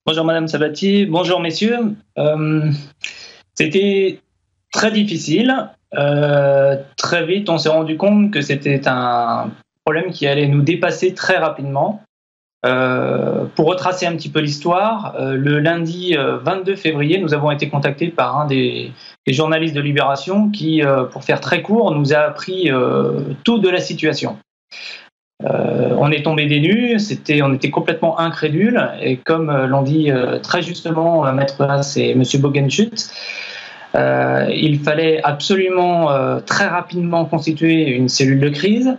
Bonjour 0.04 0.24
Madame 0.24 0.48
Sabati, 0.48 1.06
bonjour 1.06 1.40
messieurs. 1.40 1.94
C'était 3.54 4.20
très 4.72 4.90
difficile. 4.90 5.54
Très 5.92 7.26
vite, 7.26 7.48
on 7.50 7.58
s'est 7.58 7.68
rendu 7.68 7.96
compte 7.96 8.32
que 8.32 8.40
c'était 8.40 8.88
un 8.88 9.50
problème 9.85 10.12
qui 10.12 10.27
allait 10.27 10.49
nous 10.49 10.62
dépasser 10.62 11.14
très 11.14 11.38
rapidement. 11.38 12.03
Euh, 12.64 13.47
pour 13.57 13.66
retracer 13.66 14.07
un 14.07 14.14
petit 14.14 14.29
peu 14.29 14.38
l'histoire, 14.38 15.16
euh, 15.18 15.35
le 15.35 15.59
lundi 15.59 16.14
22 16.16 16.77
février, 16.77 17.18
nous 17.18 17.35
avons 17.35 17.51
été 17.51 17.68
contactés 17.68 18.09
par 18.09 18.38
un 18.38 18.47
des, 18.47 18.92
journalistes 19.27 19.75
de 19.75 19.81
Libération 19.81 20.49
qui, 20.51 20.83
pour 21.12 21.25
faire 21.25 21.40
très 21.40 21.62
court, 21.62 21.92
nous 21.92 22.12
a 22.12 22.18
appris 22.18 22.71
tout 23.45 23.59
de 23.59 23.68
la 23.68 23.81
situation. 23.81 24.37
on 25.45 26.11
est 26.11 26.25
tombé 26.25 26.47
des 26.47 26.61
nues, 26.61 26.99
c'était, 26.99 27.42
on 27.42 27.53
était 27.53 27.71
complètement 27.71 28.18
incrédules, 28.18 28.90
et 29.01 29.16
comme 29.16 29.51
l'ont 29.66 29.83
dit 29.83 30.11
très 30.42 30.62
justement 30.62 31.33
Maître 31.33 31.62
Haas 31.62 31.97
et 31.97 32.11
M. 32.11 32.23
Bogenschut, 32.40 33.12
euh, 33.95 34.47
il 34.51 34.79
fallait 34.81 35.23
absolument 35.23 36.11
euh, 36.11 36.40
très 36.40 36.66
rapidement 36.66 37.25
constituer 37.25 37.88
une 37.90 38.09
cellule 38.09 38.40
de 38.40 38.49
crise. 38.49 38.97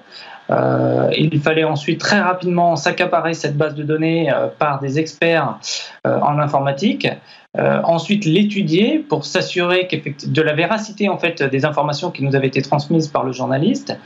Euh, 0.50 1.10
il 1.18 1.40
fallait 1.40 1.64
ensuite 1.64 2.00
très 2.00 2.20
rapidement 2.20 2.76
s'accaparer 2.76 3.34
cette 3.34 3.58
base 3.58 3.76
de 3.76 3.84
données 3.84 4.32
par 4.60 4.80
des 4.80 5.00
experts 5.00 5.58
en 6.06 6.38
informatique. 6.40 7.08
ensuite, 7.56 8.26
l'étudier 8.26 9.00
pour 9.00 9.26
s'assurer 9.26 9.88
de 10.26 10.42
la 10.42 10.54
véracité 10.54 11.10
des 11.52 11.66
informations 11.66 12.12
qui 12.12 12.24
nous 12.24 12.36
avaient 12.36 12.48
été 12.48 12.62
transmises 12.62 13.08
par 13.08 13.24
le 13.24 13.32
journaliste. 13.32 13.98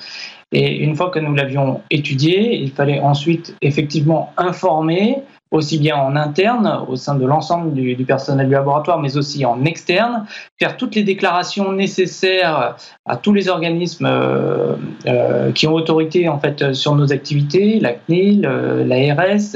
Et 0.52 0.78
une 0.78 0.96
fois 0.96 1.10
que 1.10 1.20
nous 1.20 1.34
l'avions 1.34 1.82
étudié, 1.90 2.56
il 2.56 2.72
fallait 2.72 3.00
ensuite 3.00 3.56
effectivement 3.62 4.32
informer, 4.38 5.24
aussi 5.52 5.78
bien 5.78 5.96
en 5.96 6.16
interne, 6.16 6.84
au 6.88 6.96
sein 6.96 7.16
de 7.16 7.26
l'ensemble 7.26 7.74
du, 7.74 7.96
personnel 8.06 8.48
du 8.48 8.54
laboratoire, 8.54 9.00
mais 9.00 9.18
aussi 9.18 9.46
en 9.46 9.64
externe, 9.66 10.26
faire 10.60 10.78
toutes 10.78 10.96
les 10.96 11.04
déclarations 11.04 11.72
nécessaires 11.72 12.76
à 13.06 13.18
tous 13.18 13.34
les 13.34 13.48
organismes 13.50 14.08
euh, 14.08 14.76
euh, 15.06 15.52
qui 15.52 15.68
ont 15.68 15.74
autorité 15.74 16.28
en 16.28 16.40
fait 16.40 16.74
sur 16.74 16.96
nos 16.96 17.14
activités, 17.14 17.80
la 17.80 17.94
CNIL, 17.94 18.46
euh, 18.46 18.84
l'ARS, 18.84 19.56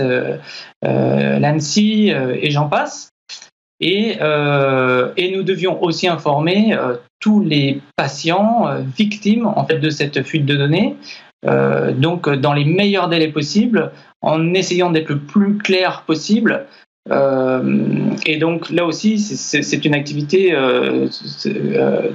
l'ANSI 0.82 2.10
et 2.10 2.52
j'en 2.52 2.68
passe. 2.68 3.10
Et, 3.84 4.18
et, 5.18 5.36
nous 5.36 5.42
devions 5.42 5.84
aussi 5.84 6.08
informer 6.08 6.78
tous 7.20 7.42
les 7.42 7.82
patients 7.96 8.68
victimes 8.96 9.48
en 9.48 9.66
fait 9.66 9.80
de 9.80 9.90
cette 9.90 10.22
fuite 10.22 10.46
de 10.46 10.56
données 10.56 10.98
euh, 11.46 11.92
donc 11.92 12.30
dans 12.30 12.54
les 12.54 12.66
meilleurs 12.66 13.10
délais 13.10 13.30
possibles, 13.30 13.92
en 14.22 14.54
essayant 14.54 14.92
d'être 14.92 15.10
le 15.10 15.20
plus 15.20 15.58
clair 15.58 16.04
possible. 16.06 16.66
Euh, 17.10 18.12
et 18.28 18.38
donc 18.38 18.70
là 18.70 18.86
aussi, 18.86 19.18
c'est 19.18 19.86
une 19.86 19.96
activité 19.96 20.54
euh, 20.54 21.08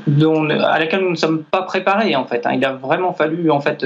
dont, 0.07 0.49
à 0.49 0.79
laquelle 0.79 1.01
nous 1.01 1.11
ne 1.11 1.17
sommes 1.17 1.43
pas 1.43 1.63
préparés 1.63 2.15
en 2.15 2.25
fait. 2.25 2.47
Hein. 2.47 2.53
Il 2.55 2.65
a 2.65 2.73
vraiment 2.73 3.13
fallu 3.13 3.51
en 3.51 3.61
fait 3.61 3.85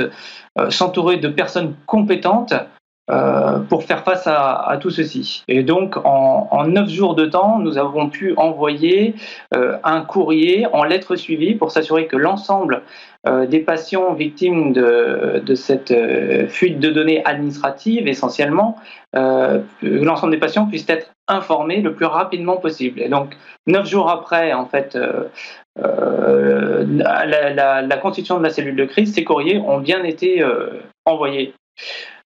s'entourer 0.68 1.16
de 1.16 1.28
personnes 1.28 1.74
compétentes 1.86 2.52
euh, 2.52 2.79
pour 3.68 3.84
faire 3.84 4.04
face 4.04 4.26
à, 4.26 4.78
tout 4.80 4.90
ceci. 4.90 5.44
Et 5.48 5.62
donc, 5.62 5.96
en, 6.04 6.66
neuf 6.66 6.88
jours 6.88 7.14
de 7.14 7.26
temps, 7.26 7.58
nous 7.58 7.78
avons 7.78 8.08
pu 8.08 8.34
envoyer 8.36 9.14
euh, 9.54 9.76
un 9.84 10.02
courrier 10.02 10.66
en 10.72 10.84
lettres 10.84 11.16
suivies 11.16 11.54
pour 11.54 11.72
s'assurer 11.72 12.06
que 12.06 12.16
l'ensemble 12.16 12.82
euh, 13.26 13.46
des 13.46 13.60
patients 13.60 14.14
victimes 14.14 14.72
de, 14.72 15.42
de 15.44 15.54
cette 15.54 15.94
fuite 16.48 16.78
de 16.78 16.90
données 16.90 17.22
administratives, 17.24 18.06
essentiellement, 18.06 18.76
l'ensemble 19.12 20.32
des 20.32 20.38
patients 20.38 20.66
puissent 20.66 20.88
être 20.88 21.10
informés 21.26 21.80
le 21.80 21.94
plus 21.94 22.06
rapidement 22.06 22.58
possible. 22.58 23.00
Et 23.00 23.08
donc, 23.08 23.36
neuf 23.66 23.88
jours 23.88 24.10
après, 24.10 24.52
en 24.52 24.66
fait, 24.66 24.96
la, 25.76 27.82
la, 27.82 27.96
constitution 27.96 28.38
de 28.38 28.44
la 28.44 28.50
cellule 28.50 28.76
de 28.76 28.84
crise, 28.84 29.14
ces 29.14 29.24
courriers 29.24 29.58
ont 29.58 29.78
bien 29.78 30.04
été 30.04 30.44
envoyés. 31.04 31.54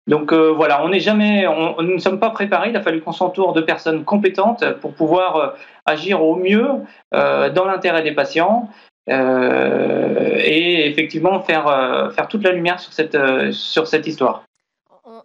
Donc 0.07 0.33
euh, 0.33 0.53
voilà, 0.53 0.85
on 0.85 0.91
n'est 0.91 1.01
jamais, 1.01 1.47
on, 1.47 1.81
nous 1.83 1.95
ne 1.95 1.99
sommes 1.99 2.21
pas 2.21 2.31
préparés. 2.31 2.71
Il 2.71 2.77
a 2.77 2.83
fallu 2.83 3.01
qu'on 3.01 3.13
s'entoure 3.13 3.53
de 3.55 3.63
personnes 3.63 4.05
compétentes 4.05 4.65
pour 4.81 4.95
pouvoir 4.95 5.37
euh, 5.37 5.49
agir 5.87 6.23
au 6.23 6.37
mieux 6.37 6.69
euh, 7.15 7.51
dans 7.51 7.65
l'intérêt 7.65 8.03
des 8.03 8.13
patients 8.13 8.69
et 9.07 10.89
effectivement 10.89 11.39
faire 11.43 12.11
faire 12.17 12.27
toute 12.27 12.43
la 12.43 12.53
lumière 12.53 12.81
sur 12.81 12.91
cette 12.95 13.19
sur 13.53 13.87
cette 13.87 14.07
histoire 14.07 14.45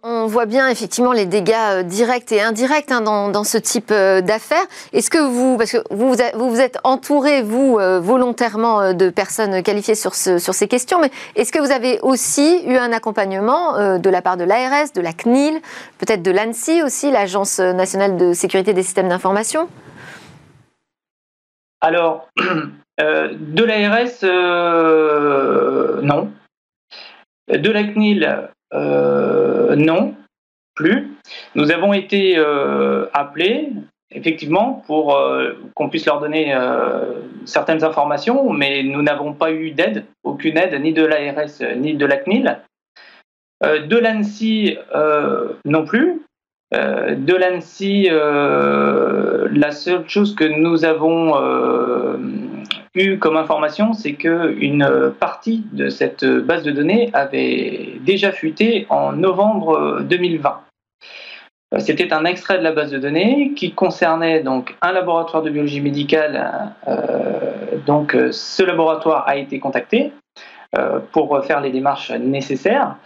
on 0.02 0.26
voit 0.26 0.46
bien 0.46 0.68
effectivement 0.68 1.12
les 1.12 1.26
dégâts 1.26 1.54
euh, 1.54 1.82
directs 1.82 2.32
et 2.32 2.40
indirects 2.40 2.90
hein, 2.90 3.00
dans, 3.00 3.44
ce 3.44 3.58
type 3.58 3.90
euh, 3.90 4.20
d'affaires. 4.20 4.64
Est-ce 4.92 5.10
que 5.10 5.18
vous, 5.18 5.56
parce 5.56 5.72
que 5.72 5.78
vous 5.90 6.14
vous 6.34 6.60
êtes 6.60 6.78
entouré, 6.84 7.42
vous, 7.42 7.78
euh, 7.78 8.00
volontairement 8.00 8.94
de 8.94 9.10
personnes 9.10 9.62
qualifiées 9.62 9.94
sur, 9.94 10.14
ces 10.14 10.68
questions, 10.68 11.00
mais 11.00 11.10
est-ce 11.36 11.52
que 11.52 11.58
vous 11.58 11.70
avez 11.70 12.00
aussi 12.00 12.62
eu 12.66 12.76
un 12.76 12.92
accompagnement 12.92 13.98
de 13.98 14.10
la 14.10 14.22
part 14.22 14.36
de 14.36 14.44
l'ARS, 14.44 14.92
de 14.94 15.00
la 15.00 15.12
CNIL, 15.12 15.60
peut-être 15.98 16.22
de 16.22 16.30
l'ANSI 16.30 16.82
aussi, 16.82 17.10
l'Agence 17.10 17.58
nationale 17.58 18.16
de 18.16 18.32
sécurité 18.32 18.72
des 18.72 18.82
systèmes 18.82 19.08
d'information? 19.08 19.68
Alors, 21.80 22.28
de 22.98 23.64
l'ARS, 23.64 24.24
non. 26.02 26.30
De 27.48 27.70
la 27.70 27.84
CNIL, 27.84 28.50
non, 28.72 30.14
plus. 30.74 31.08
Nous 31.54 31.70
avons 31.70 31.92
été 31.92 32.38
euh, 32.38 33.06
appelés, 33.12 33.70
effectivement, 34.10 34.82
pour 34.86 35.14
euh, 35.14 35.52
qu'on 35.74 35.88
puisse 35.88 36.06
leur 36.06 36.20
donner 36.20 36.56
certaines 37.44 37.84
informations, 37.84 38.52
mais 38.52 38.82
nous 38.82 39.02
n'avons 39.02 39.32
pas 39.34 39.52
eu 39.52 39.72
d'aide, 39.72 40.04
aucune 40.24 40.56
aide, 40.56 40.80
ni 40.80 40.92
de 40.92 41.04
l'ARS, 41.04 41.62
ni 41.76 41.94
de 41.94 42.06
la 42.06 42.16
CNIL. 42.16 42.58
de 43.62 43.98
l'ANSI, 43.98 44.78
non 45.64 45.84
plus. 45.84 46.22
De 46.72 47.34
l'ANSI, 47.34 48.08
la 48.10 49.70
seule 49.72 50.08
chose 50.08 50.34
que 50.34 50.44
nous 50.44 50.84
avons 50.84 51.34
eu 52.94 53.18
comme 53.18 53.36
information, 53.36 53.92
c'est 53.92 54.14
qu'une 54.14 55.12
partie 55.18 55.64
de 55.72 55.88
cette 55.88 56.24
base 56.24 56.62
de 56.62 56.70
données 56.70 57.10
avait 57.12 57.98
déjà 58.04 58.32
fuité 58.32 58.86
en 58.88 59.12
novembre 59.12 60.00
2020. 60.02 60.60
C'était 61.78 62.12
un 62.12 62.24
extrait 62.24 62.58
de 62.58 62.64
la 62.64 62.72
base 62.72 62.90
de 62.90 62.98
données 62.98 63.52
qui 63.54 63.72
concernait 63.72 64.42
donc 64.42 64.76
un 64.82 64.90
laboratoire 64.90 65.42
de 65.44 65.50
biologie 65.50 65.80
médicale. 65.80 66.74
Euh, 66.88 67.78
donc, 67.86 68.16
ce 68.32 68.64
laboratoire 68.64 69.28
a 69.28 69.36
été 69.36 69.60
contacté 69.60 70.12
euh, 70.76 70.98
pour 71.12 71.44
faire 71.44 71.60
les 71.60 71.70
démarches 71.70 72.10
nécessaires. 72.10 72.96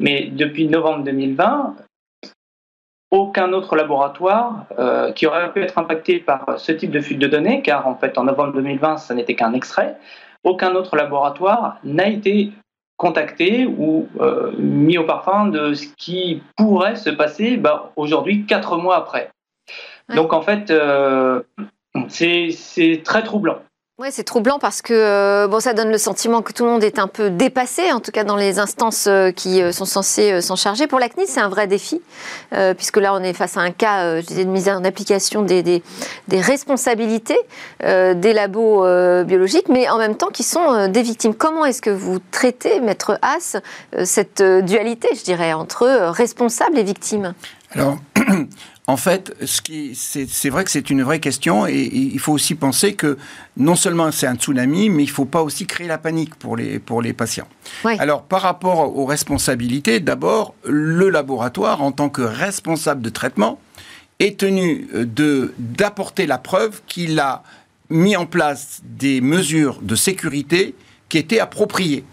Mais 0.00 0.28
depuis 0.30 0.68
novembre 0.68 1.02
2020, 1.04 1.76
aucun 3.10 3.52
autre 3.52 3.76
laboratoire 3.76 4.66
euh, 4.78 5.12
qui 5.12 5.26
aurait 5.26 5.52
pu 5.52 5.62
être 5.62 5.78
impacté 5.78 6.18
par 6.18 6.58
ce 6.58 6.72
type 6.72 6.90
de 6.90 7.00
fuite 7.00 7.18
de 7.18 7.26
données, 7.26 7.62
car 7.62 7.86
en 7.86 7.96
fait 7.96 8.16
en 8.18 8.24
novembre 8.24 8.52
2020, 8.54 8.98
ça 8.98 9.14
n'était 9.14 9.34
qu'un 9.34 9.52
extrait, 9.52 9.96
aucun 10.44 10.74
autre 10.74 10.96
laboratoire 10.96 11.78
n'a 11.84 12.08
été 12.08 12.52
contacté 12.96 13.66
ou 13.66 14.08
euh, 14.20 14.52
mis 14.58 14.98
au 14.98 15.04
parfum 15.04 15.46
de 15.46 15.74
ce 15.74 15.88
qui 15.96 16.42
pourrait 16.56 16.96
se 16.96 17.10
passer 17.10 17.56
bah, 17.56 17.92
aujourd'hui, 17.96 18.44
quatre 18.46 18.76
mois 18.76 18.96
après. 18.96 19.30
Donc 20.14 20.32
en 20.32 20.42
fait, 20.42 20.70
euh, 20.70 21.42
c'est 22.08 23.02
très 23.04 23.22
troublant. 23.22 23.60
Oui, 24.02 24.08
c'est 24.12 24.24
troublant 24.24 24.58
parce 24.58 24.80
que 24.80 24.94
euh, 24.94 25.60
ça 25.60 25.74
donne 25.74 25.90
le 25.90 25.98
sentiment 25.98 26.40
que 26.40 26.54
tout 26.54 26.64
le 26.64 26.70
monde 26.70 26.82
est 26.82 26.98
un 26.98 27.06
peu 27.06 27.28
dépassé, 27.28 27.92
en 27.92 28.00
tout 28.00 28.12
cas 28.12 28.24
dans 28.24 28.36
les 28.36 28.58
instances 28.58 29.06
euh, 29.06 29.30
qui 29.30 29.60
euh, 29.60 29.72
sont 29.72 29.84
censées 29.84 30.40
s'en 30.40 30.56
charger. 30.56 30.86
Pour 30.86 30.98
la 30.98 31.10
CNIL, 31.10 31.26
c'est 31.28 31.40
un 31.40 31.50
vrai 31.50 31.66
défi, 31.66 32.00
puisque 32.78 32.96
là, 32.96 33.12
on 33.12 33.22
est 33.22 33.34
face 33.34 33.58
à 33.58 33.60
un 33.60 33.72
cas 33.72 34.22
de 34.22 34.44
mise 34.44 34.70
en 34.70 34.84
application 34.84 35.42
des, 35.42 35.82
responsabilités 36.32 37.38
des 37.80 38.32
labos 38.32 38.86
biologiques, 39.24 39.68
mais 39.68 39.90
en 39.90 39.98
même 39.98 40.16
temps 40.16 40.28
qui 40.28 40.44
sont 40.44 40.88
des 40.88 41.02
victimes. 41.02 41.34
Comment 41.34 41.66
est-ce 41.66 41.82
que 41.82 41.90
vous 41.90 42.18
traitez, 42.30 42.80
Maître 42.80 43.18
Haas, 43.20 43.58
cette 44.04 44.42
dualité, 44.42 45.08
je 45.14 45.24
dirais, 45.24 45.52
entre 45.52 45.86
responsables 46.10 46.78
et 46.78 46.84
victimes? 46.84 47.34
En 48.86 48.96
fait, 48.96 49.36
c'est 49.44 50.50
vrai 50.50 50.64
que 50.64 50.70
c'est 50.70 50.90
une 50.90 51.02
vraie 51.02 51.20
question 51.20 51.66
et, 51.66 51.88
il 51.92 52.18
faut 52.18 52.32
aussi 52.32 52.56
penser 52.56 52.94
que 52.94 53.18
non 53.56 53.76
seulement 53.76 54.10
c'est 54.10 54.26
un 54.26 54.34
tsunami, 54.34 54.90
mais 54.90 55.04
il 55.04 55.06
ne 55.06 55.12
faut 55.12 55.26
pas 55.26 55.42
aussi 55.42 55.66
créer 55.66 55.86
la 55.86 55.98
panique 55.98 56.34
pour 56.34 56.56
les, 56.56 56.80
pour 56.80 57.00
les 57.00 57.12
patients. 57.12 57.46
Alors, 57.84 58.22
par 58.22 58.42
rapport 58.42 58.96
aux 58.96 59.04
responsabilités, 59.04 60.00
d'abord, 60.00 60.54
le 60.64 61.08
laboratoire, 61.08 61.82
en 61.82 61.92
tant 61.92 62.08
que 62.08 62.22
responsable 62.22 63.00
de 63.02 63.10
traitement, 63.10 63.60
est 64.18 64.40
tenu 64.40 64.88
d'apporter 65.58 66.26
la 66.26 66.38
preuve 66.38 66.82
qu'il 66.88 67.20
a 67.20 67.42
mis 67.90 68.16
en 68.16 68.26
place 68.26 68.80
des 68.84 69.20
mesures 69.20 69.80
de 69.82 69.94
sécurité 69.94 70.74
qui 71.08 71.18
étaient 71.18 71.40
appropriées. 71.40 72.04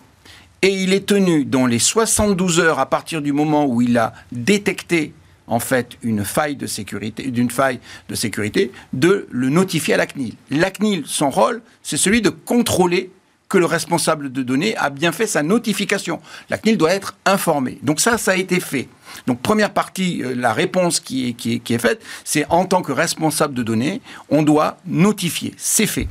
Et 0.61 0.69
il 0.69 0.93
est 0.93 1.05
tenu, 1.05 1.45
dans 1.45 1.65
les 1.65 1.79
72 1.79 2.59
heures 2.59 2.79
à 2.79 2.87
partir 2.87 3.21
du 3.21 3.31
moment 3.31 3.65
où 3.65 3.81
il 3.81 3.97
a 3.97 4.13
détecté 4.31 5.13
en 5.47 5.59
fait 5.59 5.97
une 6.01 6.23
faille 6.25 6.55
de 6.55 6.67
sécurité, 6.67 7.31
d'une 7.31 7.49
faille 7.49 7.79
de 8.09 8.15
sécurité, 8.15 8.71
de 8.93 9.27
le 9.31 9.49
notifier 9.49 9.93
à 9.93 9.97
la 9.97 10.05
CNIL. 10.05 10.35
La 10.51 10.71
CNIL, 10.71 11.03
son 11.05 11.29
rôle, 11.29 11.61
c'est 11.83 11.97
celui 11.97 12.21
de 12.21 12.29
contrôler 12.29 13.11
que 13.49 13.57
le 13.57 13.65
responsable 13.65 14.31
de 14.31 14.43
données 14.43 14.75
a 14.75 14.89
bien 14.89 15.11
fait 15.11 15.27
sa 15.27 15.41
notification. 15.41 16.19
La 16.49 16.57
CNIL 16.57 16.77
doit 16.77 16.93
être 16.93 17.15
informée. 17.25 17.79
Donc 17.81 18.01
ça, 18.01 18.17
ça 18.17 18.31
a 18.31 18.35
été 18.35 18.59
fait. 18.59 18.89
Donc 19.25 19.41
première 19.41 19.71
partie, 19.71 20.21
euh, 20.21 20.35
la 20.35 20.51
réponse 20.51 20.99
qui 20.99 21.29
est, 21.29 21.77
faite, 21.77 22.03
c'est 22.25 22.45
en 22.49 22.65
tant 22.65 22.81
que 22.81 22.91
responsable 22.91 23.53
de 23.53 23.63
données, 23.63 24.01
on 24.29 24.43
doit 24.43 24.77
notifier. 24.85 25.53
C'est 25.57 25.87
fait. 25.87 26.09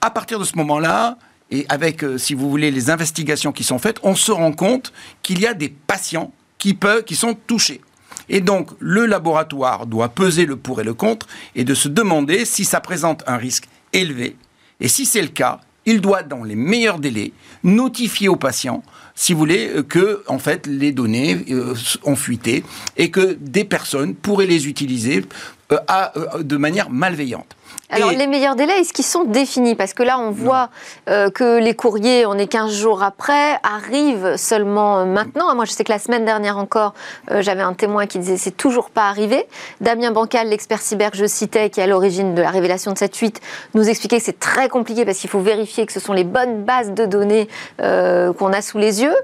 À 0.00 0.10
partir 0.10 0.38
de 0.38 0.44
ce 0.44 0.56
moment-là, 0.56 1.18
et 1.50 1.66
avec, 1.68 2.04
euh, 2.04 2.16
si 2.16 2.32
vous 2.32 2.48
voulez, 2.48 2.70
les 2.70 2.90
investigations 2.90 3.52
qui 3.52 3.64
sont 3.64 3.78
faites, 3.78 3.98
on 4.02 4.14
se 4.14 4.32
rend 4.32 4.52
compte 4.52 4.92
qu'il 5.22 5.40
y 5.40 5.46
a 5.46 5.52
des 5.52 5.68
patients 5.68 6.32
qui, 6.58 6.74
peuvent, 6.74 7.04
qui 7.04 7.16
sont 7.16 7.34
touchés. 7.34 7.80
Et 8.30 8.40
donc, 8.40 8.70
le 8.78 9.04
laboratoire 9.04 9.86
doit 9.86 10.08
peser 10.08 10.46
le 10.46 10.56
pour 10.56 10.80
et 10.80 10.84
le 10.84 10.94
contre 10.94 11.26
et 11.54 11.64
de 11.64 11.74
se 11.74 11.88
demander 11.88 12.44
si 12.46 12.64
ça 12.64 12.80
présente 12.80 13.22
un 13.26 13.36
risque 13.36 13.68
élevé. 13.92 14.36
Et 14.80 14.88
si 14.88 15.04
c'est 15.04 15.20
le 15.20 15.28
cas, 15.28 15.60
il 15.84 16.00
doit, 16.00 16.22
dans 16.22 16.44
les 16.44 16.54
meilleurs 16.54 17.00
délais, 17.00 17.32
notifier 17.64 18.28
aux 18.28 18.36
patients, 18.36 18.82
si 19.14 19.32
vous 19.32 19.40
voulez, 19.40 19.68
euh, 19.68 19.82
que 19.82 20.22
en 20.28 20.38
fait 20.38 20.66
les 20.66 20.92
données 20.92 21.44
euh, 21.50 21.74
ont 22.04 22.16
fuité 22.16 22.62
et 22.96 23.10
que 23.10 23.36
des 23.40 23.64
personnes 23.64 24.14
pourraient 24.14 24.46
les 24.46 24.68
utiliser 24.68 25.24
de 26.40 26.56
manière 26.56 26.90
malveillante. 26.90 27.56
Alors, 27.92 28.12
les 28.12 28.26
meilleurs 28.28 28.54
délais, 28.54 28.80
est-ce 28.80 28.92
qu'ils 28.92 29.04
sont 29.04 29.24
définis? 29.24 29.74
Parce 29.74 29.94
que 29.94 30.04
là, 30.04 30.18
on 30.20 30.30
voit 30.30 30.70
euh, 31.08 31.28
que 31.28 31.58
les 31.58 31.74
courriers, 31.74 32.24
on 32.24 32.34
est 32.34 32.46
15 32.46 32.72
jours 32.72 33.02
après, 33.02 33.58
arrivent 33.64 34.36
seulement 34.36 35.00
euh, 35.00 35.04
maintenant. 35.04 35.52
Moi, 35.56 35.64
je 35.64 35.72
sais 35.72 35.82
que 35.82 35.92
la 35.92 35.98
semaine 35.98 36.24
dernière 36.24 36.56
encore, 36.56 36.94
euh, 37.30 37.42
j'avais 37.42 37.62
un 37.62 37.74
témoin 37.74 38.06
qui 38.06 38.20
disait 38.20 38.36
c'est 38.36 38.56
toujours 38.56 38.90
pas 38.90 39.08
arrivé. 39.08 39.44
Damien 39.80 40.12
Bancal, 40.12 40.48
l'expert 40.48 40.80
cyber 40.80 41.10
que 41.10 41.16
je 41.16 41.26
citais, 41.26 41.68
qui 41.68 41.80
est 41.80 41.82
à 41.82 41.86
l'origine 41.88 42.36
de 42.36 42.42
la 42.42 42.50
révélation 42.50 42.92
de 42.92 42.98
cette 42.98 43.16
fuite, 43.16 43.40
nous 43.74 43.88
expliquait 43.88 44.18
que 44.18 44.24
c'est 44.24 44.38
très 44.38 44.68
compliqué 44.68 45.04
parce 45.04 45.18
qu'il 45.18 45.30
faut 45.30 45.40
vérifier 45.40 45.84
que 45.84 45.92
ce 45.92 46.00
sont 46.00 46.12
les 46.12 46.24
bonnes 46.24 46.62
bases 46.62 46.92
de 46.92 47.06
données 47.06 47.48
qu'on 47.78 48.52
a 48.52 48.62
sous 48.62 48.78
les 48.78 49.02
yeux. 49.02 49.14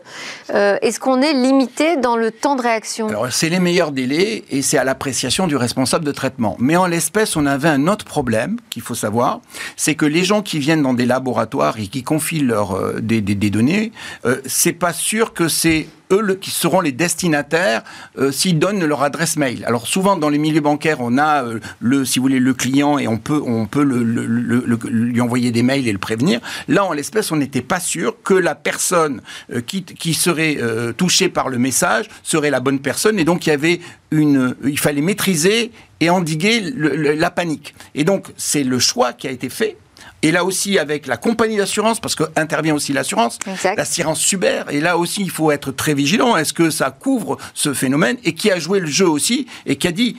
est-ce 0.49 0.99
qu'on 0.99 1.21
est 1.21 1.33
limité 1.33 1.97
dans 1.97 2.17
le 2.17 2.31
temps 2.31 2.57
de 2.57 2.63
réaction? 2.63 3.09
Alors, 3.09 3.27
c'est 3.31 3.49
les 3.49 3.61
meilleurs 3.61 3.93
délais 3.93 4.45
et 4.51 4.63
c'est 4.63 4.79
à 4.79 4.85
l'appréciation 4.85 5.47
du 5.47 5.57
responsable 5.57 6.05
de 6.05 6.13
traitement. 6.13 6.57
Mais 6.59 6.77
en 6.77 6.87
l'espèce, 6.87 7.37
on 7.37 7.47
avait 7.47 7.69
un 7.69 7.87
autre 7.87 8.05
problème 8.05 8.56
qu'il 8.71 8.83
faut 8.83 8.95
savoir, 8.95 9.41
c'est 9.77 9.95
que 9.95 10.07
les 10.07 10.25
gens 10.25 10.43
qui 10.43 10.59
viennent 10.59 10.83
dans 10.83 10.95
des 10.95 11.07
laboratoires 11.07 11.79
et 11.79 11.87
qui 11.87 12.03
confient 12.03 12.47
euh, 12.51 13.01
des, 13.01 13.21
données, 13.51 13.93
euh, 14.25 14.41
c'est 14.47 14.73
pas 14.73 14.93
sûr 14.93 15.33
que 15.33 15.49
c'est 15.49 15.89
eux 16.13 16.39
qui 16.41 16.51
seront 16.51 16.81
les 16.81 16.93
destinataires 16.93 17.83
euh, 18.19 18.31
s'ils 18.33 18.59
donnent 18.59 18.85
leur 18.85 19.03
adresse 19.03 19.37
mail. 19.37 19.65
Alors 19.67 19.87
souvent 19.87 20.17
dans 20.17 20.29
les 20.29 20.39
milieux 20.39 20.61
bancaires, 20.61 20.99
on 21.01 21.19
a 21.19 21.45
le, 21.81 22.05
si 22.05 22.19
vous 22.19 22.25
voulez, 22.25 22.41
le 22.41 22.55
client 22.55 22.99
et 22.99 23.09
on 23.09 23.19
peut, 23.19 23.43
on 23.45 23.67
peut 23.67 23.83
lui 23.83 25.21
envoyer 25.21 25.51
des 25.51 25.63
mails 25.63 25.87
et 25.89 25.93
le 25.93 25.99
prévenir. 25.99 26.41
Là, 26.69 26.85
en 26.85 26.93
l'espèce, 26.93 27.33
on 27.33 27.37
n'était 27.37 27.63
pas 27.63 27.81
sûr 27.81 28.17
que 28.23 28.35
la 28.35 28.55
personne 28.55 29.21
qui, 29.67 29.83
qui, 29.85 30.15
serait 30.15 30.59
touchée 30.97 31.29
par 31.29 31.49
le 31.49 31.59
message 31.59 32.07
serait 32.23 32.51
la 32.51 32.61
bonne 32.61 32.79
personne 32.79 33.19
et 33.19 33.25
donc 33.25 33.47
il 33.47 33.51
y 33.51 33.53
avait 33.53 33.81
une, 34.11 34.55
il 34.65 34.79
fallait 34.79 35.03
maîtriser 35.03 35.73
et 36.01 36.11
endiguer 36.11 36.61
la 36.61 37.31
panique. 37.31 37.75
Et 37.95 38.05
donc, 38.05 38.29
c'est 38.37 38.65
le 38.65 38.79
choix 38.79 39.13
qui 39.13 39.29
a 39.29 39.31
été 39.31 39.49
fait. 39.49 39.77
Et 40.23 40.33
là 40.33 40.45
aussi, 40.45 40.79
avec 40.79 41.07
la 41.07 41.17
compagnie 41.17 41.57
d'assurance, 41.57 42.01
parce 42.01 42.15
qu'intervient 42.15 42.75
aussi 42.75 42.93
l'assurance, 42.93 43.39
l'assurance 43.77 44.21
Suber, 44.21 44.63
et 44.71 44.81
là 44.81 44.99
aussi, 44.99 45.23
il 45.23 45.31
faut 45.31 45.51
être 45.51 45.73
très 45.73 45.95
vigilant. 45.95 46.37
Est-ce 46.37 46.53
que 46.53 46.71
ça 46.71 46.91
couvre 46.91 47.37
ce 47.55 47.75
phénomène 47.75 48.17
Et 48.25 48.35
qui 48.35 48.51
a 48.51 48.59
joué 48.59 48.81
le 48.81 48.87
jeu 48.87 49.09
aussi, 49.09 49.47
et 49.67 49.77
qui 49.77 49.87
a 49.89 49.93
dit, 49.93 50.17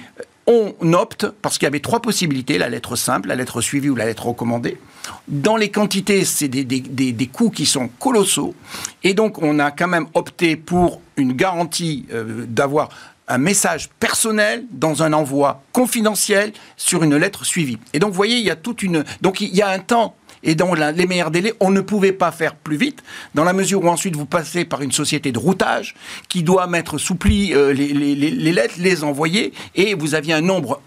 on 0.48 0.94
opte, 0.94 1.28
parce 1.42 1.58
qu'il 1.58 1.66
y 1.66 1.68
avait 1.68 1.82
trois 1.82 2.02
possibilités, 2.02 2.58
la 2.58 2.70
lettre 2.70 2.96
simple, 2.96 3.28
la 3.28 3.36
lettre 3.36 3.60
suivie 3.60 3.90
ou 3.90 3.96
la 3.96 4.06
lettre 4.06 4.28
recommandée. 4.28 4.78
Dans 5.28 5.58
les 5.58 5.70
quantités, 5.70 6.24
c'est 6.24 6.48
des, 6.48 6.64
des, 6.64 6.80
des, 6.80 7.28
coûts 7.28 7.50
qui 7.50 7.66
sont 7.66 7.90
colossaux. 8.00 8.56
Et 9.04 9.14
donc, 9.14 9.42
on 9.42 9.60
a 9.60 9.72
quand 9.72 9.88
même 9.90 10.08
opté 10.14 10.56
pour 10.56 11.02
une 11.18 11.34
garantie 11.34 12.06
euh, 12.14 12.46
d'avoir 12.48 12.90
un 13.28 13.38
message 13.38 13.90
personnel 14.00 14.66
dans 14.72 15.04
un 15.04 15.14
envoi 15.14 15.62
confidentiel 15.74 16.54
sur 16.78 17.04
une 17.04 17.16
lettre 17.16 17.46
suivie. 17.46 17.78
Et 17.94 18.00
donc, 18.00 18.12
vous 18.12 18.16
voyez, 18.16 18.38
il 18.38 18.46
y 18.46 18.52
a 18.52 18.56
toute 18.56 18.84
une. 18.84 19.04
Donc, 19.22 19.42
il 19.42 19.54
y 19.56 19.62
a 19.62 19.70
un 19.70 19.80
temps. 19.80 20.16
Et 20.44 20.56
dans 20.56 20.74
les 20.76 21.08
meilleurs 21.08 21.32
délais, 21.32 21.54
on 21.60 21.72
ne 21.72 21.82
pouvait 21.82 22.12
pas 22.12 22.32
faire 22.32 22.56
plus 22.56 22.78
vite, 22.78 23.04
dans 23.34 23.44
la 23.44 23.54
mesure 23.54 23.84
où 23.84 23.88
ensuite 23.90 24.16
vous 24.16 24.28
passez 24.28 24.66
par 24.66 24.82
une 24.82 24.92
société 24.92 25.32
de 25.32 25.40
routage 25.40 25.96
qui 26.30 26.44
doit 26.44 26.68
mettre 26.68 27.00
sous 27.00 27.16
pli 27.16 27.54
euh, 27.54 27.74
les, 27.74 27.88
les, 27.94 28.52
lettres, 28.52 28.76
les 28.78 29.04
envoyer, 29.04 29.52
et 29.74 29.96
vous 29.96 30.14
aviez 30.14 30.34
un 30.34 30.42
nombre 30.42 30.80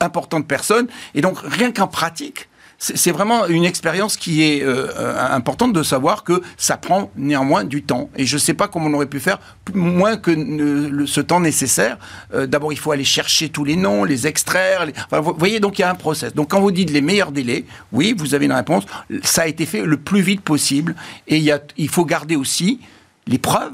important 0.00 0.40
de 0.40 0.44
personnes. 0.44 0.88
Et 1.14 1.20
donc, 1.20 1.38
rien 1.42 1.72
qu'en 1.72 1.88
pratique, 1.88 2.48
c'est 2.78 3.10
vraiment 3.10 3.46
une 3.46 3.64
expérience 3.64 4.16
qui 4.16 4.42
est 4.42 4.62
euh, 4.62 4.88
importante 5.30 5.72
de 5.72 5.82
savoir 5.82 6.24
que 6.24 6.42
ça 6.58 6.76
prend 6.76 7.10
néanmoins 7.16 7.64
du 7.64 7.82
temps. 7.82 8.10
Et 8.16 8.26
je 8.26 8.36
ne 8.36 8.40
sais 8.40 8.54
pas 8.54 8.68
comment 8.68 8.86
on 8.86 8.94
aurait 8.94 9.06
pu 9.06 9.18
faire 9.18 9.38
moins 9.72 10.16
que 10.16 11.06
ce 11.06 11.20
temps 11.20 11.40
nécessaire. 11.40 11.98
Euh, 12.34 12.46
d'abord, 12.46 12.72
il 12.72 12.78
faut 12.78 12.92
aller 12.92 13.04
chercher 13.04 13.48
tous 13.48 13.64
les 13.64 13.76
noms, 13.76 14.04
les 14.04 14.26
extraire. 14.26 14.86
vous 15.10 15.34
voyez, 15.38 15.58
donc 15.58 15.78
il 15.78 15.82
y 15.82 15.84
a 15.84 15.90
un 15.90 15.94
process. 15.94 16.34
Donc 16.34 16.50
quand 16.50 16.60
vous 16.60 16.70
dites 16.70 16.90
les 16.90 17.00
meilleurs 17.00 17.32
délais, 17.32 17.64
oui, 17.92 18.14
vous 18.16 18.34
avez 18.34 18.44
une 18.44 18.52
réponse. 18.52 18.84
Ça 19.22 19.42
a 19.42 19.46
été 19.46 19.64
fait 19.64 19.82
le 19.82 19.96
plus 19.96 20.20
vite 20.20 20.42
possible. 20.42 20.94
Et 21.28 21.42
il 21.76 21.88
faut 21.88 22.04
garder 22.04 22.36
aussi 22.36 22.80
les 23.26 23.38
preuves 23.38 23.72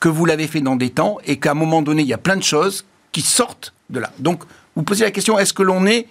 que 0.00 0.08
vous 0.08 0.24
l'avez 0.26 0.48
fait 0.48 0.60
dans 0.60 0.74
des 0.74 0.90
temps 0.90 1.18
et 1.24 1.38
qu'à 1.38 1.52
un 1.52 1.54
moment 1.54 1.80
donné, 1.80 2.02
il 2.02 2.08
y 2.08 2.12
a 2.12 2.18
plein 2.18 2.36
de 2.36 2.42
choses 2.42 2.84
qui 3.12 3.20
sortent 3.20 3.72
de 3.88 4.00
là. 4.00 4.10
Donc, 4.18 4.42
vous 4.74 4.82
posez 4.82 5.04
la 5.04 5.12
question, 5.12 5.38
est-ce 5.38 5.52
que 5.52 5.62
l'on 5.62 5.86
est 5.86 6.08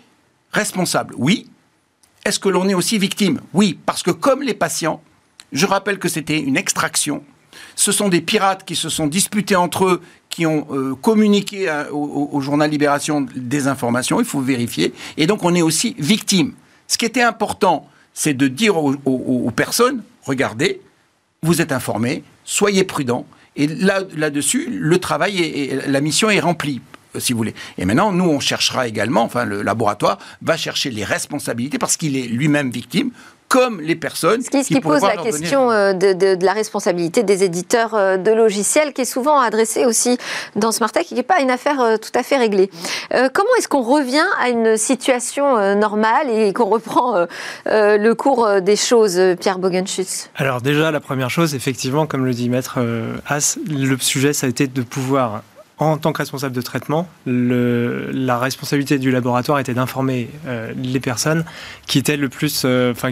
responsable? 0.53 1.13
Oui, 1.17 1.50
est-ce 2.25 2.39
que 2.39 2.49
l'on 2.49 2.67
est 2.69 2.73
aussi 2.73 2.97
victime? 2.97 3.41
Oui, 3.53 3.77
parce 3.85 4.03
que 4.03 4.11
comme 4.11 4.41
les 4.41 4.53
patients, 4.53 5.01
je 5.51 5.65
rappelle 5.65 5.99
que 5.99 6.07
c'était 6.07 6.39
une 6.39 6.57
extraction. 6.57 7.23
Ce 7.75 7.91
sont 7.91 8.09
des 8.09 8.21
pirates 8.21 8.63
qui 8.63 8.75
se 8.75 8.89
sont 8.89 9.07
disputés 9.07 9.55
entre 9.55 9.85
eux, 9.85 10.01
qui 10.29 10.45
ont 10.45 10.67
euh, 10.71 10.95
communiqué 10.95 11.69
au, 11.91 12.39
journal 12.41 12.69
Libération 12.69 13.25
des 13.35 13.67
informations, 13.67 14.19
il 14.19 14.25
faut 14.25 14.39
vérifier. 14.39 14.93
Et 15.17 15.27
donc 15.27 15.43
on 15.43 15.53
est 15.55 15.61
aussi 15.61 15.95
victime. 15.99 16.53
Ce 16.87 16.97
qui 16.97 17.05
était 17.05 17.21
important, 17.21 17.87
c'est 18.13 18.33
de 18.33 18.47
dire 18.47 18.77
aux, 18.77 19.51
personnes, 19.55 20.03
regardez, 20.23 20.81
vous 21.41 21.61
êtes 21.61 21.71
informés, 21.71 22.23
soyez 22.45 22.83
prudents. 22.83 23.25
Et 23.55 23.67
là, 23.67 24.01
là-dessus, 24.15 24.67
le 24.69 24.97
travail 24.99 25.39
et 25.39 25.87
la 25.87 26.01
mission 26.01 26.29
est 26.29 26.39
remplie. 26.39 26.81
Euh, 27.15 27.19
si 27.19 27.33
vous 27.33 27.37
voulez. 27.37 27.53
Et 27.77 27.85
maintenant, 27.85 28.11
nous, 28.11 28.25
on 28.25 28.39
cherchera 28.39 28.87
également, 28.87 29.23
enfin, 29.23 29.45
le 29.45 29.61
laboratoire 29.61 30.17
va 30.41 30.57
chercher 30.57 30.91
les 30.91 31.03
responsabilités 31.03 31.77
parce 31.77 31.97
qu'il 31.97 32.17
est 32.17 32.27
lui-même 32.27 32.71
victime 32.71 33.11
comme 33.47 33.81
les 33.81 33.97
personnes. 33.97 34.41
Ce 34.41 34.49
qui, 34.49 34.79
pose 34.79 35.01
la 35.01 35.17
question 35.17 35.69
euh, 35.71 35.91
de, 35.91 36.45
la 36.45 36.53
responsabilité 36.53 37.23
des 37.23 37.43
éditeurs 37.43 37.95
euh, 37.95 38.15
de 38.15 38.31
logiciels, 38.31 38.93
qui 38.93 39.01
est 39.01 39.05
souvent 39.05 39.41
adressée 39.41 39.83
aussi 39.83 40.17
dans 40.55 40.71
Smartech 40.71 41.03
et 41.03 41.05
qui 41.05 41.15
n'est 41.15 41.23
pas 41.23 41.41
une 41.41 41.51
affaire 41.51 41.99
tout 41.99 42.17
à 42.17 42.23
fait 42.23 42.37
réglée. 42.37 42.69
comment 43.33 43.49
est-ce 43.57 43.67
qu'on 43.67 43.81
revient 43.81 44.23
à 44.39 44.47
une 44.47 44.77
situation 44.77 45.75
normale 45.75 46.29
et 46.29 46.53
qu'on 46.53 46.69
reprend 46.69 47.25
le 47.65 48.13
cours 48.13 48.61
des 48.61 48.77
choses, 48.77 49.19
Pierre 49.39 49.59
Bogenschutz 49.59 50.29
Alors 50.35 50.61
déjà, 50.61 50.91
la 50.91 51.01
première 51.01 51.29
chose, 51.29 51.53
effectivement, 51.53 52.05
comme 52.05 52.25
le 52.25 52.33
dit 52.33 52.47
Maître 52.47 52.79
As, 53.27 53.57
le 53.69 53.97
sujet, 53.97 54.31
ça 54.31 54.47
a 54.47 54.49
été 54.49 54.67
de 54.67 54.81
pouvoir 54.81 55.43
en 55.81 55.97
tant 55.97 56.13
que 56.13 56.19
responsable 56.19 56.55
de 56.55 56.61
traitement, 56.61 57.07
le, 57.25 58.11
la 58.13 58.37
responsabilité 58.37 58.99
du 58.99 59.09
laboratoire 59.09 59.57
était 59.57 59.73
d'informer 59.73 60.29
euh, 60.45 60.71
les 60.77 60.99
personnes 60.99 61.43
qui 61.87 61.97
étaient 61.97 62.17
le 62.17 62.29
plus, 62.29 62.61
euh, 62.65 62.91
enfin, 62.91 63.09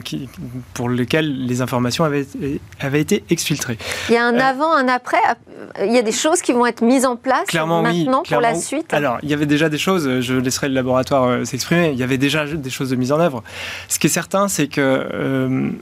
pour 0.76 0.88
lesquelles 0.88 1.48
les 1.48 1.62
informations 1.64 2.04
avaient, 2.04 2.28
avaient 2.80 3.02
été 3.02 3.24
exfiltrées. 3.32 3.80
Il 4.10 4.14
y 4.14 4.18
a 4.18 4.24
un 4.24 4.36
euh, 4.36 4.40
avant, 4.40 4.72
un 4.72 4.88
après. 4.88 5.18
Il 5.84 5.92
y 5.92 5.98
a 5.98 6.04
des 6.04 6.12
choses 6.12 6.44
qui 6.44 6.54
vont 6.54 6.68
être 6.68 6.84
mises 6.84 7.08
en 7.08 7.16
place 7.16 7.48
clairement, 7.48 7.82
maintenant 7.82 8.22
pour 8.22 8.40
la 8.40 8.54
suite. 8.54 8.94
Alors, 8.94 9.18
il 9.24 9.30
y 9.30 9.34
avait 9.34 9.48
déjà 9.48 9.68
des 9.68 9.80
choses. 9.80 10.20
Je 10.20 10.36
laisserai 10.36 10.70
le 10.70 10.76
laboratoire 10.76 11.48
s'exprimer. 11.48 11.90
Il 11.90 11.98
y 11.98 12.04
avait 12.04 12.20
déjà 12.20 12.46
des 12.46 12.70
choses 12.70 12.92
de 12.92 12.96
mise 12.96 13.12
en 13.12 13.20
œuvre. 13.20 13.44
Ce 13.88 13.98
qui 13.98 14.06
est 14.06 14.12
certain, 14.12 14.48
c'est 14.48 14.68
que 14.68 15.74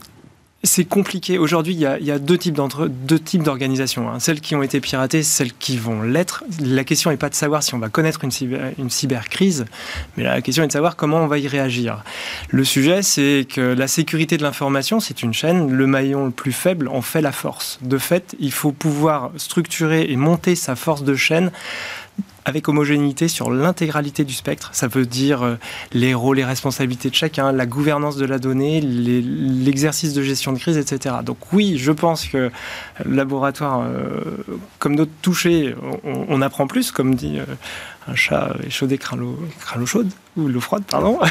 c'est 0.64 0.84
compliqué. 0.84 1.38
Aujourd'hui, 1.38 1.74
il, 1.74 1.80
y 1.80 2.10
a 2.10 2.18
deux 2.18 2.36
types 2.36 2.58
deux 2.88 3.18
types 3.20 3.44
d'organisations. 3.44 4.10
Hein. 4.10 4.18
Celles 4.18 4.40
qui 4.40 4.56
ont 4.56 4.62
été 4.62 4.80
piratées, 4.80 5.22
celles 5.22 5.52
qui 5.52 5.76
vont 5.76 6.02
l'être. 6.02 6.42
La 6.60 6.82
question 6.82 7.10
n'est 7.10 7.16
pas 7.16 7.28
de 7.28 7.34
savoir 7.36 7.62
si 7.62 7.74
on 7.74 7.78
va 7.78 7.88
connaître 7.88 8.20
une 8.24 8.90
cybercrise, 8.90 9.66
mais 10.16 10.24
la 10.24 10.42
question 10.42 10.64
est 10.64 10.66
de 10.66 10.72
savoir 10.72 10.96
comment 10.96 11.18
on 11.18 11.28
va 11.28 11.38
y 11.38 11.46
réagir. 11.46 12.02
Le 12.50 12.64
sujet, 12.64 13.02
c'est 13.02 13.46
que 13.48 13.60
la 13.60 13.86
sécurité 13.86 14.36
de 14.36 14.42
l'information, 14.42 14.98
c'est 14.98 15.22
une 15.22 15.32
chaîne. 15.32 15.70
Le 15.70 15.86
maillon 15.86 16.26
le 16.26 16.32
plus 16.32 16.52
faible 16.52 16.88
en 16.88 17.02
fait 17.02 17.20
la 17.20 17.32
force. 17.32 17.78
De 17.82 17.98
fait, 17.98 18.34
il 18.40 18.52
faut 18.52 18.72
pouvoir 18.72 19.30
structurer 19.36 20.10
et 20.10 20.16
monter 20.16 20.56
sa 20.56 20.74
force 20.74 21.04
de 21.04 21.14
chaîne 21.14 21.52
avec 22.48 22.68
homogénéité 22.68 23.28
sur 23.28 23.50
l'intégralité 23.50 24.24
du 24.24 24.32
spectre. 24.32 24.70
Ça 24.72 24.88
veut 24.88 25.06
dire 25.06 25.42
euh, 25.42 25.56
les 25.92 26.14
rôles 26.14 26.38
et 26.38 26.44
responsabilités 26.44 27.10
de 27.10 27.14
chacun, 27.14 27.52
la 27.52 27.66
gouvernance 27.66 28.16
de 28.16 28.24
la 28.24 28.38
donnée, 28.38 28.80
l'exercice 28.80 30.14
de 30.14 30.22
gestion 30.22 30.52
de 30.52 30.58
crise, 30.58 30.78
etc. 30.78 31.16
Donc 31.24 31.38
oui, 31.52 31.76
je 31.78 31.92
pense 31.92 32.26
que 32.26 32.50
le 33.04 33.14
laboratoire, 33.14 33.82
euh, 33.82 34.24
comme 34.78 34.96
d'autres 34.96 35.12
touchés, 35.22 35.74
on, 36.04 36.40
apprend 36.42 36.66
plus, 36.66 36.90
comme 36.90 37.14
dit 37.14 37.38
euh, 37.38 37.44
un 38.06 38.14
chat 38.14 38.56
échaudé 38.66 38.96
craint 38.98 39.16
l'eau 39.16 39.38
chaude 39.86 40.10
ou 40.38 40.48
l'eau 40.48 40.60
froide, 40.60 40.84
pardon. 40.88 41.18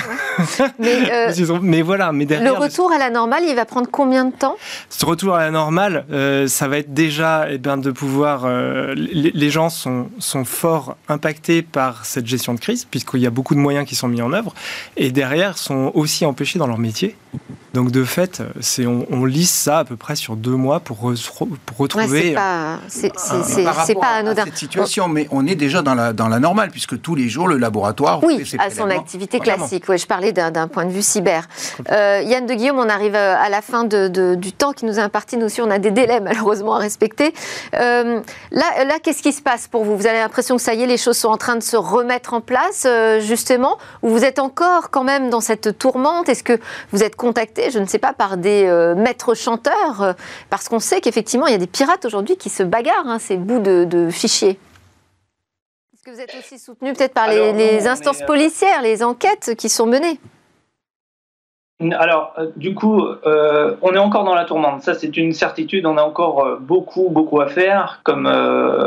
Mais, 0.80 1.12
euh, 1.12 1.60
mais, 1.62 1.82
voilà, 1.82 2.12
mais 2.12 2.26
derrière, 2.26 2.54
le 2.54 2.60
retour 2.60 2.92
à 2.92 3.00
la 3.00 3.10
normale, 3.10 3.44
il 3.48 3.56
va 3.56 3.66
prendre 3.66 3.88
combien 3.90 4.26
de 4.26 4.32
temps? 4.32 4.56
Ce 4.90 5.04
retour 5.06 5.34
à 5.34 5.40
la 5.40 5.50
normale, 5.50 6.06
euh, 6.12 6.48
ça 6.48 6.68
va 6.68 6.78
être 6.78 6.94
déjà 6.94 7.48
eh 7.50 7.58
bien, 7.58 7.78
de 7.78 7.90
pouvoir. 7.90 8.44
Euh, 8.46 8.94
les, 8.96 9.50
gens 9.50 9.70
sont, 9.70 10.10
sont 10.20 10.46
fort 10.46 10.96
impactés 11.08 11.64
par 11.64 12.06
cette 12.06 12.28
gestion 12.28 12.54
de 12.54 12.60
crise, 12.60 12.86
puisqu'il 12.86 13.22
y 13.22 13.26
a 13.26 13.32
beaucoup 13.32 13.56
de 13.56 13.60
moyens 13.60 13.88
qui 13.88 13.96
sont 13.96 14.08
mis 14.08 14.22
en 14.22 14.32
œuvre, 14.32 14.54
et 14.96 15.12
derrière 15.12 15.58
sont 15.58 15.92
aussi 15.96 16.26
empêchés 16.26 16.60
dans 16.60 16.68
leur 16.68 16.78
métier. 16.78 17.16
Donc 17.74 17.92
de 17.92 18.04
fait, 18.04 18.42
c'est 18.60 18.86
on, 18.88 19.06
on, 19.12 19.26
lisse 19.26 19.52
ça 19.52 19.80
à 19.80 19.86
peu 19.86 19.98
près 19.98 20.16
sur 20.16 20.36
deux 20.36 20.56
mois 20.56 20.80
pour, 20.80 20.98
pour 20.98 21.78
retrouver. 21.78 22.36
c'est 22.88 23.14
pas, 23.14 24.08
anodin. 24.16 24.46
cette 24.46 24.58
situation, 24.58 25.08
mais 25.08 25.28
on 25.32 25.46
est 25.46 25.56
déjà 25.56 25.82
dans 25.82 25.94
la, 25.94 26.14
dans 26.14 26.28
la 26.28 26.40
normale, 26.40 26.72
puisque 26.72 27.00
tous 27.02 27.14
les 27.14 27.30
jours, 27.30 27.48
le 27.48 27.58
laboratoire. 27.58 28.24
Oui, 28.24 28.44
à 28.58 28.70
son 28.70 28.90
activité 28.98 29.40
classique. 29.40 29.86
Oui, 29.88 29.98
je 29.98 30.08
parlais 30.08 30.32
d'un 30.32 30.68
point 30.68 30.86
de 30.86 30.92
vue 30.92 31.02
cyber. 31.02 31.48
Euh, 31.92 32.22
Yann 32.24 32.46
de 32.46 32.54
Guillaume, 32.54 32.80
on 32.80 32.90
arrive 32.90 33.16
à 33.16 33.50
la 33.50 33.62
fin 33.62 33.84
de, 33.84 34.36
du 34.36 34.52
temps 34.52 34.74
qui 34.74 34.86
nous 34.86 35.00
est 35.00 35.02
imparti. 35.02 35.38
Nous 35.38 35.46
aussi, 35.46 35.62
on 35.62 35.70
a 35.70 35.80
des 35.80 35.92
délais 35.92 36.20
malheureusement 36.22 36.76
à 36.76 36.80
respecter. 36.80 37.34
Euh, 37.76 38.20
là, 38.52 38.84
là 38.86 39.00
qu'est-ce 39.02 39.22
qui 39.22 39.34
se 39.34 39.42
passe 39.42 39.68
pour 39.68 39.84
vous? 39.84 39.98
Vous 39.98 40.08
avez 40.08 40.20
l'impression 40.20 40.56
que 40.56 40.62
ça 40.62 40.74
y 40.74 40.84
est, 40.84 40.88
les 40.88 40.98
choses 40.98 41.18
sont 41.18 41.30
en 41.30 41.38
train 41.38 41.56
de 41.56 41.64
se 41.64 41.78
remettre 41.78 42.34
en 42.34 42.42
place, 42.42 42.84
euh, 42.86 43.20
justement? 43.20 43.78
Ou 44.04 44.10
vous 44.10 44.24
êtes 44.24 44.40
encore 44.40 44.90
quand 44.90 45.04
même 45.04 45.30
dans 45.30 45.42
cette 45.42 45.78
tourmente? 45.78 46.30
Est-ce 46.30 46.44
que 46.44 46.60
vous 46.92 47.04
êtes 47.04 47.16
contacté, 47.16 47.72
je 47.72 47.80
ne 47.80 47.86
sais 47.86 48.00
pas, 48.00 48.14
par 48.14 48.38
des 48.38 48.68
maîtres 48.96 49.34
chanteurs? 49.36 50.16
Parce 50.50 50.70
qu'on 50.70 50.80
sait 50.80 51.02
qu'effectivement, 51.02 51.48
il 51.48 51.52
y 51.52 51.56
a 51.56 51.60
des 51.60 51.68
pirates 51.68 52.06
aujourd'hui 52.06 52.38
qui 52.38 52.50
se 52.50 52.64
bagarrent, 52.64 53.08
hein, 53.08 53.20
ces 53.20 53.38
bouts 53.38 53.60
de, 53.60 53.86
de 53.86 54.10
fichiers 54.10 54.60
que 56.08 56.12
vous 56.12 56.22
êtes 56.22 56.36
aussi 56.40 56.58
soutenu 56.58 56.94
peut-être 56.94 57.14
par 57.14 57.28
les, 57.28 57.86
instances 57.86 58.22
euh, 58.22 58.26
policières, 58.26 58.82
les 58.82 59.04
enquêtes 59.04 59.56
qui 59.58 59.68
sont 59.68 59.86
menées 59.86 60.20
alors, 61.92 62.34
euh, 62.40 62.48
du 62.56 62.74
coup, 62.74 63.04
euh, 63.04 63.76
on 63.84 63.94
est 63.94 64.00
encore 64.00 64.24
dans 64.24 64.34
la 64.34 64.46
tourmente. 64.46 64.82
Ça, 64.82 64.96
c'est 64.96 65.16
une 65.16 65.32
certitude. 65.34 65.86
On 65.86 65.98
a 65.98 66.02
encore 66.02 66.58
beaucoup, 66.60 67.10
beaucoup 67.10 67.40
à 67.40 67.46
faire. 67.46 68.00
Comme, 68.04 68.24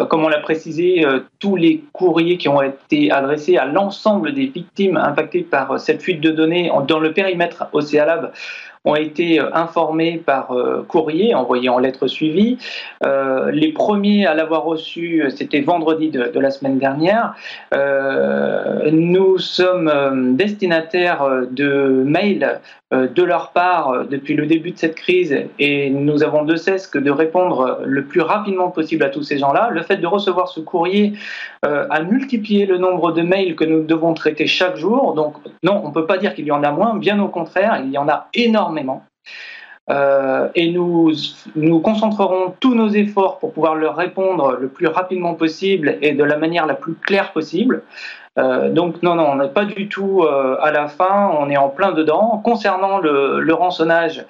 comme 0.08 0.24
on 0.24 0.28
l'a 0.28 0.40
précisé, 0.40 1.06
tous 1.38 1.54
les 1.54 1.84
courriers 1.92 2.36
qui 2.36 2.48
ont 2.48 2.60
été 2.62 3.12
adressés 3.12 3.56
à 3.56 3.64
l'ensemble 3.64 4.34
des 4.34 4.46
victimes 4.46 4.96
impactées 4.96 5.42
par 5.42 5.78
cette 5.78 6.02
fuite 6.02 6.20
de 6.20 6.32
données 6.32 6.72
dans 6.88 6.98
le 6.98 7.12
périmètre 7.12 7.68
Océalab 7.72 8.32
ont 8.84 8.94
été 8.94 9.40
euh, 9.40 9.50
informés 9.52 10.22
par 10.24 10.52
euh, 10.52 10.84
courrier, 10.88 11.34
envoyé 11.34 11.68
en 11.68 11.78
lettres 11.78 12.06
suivies. 12.06 12.58
Euh, 13.04 13.50
les 13.50 13.72
premiers 13.72 14.26
à 14.26 14.34
l'avoir 14.34 14.64
reçu, 14.64 15.24
c'était 15.36 15.60
vendredi 15.60 16.10
de, 16.10 16.40
la 16.40 16.50
semaine 16.50 16.78
dernière. 16.78 17.34
nous 18.90 19.38
sommes 19.38 20.36
destinataires 20.36 21.46
de 21.50 22.02
mails 22.06 22.60
de 22.92 23.22
leur 23.22 23.50
part 23.52 24.06
depuis 24.08 24.34
le 24.34 24.46
début 24.46 24.72
de 24.72 24.78
cette 24.78 24.96
crise 24.96 25.36
et 25.58 25.90
nous 25.90 26.22
avons 26.22 26.44
de 26.44 26.56
cesse 26.56 26.86
que 26.86 26.98
de 26.98 27.10
répondre 27.10 27.80
le 27.84 28.04
plus 28.04 28.22
rapidement 28.22 28.70
possible 28.70 29.04
à 29.04 29.10
tous 29.10 29.22
ces 29.22 29.38
gens-là. 29.38 29.68
Le 29.70 29.82
fait 29.82 29.98
de 29.98 30.06
recevoir 30.06 30.48
ce 30.48 30.60
courrier 30.60 31.12
a 31.62 32.00
multiplié 32.02 32.66
le 32.66 32.78
nombre 32.78 33.12
de 33.12 33.22
mails 33.22 33.54
que 33.54 33.64
nous 33.64 33.82
devons 33.84 34.14
traiter 34.14 34.46
chaque 34.46 34.76
jour. 34.76 35.14
Donc 35.14 35.34
non, 35.62 35.82
on 35.84 35.88
ne 35.88 35.94
peut 35.94 36.06
pas 36.06 36.18
dire 36.18 36.34
qu'il 36.34 36.46
y 36.46 36.52
en 36.52 36.64
a 36.64 36.72
moins, 36.72 36.96
bien 36.96 37.20
au 37.20 37.28
contraire, 37.28 37.80
il 37.84 37.90
y 37.90 37.98
en 37.98 38.08
a 38.08 38.28
énormément 38.34 38.69
euh, 39.90 40.48
et 40.54 40.70
nous, 40.70 41.12
nous 41.56 41.80
concentrerons 41.80 42.54
tous 42.60 42.74
nos 42.74 42.88
efforts 42.88 43.38
pour 43.38 43.52
pouvoir 43.52 43.74
leur 43.74 43.96
répondre 43.96 44.56
le 44.60 44.68
plus 44.68 44.86
rapidement 44.86 45.34
possible 45.34 45.98
et 46.00 46.12
de 46.12 46.24
la 46.24 46.36
manière 46.36 46.66
la 46.66 46.74
plus 46.74 46.94
claire 46.94 47.32
possible. 47.32 47.82
Euh, 48.38 48.70
donc 48.70 49.02
non, 49.02 49.16
non, 49.16 49.30
on 49.32 49.36
n'est 49.36 49.48
pas 49.48 49.64
du 49.64 49.88
tout 49.88 50.22
euh, 50.22 50.56
à 50.60 50.70
la 50.70 50.86
fin, 50.86 51.30
on 51.38 51.50
est 51.50 51.56
en 51.56 51.68
plein 51.68 51.92
dedans. 51.92 52.40
Concernant 52.44 52.98
le, 52.98 53.52
rançonnage, 53.52 54.24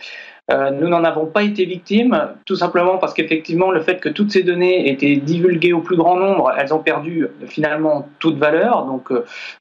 nous 0.72 0.88
n'en 0.88 1.04
avons 1.04 1.26
pas 1.26 1.44
été 1.44 1.64
victimes, 1.64 2.20
tout 2.44 2.56
simplement 2.56 2.98
parce 2.98 3.14
qu'effectivement, 3.14 3.70
le 3.70 3.82
fait 3.82 4.00
que 4.00 4.08
toutes 4.08 4.32
ces 4.32 4.42
données 4.42 4.90
étaient 4.90 5.14
divulguées 5.14 5.72
au 5.72 5.80
plus 5.80 5.94
grand 5.94 6.16
nombre, 6.16 6.52
elles 6.58 6.74
ont 6.74 6.80
perdu 6.80 7.28
finalement 7.46 8.08
toute 8.18 8.36
valeur. 8.36 8.84
Donc, 8.84 9.12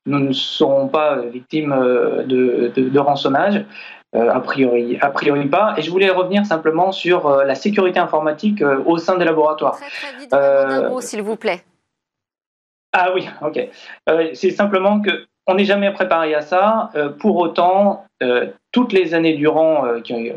nous 0.08 0.18
ne 0.18 0.34
serons 0.34 0.88
pas 0.88 1.18
victimes 1.32 1.76
de, 2.26 2.72
de 2.76 3.00
rançonnage. 3.00 3.64
Euh, 4.16 4.32
a 4.32 4.40
priori, 4.40 4.98
a 5.02 5.12
priori 5.12 5.46
pas. 5.46 5.76
Et 5.78 5.84
je 5.84 5.92
voulais 5.92 6.10
revenir 6.10 6.44
simplement 6.44 6.92
sur 6.92 7.28
euh, 7.28 7.44
la 7.44 7.54
sécurité 7.54 8.00
informatique 8.00 8.62
euh, 8.64 8.82
au 8.88 8.98
sein 8.98 9.18
des 9.18 9.26
laboratoires. 9.26 9.78
Très 9.78 9.90
très 9.90 10.20
vite, 10.20 10.34
un 10.34 10.90
mot, 10.90 11.00
s'il 11.00 11.22
vous 11.22 11.36
plaît. 11.36 11.64
Ah 12.92 13.12
oui, 13.14 13.30
ok. 13.44 13.70
c'est 14.34 14.50
simplement 14.50 15.00
que 15.00 15.12
on 15.46 15.54
n'est 15.54 15.66
jamais 15.66 15.92
préparé 15.92 16.34
à 16.34 16.42
ça. 16.42 16.90
pour 17.20 17.38
autant, 17.38 18.06
toutes 18.72 18.94
les 18.94 19.14
années 19.14 19.36
durant, 19.36 19.84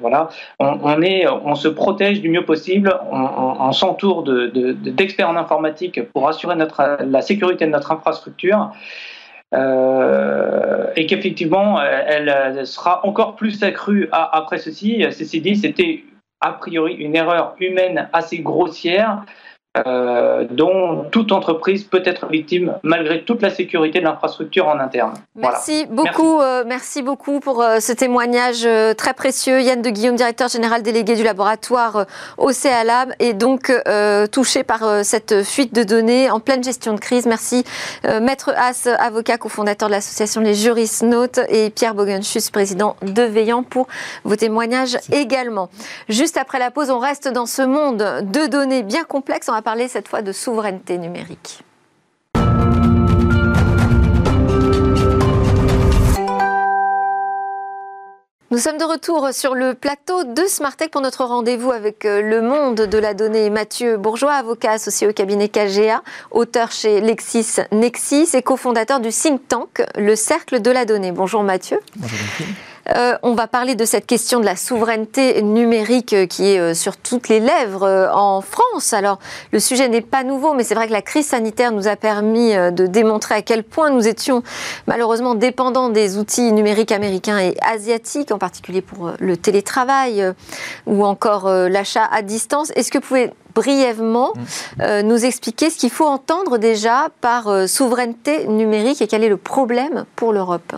voilà, 0.00 0.28
on, 0.58 1.00
est, 1.02 1.26
on 1.28 1.54
se 1.54 1.68
protège 1.68 2.20
du 2.20 2.28
mieux 2.28 2.44
possible. 2.44 2.94
On, 3.10 3.72
s'entoure 3.72 4.22
d'experts 4.22 5.30
en 5.30 5.36
informatique 5.36 6.10
pour 6.12 6.28
assurer 6.28 6.56
notre, 6.56 6.98
la 7.02 7.22
sécurité 7.22 7.66
de 7.66 7.70
notre 7.70 7.92
infrastructure. 7.92 8.70
Euh, 9.54 10.86
et 10.96 11.06
qu'effectivement, 11.06 11.80
elle 11.82 12.66
sera 12.66 13.06
encore 13.06 13.36
plus 13.36 13.62
accrue 13.62 14.08
après 14.12 14.58
ceci. 14.58 15.04
Ceci 15.10 15.40
dit, 15.40 15.56
c'était 15.56 16.04
a 16.40 16.52
priori 16.52 16.94
une 16.94 17.14
erreur 17.14 17.54
humaine 17.60 18.08
assez 18.12 18.38
grossière 18.38 19.24
euh, 19.74 20.44
dont 20.50 21.06
toute 21.10 21.32
entreprise 21.32 21.84
peut 21.84 22.02
être 22.04 22.26
victime 22.26 22.74
malgré 22.82 23.24
toute 23.24 23.40
la 23.40 23.48
sécurité 23.48 24.00
de 24.00 24.04
l'infrastructure 24.04 24.68
en 24.68 24.78
interne. 24.78 25.14
Merci 25.34 25.86
beaucoup, 25.88 26.40
merci. 26.66 26.98
Euh, 26.98 27.02
beaucoup 27.02 27.40
pour 27.40 27.62
euh, 27.62 27.80
ce 27.80 27.92
témoignage 27.92 28.68
très 28.98 29.14
précieux. 29.14 29.62
Yann 29.62 29.80
de 29.80 29.88
Guillaume, 29.88 30.16
directeur 30.16 30.48
général 30.48 30.82
délégué 30.82 31.14
du 31.14 31.22
laboratoire 31.22 32.04
OCEALAB, 32.36 33.14
est 33.18 33.32
donc 33.32 33.72
touché 34.30 34.62
par 34.62 35.04
cette 35.04 35.42
fuite 35.42 35.74
de 35.74 35.84
données 35.84 36.30
en 36.30 36.38
pleine 36.38 36.62
gestion 36.62 36.92
de 36.92 37.00
crise. 37.00 37.24
Merci 37.24 37.64
Maître 38.04 38.52
Haas, 38.54 38.88
avocat 38.98 39.38
cofondateur 39.38 39.88
de 39.88 39.94
l'association 39.94 40.42
Les 40.42 40.54
Juristes 40.54 41.02
Notes 41.02 41.40
et 41.48 41.70
Pierre 41.70 41.94
Bogenschus, 41.94 42.50
président 42.52 42.96
de 43.00 43.22
Veillant 43.22 43.62
pour 43.62 43.86
vos 44.24 44.36
témoignages 44.36 44.98
également. 45.12 45.70
Juste 46.10 46.36
après 46.36 46.58
la 46.58 46.70
pause, 46.70 46.90
on 46.90 46.98
reste 46.98 47.28
dans 47.28 47.46
ce 47.46 47.62
monde 47.62 48.04
de 48.22 48.46
données 48.46 48.82
bien 48.82 49.04
parler 49.62 49.88
cette 49.88 50.08
fois 50.08 50.22
de 50.22 50.32
souveraineté 50.32 50.98
numérique. 50.98 51.62
Nous 58.52 58.58
sommes 58.58 58.76
de 58.76 58.84
retour 58.84 59.30
sur 59.32 59.54
le 59.54 59.72
plateau 59.72 60.24
de 60.24 60.42
Smartech 60.42 60.90
pour 60.90 61.00
notre 61.00 61.24
rendez-vous 61.24 61.72
avec 61.72 62.04
euh, 62.04 62.20
le 62.20 62.42
monde 62.42 62.82
de 62.82 62.98
la 62.98 63.14
donnée. 63.14 63.48
Mathieu 63.48 63.96
Bourgeois, 63.96 64.34
avocat 64.34 64.72
associé 64.72 65.06
au 65.06 65.14
cabinet 65.14 65.48
KGA, 65.48 66.02
auteur 66.30 66.70
chez 66.70 67.00
LexisNexis 67.00 68.28
et 68.34 68.42
cofondateur 68.42 69.00
du 69.00 69.08
think 69.08 69.48
tank 69.48 69.82
Le 69.96 70.14
Cercle 70.16 70.60
de 70.60 70.70
la 70.70 70.84
Donnée. 70.84 71.12
Bonjour 71.12 71.42
Mathieu. 71.42 71.80
Bonjour. 71.96 72.18
Euh, 72.88 73.16
on 73.22 73.34
va 73.34 73.46
parler 73.46 73.74
de 73.74 73.84
cette 73.84 74.06
question 74.06 74.40
de 74.40 74.44
la 74.44 74.56
souveraineté 74.56 75.40
numérique 75.42 76.12
euh, 76.12 76.26
qui 76.26 76.46
est 76.46 76.58
euh, 76.58 76.74
sur 76.74 76.96
toutes 76.96 77.28
les 77.28 77.38
lèvres 77.38 78.10
en 78.12 78.40
France. 78.40 78.92
Alors, 78.92 79.18
le 79.52 79.60
sujet 79.60 79.88
n'est 79.88 80.00
pas 80.00 80.24
nouveau, 80.24 80.54
mais 80.54 80.64
c'est 80.64 80.74
vrai 80.74 80.88
que 80.88 80.92
la 80.92 81.02
crise 81.02 81.26
sanitaire 81.26 81.72
nous 81.72 81.86
a 81.86 81.96
permis 81.96 82.52
de 82.54 82.86
démontrer 82.86 83.36
à 83.36 83.42
quel 83.42 83.62
point 83.62 83.90
nous 83.90 84.08
étions 84.08 84.42
malheureusement 84.86 85.34
dépendants 85.34 85.88
des 85.88 86.18
outils 86.18 86.52
numériques 86.52 86.92
américains 86.92 87.38
et 87.38 87.56
asiatiques, 87.60 88.32
en 88.32 88.38
particulier 88.38 88.82
pour 88.82 89.12
le 89.18 89.36
télétravail 89.36 90.32
ou 90.86 91.04
encore 91.04 91.48
l'achat 91.48 92.08
à 92.10 92.22
distance. 92.22 92.72
Est-ce 92.74 92.90
que 92.90 92.98
vous 92.98 93.06
pouvez 93.06 93.30
brièvement 93.54 94.32
mm. 94.78 95.00
nous 95.02 95.24
expliquer 95.24 95.70
ce 95.70 95.76
qu'il 95.76 95.90
faut 95.90 96.06
entendre 96.06 96.58
déjà 96.58 97.08
par 97.20 97.68
souveraineté 97.68 98.46
numérique 98.46 99.02
et 99.02 99.06
quel 99.06 99.24
est 99.24 99.28
le 99.28 99.36
problème 99.36 100.04
pour 100.16 100.32
l'Europe? 100.32 100.74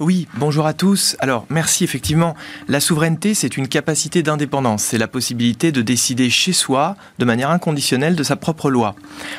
Oui, 0.00 0.26
bonjour 0.38 0.66
à 0.66 0.72
tous. 0.72 1.14
Alors, 1.20 1.44
merci 1.50 1.84
effectivement. 1.84 2.34
La 2.68 2.80
souveraineté, 2.80 3.34
c'est 3.34 3.58
une 3.58 3.68
capacité 3.68 4.22
d'indépendance. 4.22 4.82
C'est 4.82 4.96
la 4.96 5.08
possibilité 5.08 5.72
de 5.72 5.82
décider 5.82 6.30
chez 6.30 6.54
soi, 6.54 6.96
de 7.18 7.26
manière 7.26 7.50
inconditionnelle, 7.50 8.16
de 8.16 8.22
sa 8.22 8.36
propre 8.36 8.70
loi. 8.70 8.94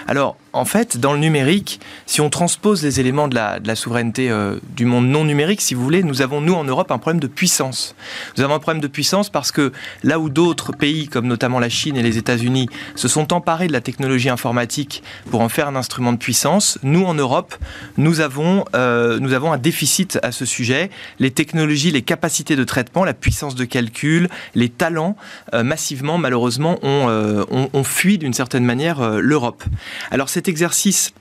Alors, 0.08 0.38
en 0.54 0.66
fait, 0.66 0.98
dans 0.98 1.14
le 1.14 1.20
numérique, 1.20 1.80
si 2.06 2.20
on 2.20 2.30
transpose 2.30 2.84
les 2.84 3.00
éléments 3.00 3.28
de 3.28 3.36
la, 3.36 3.76
souveraineté 3.76 4.30
euh, 4.30 4.58
du 4.76 4.86
monde 4.86 5.08
non 5.08 5.24
numérique, 5.24 5.62
si 5.62 5.74
vous 5.74 5.84
voulez, 5.84 6.04
nous 6.04 6.22
avons, 6.22 6.42
nous, 6.42 6.54
en 6.54 6.66
Europe, 6.66 6.92
un 6.92 6.98
problème 6.98 7.22
de 7.22 7.28
puissance. 7.28 7.96
Nous 8.36 8.44
avons 8.44 8.56
un 8.56 8.60
problème 8.60 8.82
de 8.82 8.88
puissance 8.88 9.30
parce 9.30 9.52
que 9.52 9.72
là 10.04 10.20
où 10.20 10.30
d'autres 10.30 10.74
pays, 10.74 11.08
comme 11.08 11.28
notamment 11.28 11.60
la 11.60 11.70
Chine 11.70 11.96
et 11.96 12.04
les 12.04 12.18
États-Unis, 12.18 12.68
se 12.96 13.08
sont 13.08 13.32
emparés 13.34 13.68
de 13.68 13.74
la 13.74 13.80
technologie 13.80 14.30
informatique 14.30 15.04
pour 15.30 15.42
en 15.42 15.48
faire 15.48 15.68
un 15.68 15.76
instrument 15.76 16.12
de 16.12 16.18
puissance, 16.18 16.78
nous, 16.84 17.06
en 17.06 17.14
Europe, 17.14 17.56
nous 17.98 18.20
avons, 18.20 18.66
euh, 18.76 19.20
nous 19.20 19.34
avons 19.34 19.54
un 19.54 19.58
déficit 19.58 20.20
à 20.22 20.34
ce 20.34 20.46
sujet. 20.46 20.90
Les 21.20 21.32
technologies, 21.32 21.92
les 21.92 22.02
capacités 22.02 22.58
de 22.58 22.64
traitement, 22.66 23.06
la 23.06 23.14
puissance 23.14 23.56
de 23.56 23.64
calcul, 23.64 24.28
les 24.56 24.70
talents, 24.70 25.16
euh, 25.54 25.64
massivement, 25.64 26.18
malheureusement, 26.18 26.78
ont, 26.84 27.46
ont, 27.50 27.70
ont 27.72 27.84
fui 27.84 28.18
d'une 28.18 28.34
certaine 28.34 28.66
manière 28.66 29.02
l'Europe. 29.20 29.64
Alors, 30.12 30.28
c'est 30.30 30.41
cet 30.42 30.48
exercice 30.48 31.14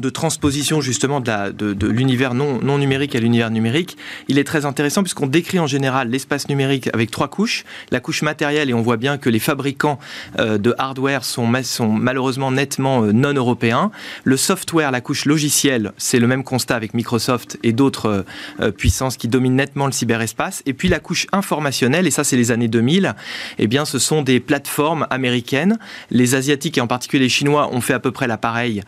de 0.00 0.10
transposition 0.10 0.80
justement 0.80 1.20
de, 1.20 1.86
l'univers 1.86 2.34
non, 2.34 2.78
numérique 2.78 3.14
à 3.14 3.20
l'univers 3.20 3.50
numérique, 3.50 3.96
il 4.28 4.38
est 4.38 4.44
très 4.44 4.66
intéressant 4.66 5.02
puisqu'on 5.02 5.26
décrit 5.26 5.58
en 5.58 5.66
général 5.66 6.10
l'espace 6.10 6.48
numérique 6.48 6.88
avec 6.92 7.10
trois 7.10 7.28
couches. 7.28 7.64
La 7.90 8.00
couche 8.00 8.22
matérielle, 8.22 8.70
et 8.70 8.74
on 8.74 8.82
voit 8.82 8.96
bien 8.96 9.16
que 9.18 9.30
les 9.30 9.38
fabricants 9.38 9.98
euh, 10.38 10.58
de 10.58 10.74
hardware 10.76 11.24
sont, 11.24 11.50
sont 11.62 11.88
malheureusement 11.88 12.50
nettement 12.50 13.04
euh, 13.04 13.12
non 13.12 13.32
européens. 13.32 13.90
Le 14.24 14.36
software, 14.36 14.90
la 14.90 15.00
couche 15.00 15.24
logicielle, 15.24 15.92
c'est 15.96 16.18
le 16.18 16.26
même 16.26 16.44
constat 16.44 16.76
avec 16.76 16.94
Microsoft 16.94 17.58
et 17.62 17.72
d'autres 17.72 18.24
euh, 18.60 18.70
puissances 18.70 19.16
qui 19.16 19.28
dominent 19.28 19.56
nettement 19.56 19.86
le 19.86 19.92
cyberespace. 19.92 20.62
Et 20.66 20.74
puis 20.74 20.88
la 20.88 21.00
couche 21.00 21.26
informationnelle, 21.32 22.06
et 22.06 22.10
ça 22.10 22.24
c'est 22.24 22.36
les 22.36 22.50
années 22.50 22.68
2000, 22.68 23.14
eh 23.58 23.66
bien 23.66 23.84
ce 23.84 23.98
sont 23.98 24.22
des 24.22 24.40
plateformes 24.40 25.06
américaines. 25.10 25.78
Les 26.10 26.34
Asiatiques 26.34 26.76
et 26.76 26.80
en 26.80 26.86
particulier 26.86 27.24
les 27.24 27.28
Chinois 27.28 27.70
ont 27.72 27.80
fait 27.80 27.94
à 27.94 28.00
peu 28.00 28.10
près 28.10 28.26
l'appareil, 28.26 28.82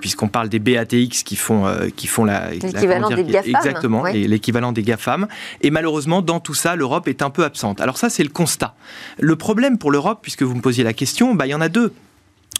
puisqu'on 0.00 0.27
on 0.28 0.30
parle 0.30 0.50
des 0.50 0.58
BATX 0.58 1.22
qui 1.24 1.36
font, 1.36 1.66
euh, 1.66 1.88
qui 1.88 2.06
font 2.06 2.24
la. 2.24 2.50
L'équivalent 2.50 3.08
des 3.08 3.24
GAFAM. 3.24 3.56
Exactement, 3.56 4.04
l'équivalent 4.04 4.72
des 4.72 4.82
GAFAM. 4.82 5.26
Et 5.62 5.70
malheureusement, 5.70 6.20
dans 6.20 6.38
tout 6.38 6.54
ça, 6.54 6.76
l'Europe 6.76 7.08
est 7.08 7.22
un 7.22 7.30
peu 7.30 7.44
absente. 7.44 7.80
Alors, 7.80 7.96
ça, 7.96 8.10
c'est 8.10 8.22
le 8.22 8.28
constat. 8.28 8.74
Le 9.18 9.36
problème 9.36 9.78
pour 9.78 9.90
l'Europe, 9.90 10.18
puisque 10.20 10.42
vous 10.42 10.54
me 10.54 10.60
posiez 10.60 10.84
la 10.84 10.92
question, 10.92 11.34
bah, 11.34 11.46
il 11.46 11.50
y 11.50 11.54
en 11.54 11.62
a 11.62 11.70
deux. 11.70 11.94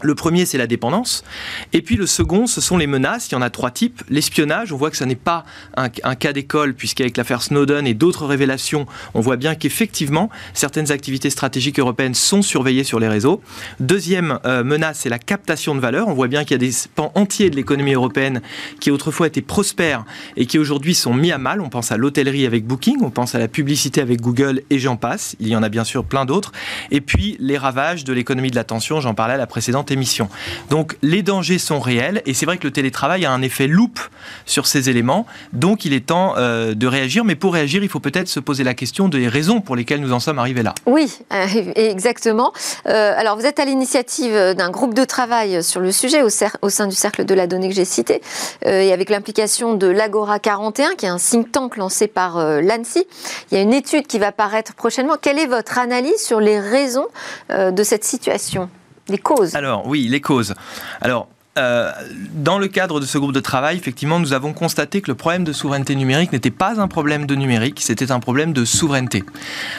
Le 0.02 0.14
premier, 0.14 0.46
c'est 0.46 0.58
la 0.58 0.68
dépendance. 0.68 1.24
Et 1.72 1.82
puis 1.82 1.96
le 1.96 2.06
second, 2.06 2.46
ce 2.46 2.60
sont 2.60 2.76
les 2.76 2.86
menaces. 2.86 3.28
Il 3.28 3.32
y 3.32 3.34
en 3.34 3.42
a 3.42 3.50
trois 3.50 3.72
types. 3.72 4.02
L'espionnage, 4.08 4.72
on 4.72 4.76
voit 4.76 4.90
que 4.90 4.96
ce 4.96 5.02
n'est 5.04 5.16
pas 5.16 5.44
un, 5.76 5.88
cas 5.88 6.32
d'école, 6.32 6.74
puisqu'avec 6.74 7.16
l'affaire 7.16 7.42
Snowden 7.42 7.86
et 7.86 7.94
d'autres 7.94 8.24
révélations, 8.26 8.86
on 9.14 9.20
voit 9.20 9.36
bien 9.36 9.56
qu'effectivement, 9.56 10.30
certaines 10.54 10.92
activités 10.92 11.30
stratégiques 11.30 11.80
européennes 11.80 12.14
sont 12.14 12.42
surveillées 12.42 12.84
sur 12.84 13.00
les 13.00 13.08
réseaux. 13.08 13.42
Deuxième 13.80 14.38
euh, 14.44 14.62
menace, 14.62 15.00
c'est 15.00 15.08
la 15.08 15.18
captation 15.18 15.74
de 15.74 15.80
valeur. 15.80 16.06
On 16.06 16.14
voit 16.14 16.28
bien 16.28 16.44
qu'il 16.44 16.52
y 16.52 16.54
a 16.54 16.58
des 16.58 16.74
pans 16.94 17.10
entiers 17.16 17.50
de 17.50 17.56
l'économie 17.56 17.94
européenne 17.94 18.40
qui 18.78 18.92
autrefois 18.92 19.26
étaient 19.26 19.42
prospères 19.42 20.04
et 20.36 20.46
qui 20.46 20.58
aujourd'hui 20.58 20.94
sont 20.94 21.12
mis 21.12 21.32
à 21.32 21.38
mal. 21.38 21.60
On 21.60 21.70
pense 21.70 21.90
à 21.90 21.96
l'hôtellerie 21.96 22.46
avec 22.46 22.64
Booking, 22.66 22.98
on 23.02 23.10
pense 23.10 23.34
à 23.34 23.40
la 23.40 23.48
publicité 23.48 24.00
avec 24.00 24.20
Google 24.20 24.62
et 24.70 24.78
j'en 24.78 24.96
passe. 24.96 25.34
Il 25.40 25.48
y 25.48 25.56
en 25.56 25.62
a 25.64 25.68
bien 25.68 25.84
sûr 25.84 26.04
plein 26.04 26.24
d'autres. 26.24 26.52
Et 26.92 27.00
puis 27.00 27.36
les 27.40 27.58
ravages 27.58 28.04
de 28.04 28.12
l'économie 28.12 28.50
de 28.50 28.56
l'attention, 28.56 29.00
j'en 29.00 29.14
parlais 29.14 29.34
à 29.34 29.38
la 29.38 29.46
précédente 29.48 29.87
émission. 29.90 30.28
Donc 30.70 30.96
les 31.02 31.22
dangers 31.22 31.58
sont 31.58 31.80
réels 31.80 32.22
et 32.26 32.34
c'est 32.34 32.46
vrai 32.46 32.58
que 32.58 32.66
le 32.66 32.72
télétravail 32.72 33.24
a 33.24 33.32
un 33.32 33.42
effet 33.42 33.66
loupe 33.66 34.00
sur 34.46 34.66
ces 34.66 34.90
éléments. 34.90 35.26
Donc 35.52 35.84
il 35.84 35.92
est 35.92 36.06
temps 36.06 36.34
euh, 36.36 36.74
de 36.74 36.86
réagir, 36.86 37.24
mais 37.24 37.34
pour 37.34 37.54
réagir, 37.54 37.82
il 37.82 37.88
faut 37.88 38.00
peut-être 38.00 38.28
se 38.28 38.40
poser 38.40 38.64
la 38.64 38.74
question 38.74 39.08
des 39.08 39.28
raisons 39.28 39.60
pour 39.60 39.76
lesquelles 39.76 40.00
nous 40.00 40.12
en 40.12 40.20
sommes 40.20 40.38
arrivés 40.38 40.62
là. 40.62 40.74
Oui, 40.86 41.18
euh, 41.32 41.46
exactement. 41.76 42.52
Euh, 42.86 43.14
alors 43.16 43.36
vous 43.36 43.46
êtes 43.46 43.58
à 43.58 43.64
l'initiative 43.64 44.54
d'un 44.54 44.70
groupe 44.70 44.94
de 44.94 45.04
travail 45.04 45.62
sur 45.62 45.80
le 45.80 45.92
sujet 45.92 46.22
au, 46.22 46.28
au, 46.62 46.70
sein 46.70 46.86
du 46.86 46.94
cercle 46.94 47.24
de 47.24 47.34
la 47.34 47.46
donnée 47.46 47.68
que 47.68 47.74
j'ai 47.74 47.84
cité 47.84 48.20
et 48.64 48.92
avec 48.92 49.10
l'implication 49.10 49.74
de 49.74 49.86
l'Agora 49.86 50.38
41, 50.38 50.94
qui 50.96 51.06
est 51.06 51.08
un 51.08 51.18
think 51.18 51.52
tank 51.52 51.76
lancé 51.76 52.06
par 52.06 52.38
l'ANSI. 52.38 53.06
Il 53.50 53.56
y 53.56 53.60
a 53.60 53.62
une 53.62 53.72
étude 53.72 54.06
qui 54.06 54.18
va 54.18 54.32
paraître 54.32 54.74
prochainement. 54.74 55.14
Quelle 55.20 55.38
est 55.38 55.46
votre 55.46 55.78
analyse 55.78 56.22
sur 56.22 56.40
les 56.40 56.58
raisons 56.58 57.06
de 57.50 57.82
cette 57.82 58.04
situation? 58.04 58.68
Les 59.08 59.18
causes. 59.18 59.54
Alors 59.54 59.86
oui, 59.86 60.06
les 60.08 60.20
causes. 60.20 60.54
Alors 61.00 61.28
euh, 61.58 61.92
dans 62.34 62.58
le 62.58 62.68
cadre 62.68 63.00
de 63.00 63.06
ce 63.06 63.18
groupe 63.18 63.32
de 63.32 63.40
travail, 63.40 63.76
effectivement, 63.76 64.18
nous 64.20 64.32
avons 64.32 64.52
constaté 64.52 65.00
que 65.00 65.10
le 65.10 65.16
problème 65.16 65.44
de 65.44 65.52
souveraineté 65.52 65.96
numérique 65.96 66.32
n'était 66.32 66.50
pas 66.50 66.80
un 66.80 66.88
problème 66.88 67.26
de 67.26 67.34
numérique, 67.34 67.80
c'était 67.82 68.12
un 68.12 68.20
problème 68.20 68.52
de 68.52 68.64
souveraineté. 68.64 69.24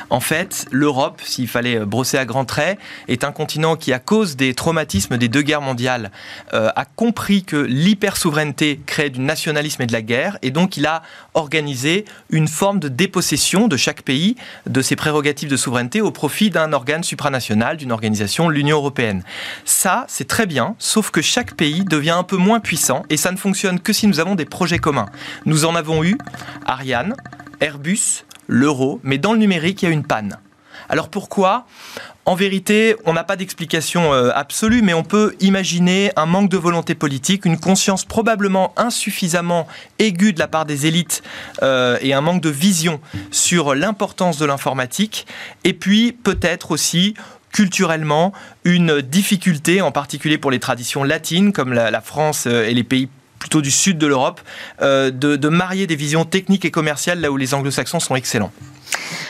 En 0.09 0.19
fait, 0.19 0.65
l'Europe, 0.71 1.21
s'il 1.23 1.47
fallait 1.47 1.79
brosser 1.79 2.17
à 2.17 2.25
grands 2.25 2.45
traits, 2.45 2.77
est 3.07 3.23
un 3.23 3.31
continent 3.31 3.77
qui, 3.77 3.93
à 3.93 3.99
cause 3.99 4.35
des 4.35 4.53
traumatismes 4.53 5.17
des 5.17 5.29
deux 5.29 5.41
guerres 5.41 5.61
mondiales, 5.61 6.11
euh, 6.53 6.69
a 6.75 6.85
compris 6.85 7.43
que 7.43 7.55
l'hyper-souveraineté 7.55 8.81
crée 8.85 9.09
du 9.09 9.21
nationalisme 9.21 9.81
et 9.81 9.87
de 9.87 9.93
la 9.93 10.01
guerre, 10.01 10.37
et 10.41 10.51
donc 10.51 10.75
il 10.75 10.85
a 10.85 11.01
organisé 11.33 12.05
une 12.29 12.47
forme 12.47 12.79
de 12.79 12.89
dépossession 12.89 13.67
de 13.67 13.77
chaque 13.77 14.01
pays 14.01 14.35
de 14.65 14.81
ses 14.81 14.95
prérogatives 14.95 15.49
de 15.49 15.57
souveraineté 15.57 16.01
au 16.01 16.11
profit 16.11 16.49
d'un 16.49 16.73
organe 16.73 17.03
supranational, 17.03 17.77
d'une 17.77 17.91
organisation, 17.91 18.49
l'Union 18.49 18.77
européenne. 18.77 19.23
Ça, 19.63 20.05
c'est 20.09 20.27
très 20.27 20.45
bien, 20.45 20.75
sauf 20.77 21.11
que 21.11 21.21
chaque 21.21 21.53
pays 21.53 21.68
devient 21.87 22.11
un 22.11 22.23
peu 22.23 22.37
moins 22.37 22.59
puissant 22.59 23.03
et 23.09 23.17
ça 23.17 23.31
ne 23.31 23.37
fonctionne 23.37 23.79
que 23.79 23.93
si 23.93 24.07
nous 24.07 24.19
avons 24.19 24.35
des 24.35 24.45
projets 24.45 24.79
communs. 24.79 25.07
Nous 25.45 25.65
en 25.65 25.75
avons 25.75 26.03
eu 26.03 26.17
Ariane, 26.65 27.15
Airbus, 27.61 28.25
l'euro, 28.47 28.99
mais 29.03 29.17
dans 29.17 29.33
le 29.33 29.39
numérique, 29.39 29.83
il 29.83 29.85
y 29.85 29.89
a 29.89 29.91
une 29.91 30.05
panne. 30.05 30.37
Alors 30.89 31.09
pourquoi? 31.09 31.65
En 32.25 32.35
vérité, 32.35 32.95
on 33.05 33.13
n'a 33.13 33.23
pas 33.23 33.35
d'explication 33.35 34.13
euh, 34.13 34.31
absolue, 34.33 34.81
mais 34.81 34.93
on 34.93 35.03
peut 35.03 35.35
imaginer 35.39 36.11
un 36.15 36.25
manque 36.25 36.49
de 36.49 36.57
volonté 36.57 36.95
politique, 36.95 37.45
une 37.45 37.59
conscience 37.59 38.05
probablement 38.05 38.73
insuffisamment 38.77 39.67
aiguë 39.97 40.33
de 40.33 40.39
la 40.39 40.47
part 40.47 40.65
des 40.65 40.85
élites 40.85 41.23
euh, 41.63 41.97
et 42.01 42.13
un 42.13 42.21
manque 42.21 42.41
de 42.41 42.49
vision 42.49 42.99
sur 43.31 43.73
l'importance 43.75 44.37
de 44.37 44.45
l'informatique, 44.45 45.25
et 45.63 45.73
puis 45.73 46.11
peut-être 46.11 46.71
aussi 46.71 47.13
culturellement 47.51 48.33
une 48.63 49.01
difficulté, 49.01 49.81
en 49.81 49.91
particulier 49.91 50.37
pour 50.37 50.51
les 50.51 50.59
traditions 50.59 51.03
latines 51.03 51.53
comme 51.53 51.73
la, 51.73 52.01
France 52.01 52.45
euh, 52.47 52.67
et 52.67 52.73
les 52.73 52.83
pays 52.83 53.09
plutôt 53.39 53.61
du 53.61 53.71
sud 53.71 53.97
de 53.97 54.07
l'Europe, 54.07 54.41
euh, 54.81 55.11
de, 55.11 55.49
marier 55.49 55.87
des 55.87 55.95
visions 55.95 56.25
techniques 56.25 56.65
et 56.65 56.71
commerciales 56.71 57.19
là 57.21 57.31
où 57.31 57.37
les 57.37 57.53
anglo-saxons 57.53 57.99
sont 57.99 58.15
excellents. 58.15 58.51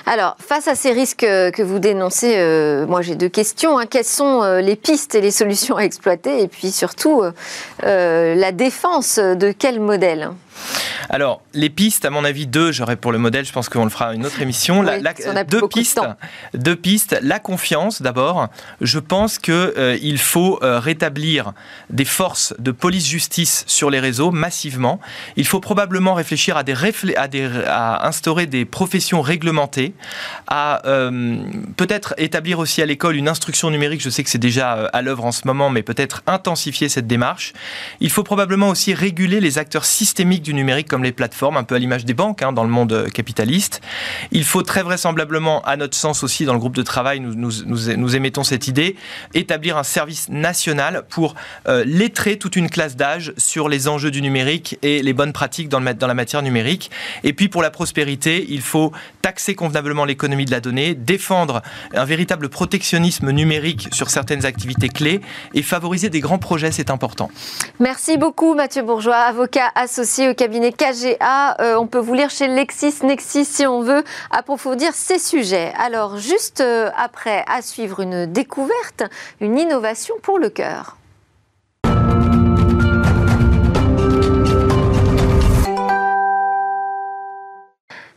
Alors, 0.05 0.35
face 0.39 0.67
à 0.67 0.75
ces 0.75 0.91
risques 0.91 1.19
que 1.19 1.61
vous 1.61 1.79
dénoncez, 1.79 2.35
euh, 2.37 2.87
moi 2.87 3.01
j'ai 3.01 3.15
deux 3.15 3.29
questions. 3.29 3.77
Hein. 3.77 3.85
Quelles 3.85 4.03
sont 4.05 4.43
les 4.59 4.75
pistes 4.75 5.15
et 5.15 5.21
les 5.21 5.31
solutions 5.31 5.77
à 5.77 5.81
exploiter? 5.81 6.41
Et 6.41 6.47
puis 6.47 6.71
surtout, 6.71 7.23
la 7.83 8.51
défense 8.51 9.19
de 9.19 9.51
quel 9.51 9.79
modèle? 9.79 10.29
Alors, 11.09 11.41
les 11.53 11.69
pistes, 11.69 12.05
à 12.05 12.11
mon 12.11 12.23
avis, 12.23 12.45
deux, 12.45 12.71
j'aurais 12.71 12.95
pour 12.95 13.11
le 13.11 13.17
modèle, 13.17 13.45
je 13.45 13.51
pense 13.51 13.67
qu'on 13.67 13.83
le 13.83 13.89
fera 13.89 14.13
une 14.13 14.25
autre 14.25 14.41
émission. 14.41 14.83
deux 15.47 15.67
pistes, 15.67 16.01
deux 16.53 16.75
pistes. 16.75 17.17
La 17.21 17.39
confiance, 17.39 18.01
d'abord. 18.01 18.47
Je 18.81 18.99
pense 18.99 19.39
qu'il 19.39 19.53
euh, 19.53 19.97
il 20.01 20.19
faut 20.19 20.59
euh, 20.61 20.79
rétablir 20.79 21.53
des 21.89 22.05
forces 22.05 22.53
de 22.59 22.71
police-justice 22.71 23.63
sur 23.65 23.89
les 23.89 23.99
réseaux 23.99 24.31
massivement. 24.31 24.99
Il 25.35 25.47
faut 25.47 25.59
probablement 25.59 26.13
réfléchir 26.13 26.57
à, 26.57 26.63
des 26.63 26.75
à, 27.17 27.27
des, 27.27 27.49
à 27.65 28.07
instaurer 28.07 28.45
des 28.45 28.65
professions 28.65 29.21
réglementées, 29.21 29.48
à 30.47 30.85
euh, 30.87 31.37
peut-être 31.77 32.13
établir 32.17 32.59
aussi 32.59 32.81
à 32.81 32.85
l'école 32.85 33.15
une 33.15 33.27
instruction 33.27 33.69
numérique. 33.69 34.01
Je 34.01 34.09
sais 34.09 34.23
que 34.23 34.29
c'est 34.29 34.37
déjà 34.37 34.71
à 34.71 35.01
l'œuvre 35.01 35.25
en 35.25 35.31
ce 35.31 35.41
moment, 35.45 35.69
mais 35.69 35.83
peut-être 35.83 36.21
intensifier 36.27 36.89
cette 36.89 37.07
démarche. 37.07 37.53
Il 37.99 38.09
faut 38.09 38.23
probablement 38.23 38.69
aussi 38.69 38.93
réguler 38.93 39.39
les 39.39 39.57
acteurs 39.57 39.85
systémiques 39.85 40.43
du 40.43 40.53
numérique 40.53 40.87
comme 40.87 41.03
les 41.03 41.11
plateformes, 41.11 41.57
un 41.57 41.63
peu 41.63 41.75
à 41.75 41.79
l'image 41.79 42.05
des 42.05 42.13
banques 42.13 42.41
hein, 42.41 42.51
dans 42.51 42.63
le 42.63 42.69
monde 42.69 42.93
euh, 42.93 43.09
capitaliste. 43.09 43.81
Il 44.31 44.43
faut 44.43 44.63
très 44.63 44.83
vraisemblablement, 44.83 45.61
à 45.63 45.77
notre 45.77 45.97
sens 45.97 46.23
aussi, 46.23 46.45
dans 46.45 46.53
le 46.53 46.59
groupe 46.59 46.75
de 46.75 46.83
travail, 46.83 47.19
nous, 47.19 47.33
nous, 47.35 48.15
émettons 48.15 48.43
cette 48.43 48.67
idée, 48.67 48.95
établir 49.33 49.77
un 49.77 49.83
service 49.83 50.29
national 50.29 51.03
pour 51.09 51.35
euh, 51.67 51.83
lettrer 51.85 52.37
toute 52.37 52.55
une 52.55 52.69
classe 52.69 52.95
d'âge 52.95 53.33
sur 53.37 53.69
les 53.69 53.87
enjeux 53.87 54.11
du 54.11 54.21
numérique 54.21 54.77
et 54.81 55.01
les 55.01 55.13
bonnes 55.13 55.33
pratiques 55.33 55.69
dans, 55.69 55.81
dans 55.81 56.07
la 56.07 56.13
matière 56.13 56.41
numérique. 56.41 56.91
Et 57.23 57.33
puis 57.33 57.49
pour 57.49 57.61
la 57.61 57.71
prospérité, 57.71 58.45
il 58.49 58.61
faut 58.61 58.91
taxer 59.21 59.38
convenablement 59.55 60.05
l'économie 60.05 60.45
de 60.45 60.51
la 60.51 60.59
donnée, 60.59 60.95
défendre 60.95 61.61
un 61.93 62.05
véritable 62.05 62.49
protectionnisme 62.49 63.31
numérique 63.31 63.89
sur 63.91 64.09
certaines 64.09 64.45
activités 64.45 64.89
clés 64.89 65.21
et 65.53 65.61
favoriser 65.63 66.09
des 66.09 66.19
grands 66.19 66.37
projets, 66.37 66.71
c'est 66.71 66.89
important. 66.89 67.29
Merci 67.79 68.17
beaucoup 68.17 68.53
Mathieu 68.53 68.83
Bourgeois, 68.83 69.15
avocat 69.15 69.69
associé 69.75 70.29
au 70.29 70.33
cabinet 70.33 70.71
KGA. 70.71 71.57
Euh, 71.59 71.75
on 71.75 71.87
peut 71.87 71.99
vous 71.99 72.13
lire 72.13 72.29
chez 72.29 72.47
LexisNexis 72.47 73.45
si 73.45 73.65
on 73.65 73.81
veut 73.81 74.03
approfondir 74.31 74.93
ces 74.93 75.19
sujets. 75.19 75.73
Alors, 75.77 76.17
juste 76.17 76.61
euh, 76.61 76.89
après, 76.97 77.43
à 77.47 77.61
suivre 77.61 78.01
une 78.01 78.25
découverte, 78.25 79.03
une 79.41 79.57
innovation 79.57 80.15
pour 80.21 80.39
le 80.39 80.49
cœur. 80.49 80.98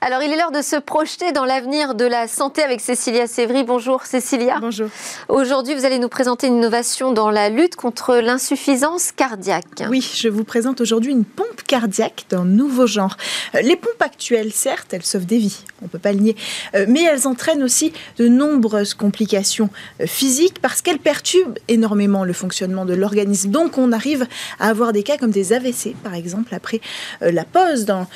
Alors, 0.05 0.21
il 0.21 0.33
est 0.33 0.37
l'heure 0.37 0.51
de 0.51 0.63
se 0.63 0.75
projeter 0.75 1.31
dans 1.31 1.45
l'avenir 1.45 1.95
de 1.95 2.05
la 2.05 2.27
santé 2.27 2.61
avec 2.61 2.81
Cécilia 2.81 3.29
Sévry. 3.29 3.63
Bonjour 3.63 4.03
Cécilia. 4.03 4.59
Bonjour. 4.61 4.89
Aujourd'hui, 5.29 5.77
vous 5.77 5.85
allez 5.85 6.01
nous 6.01 6.09
présenter 6.09 6.49
une 6.49 6.57
innovation 6.57 7.13
dans 7.13 7.31
la 7.31 7.49
lutte 7.49 7.77
contre 7.77 8.17
l'insuffisance 8.17 9.13
cardiaque. 9.13 9.85
Oui, 9.89 10.05
je 10.17 10.27
vous 10.27 10.43
présente 10.43 10.81
aujourd'hui 10.81 11.13
une 11.13 11.25
pompe 11.25 11.63
cardiaque 11.69 12.25
d'un 12.31 12.45
nouveau 12.45 12.89
genre. 12.89 13.17
Euh, 13.55 13.61
les 13.61 13.77
pompes 13.77 14.03
actuelles, 14.03 14.51
certes, 14.51 14.93
elles 14.93 15.05
sauvent 15.05 15.25
des 15.25 15.39
vies, 15.39 15.61
on 15.83 15.85
ne 15.85 15.89
peut 15.89 16.01
pas 16.01 16.13
le 16.13 16.19
nier, 16.19 16.37
euh, 16.75 16.85
mais 16.89 17.05
elles 17.05 17.29
entraînent 17.29 17.63
aussi 17.63 17.93
de 18.19 18.27
nombreuses 18.27 18.95
complications 18.95 19.71
euh, 20.01 20.09
physiques 20.09 20.61
parce 20.61 20.83
qu'elles 20.83 20.99
perturbent 20.99 21.61
énormément 21.69 22.25
le 22.25 22.33
fonctionnement 22.33 22.87
de 22.87 22.95
l'organisme. 22.95 23.53
Donc, 23.53 23.79
on 23.79 23.93
arrive 23.93 24.27
à 24.59 24.69
avoir 24.69 24.93
des 24.93 25.05
cas 25.05 25.17
comme 25.17 25.31
des 25.31 25.53
AVC, 25.53 25.95
par 26.03 26.15
exemple, 26.15 26.53
après 26.57 26.81
la 27.21 27.45
pose 27.45 27.85
d'un 27.85 28.09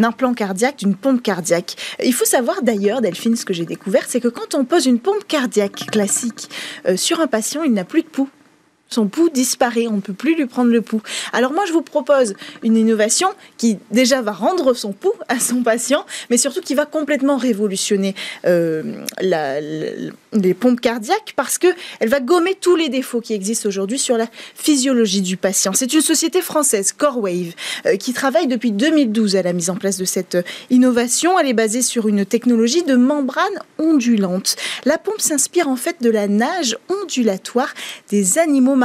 implant 0.00 0.32
cardiaque 0.32 0.43
cardiaque, 0.44 0.76
d'une 0.76 0.94
pompe 0.94 1.22
cardiaque. 1.22 1.76
Il 2.04 2.12
faut 2.12 2.26
savoir 2.26 2.60
d'ailleurs, 2.60 3.00
Delphine, 3.00 3.34
ce 3.34 3.46
que 3.46 3.54
j'ai 3.54 3.64
découvert, 3.64 4.04
c'est 4.06 4.20
que 4.20 4.28
quand 4.28 4.54
on 4.54 4.66
pose 4.66 4.84
une 4.84 4.98
pompe 4.98 5.26
cardiaque 5.26 5.86
classique 5.90 6.50
euh, 6.86 6.98
sur 6.98 7.20
un 7.20 7.26
patient, 7.26 7.62
il 7.62 7.72
n'a 7.72 7.84
plus 7.84 8.02
de 8.02 8.08
pouls 8.08 8.28
son 8.94 9.06
pouls 9.06 9.28
disparaît, 9.28 9.86
on 9.88 9.96
ne 9.96 10.00
peut 10.00 10.12
plus 10.12 10.36
lui 10.36 10.46
prendre 10.46 10.70
le 10.70 10.80
pouls. 10.80 11.02
Alors 11.32 11.52
moi, 11.52 11.64
je 11.66 11.72
vous 11.72 11.82
propose 11.82 12.34
une 12.62 12.76
innovation 12.76 13.28
qui 13.58 13.78
déjà 13.90 14.22
va 14.22 14.32
rendre 14.32 14.72
son 14.72 14.92
pouls 14.92 15.12
à 15.28 15.40
son 15.40 15.62
patient, 15.62 16.06
mais 16.30 16.36
surtout 16.36 16.60
qui 16.60 16.74
va 16.74 16.86
complètement 16.86 17.36
révolutionner 17.36 18.14
euh, 18.46 18.82
les 19.20 20.54
pompes 20.54 20.80
cardiaques 20.80 21.34
parce 21.36 21.58
qu'elle 21.58 21.74
va 22.02 22.20
gommer 22.20 22.56
tous 22.60 22.76
les 22.76 22.88
défauts 22.88 23.20
qui 23.20 23.34
existent 23.34 23.68
aujourd'hui 23.68 23.98
sur 23.98 24.16
la 24.16 24.26
physiologie 24.54 25.22
du 25.22 25.36
patient. 25.36 25.72
C'est 25.72 25.92
une 25.92 26.00
société 26.00 26.40
française, 26.40 26.92
CoreWave, 26.92 27.54
euh, 27.86 27.96
qui 27.96 28.12
travaille 28.12 28.46
depuis 28.46 28.70
2012 28.70 29.36
à 29.36 29.42
la 29.42 29.52
mise 29.52 29.70
en 29.70 29.76
place 29.76 29.98
de 29.98 30.04
cette 30.04 30.38
innovation. 30.70 31.38
Elle 31.38 31.48
est 31.48 31.54
basée 31.54 31.82
sur 31.82 32.06
une 32.06 32.24
technologie 32.24 32.84
de 32.84 32.94
membrane 32.94 33.58
ondulante. 33.78 34.56
La 34.84 34.98
pompe 34.98 35.20
s'inspire 35.20 35.68
en 35.68 35.76
fait 35.76 35.96
de 36.00 36.10
la 36.10 36.28
nage 36.28 36.76
ondulatoire 36.88 37.74
des 38.10 38.38
animaux 38.38 38.76
marins 38.76 38.83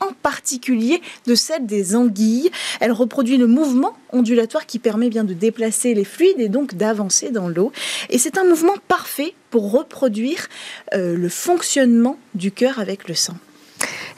en 0.00 0.12
particulier 0.22 1.02
de 1.26 1.34
celle 1.34 1.66
des 1.66 1.94
anguilles. 1.96 2.50
Elle 2.80 2.92
reproduit 2.92 3.36
le 3.36 3.46
mouvement 3.46 3.96
ondulatoire 4.12 4.66
qui 4.66 4.78
permet 4.78 5.08
bien 5.08 5.24
de 5.24 5.34
déplacer 5.34 5.94
les 5.94 6.04
fluides 6.04 6.40
et 6.40 6.48
donc 6.48 6.74
d'avancer 6.74 7.30
dans 7.30 7.48
l'eau. 7.48 7.72
Et 8.08 8.18
c'est 8.18 8.38
un 8.38 8.44
mouvement 8.44 8.76
parfait 8.88 9.34
pour 9.50 9.70
reproduire 9.70 10.48
euh, 10.94 11.16
le 11.16 11.28
fonctionnement 11.28 12.18
du 12.34 12.52
cœur 12.52 12.78
avec 12.78 13.08
le 13.08 13.14
sang. 13.14 13.34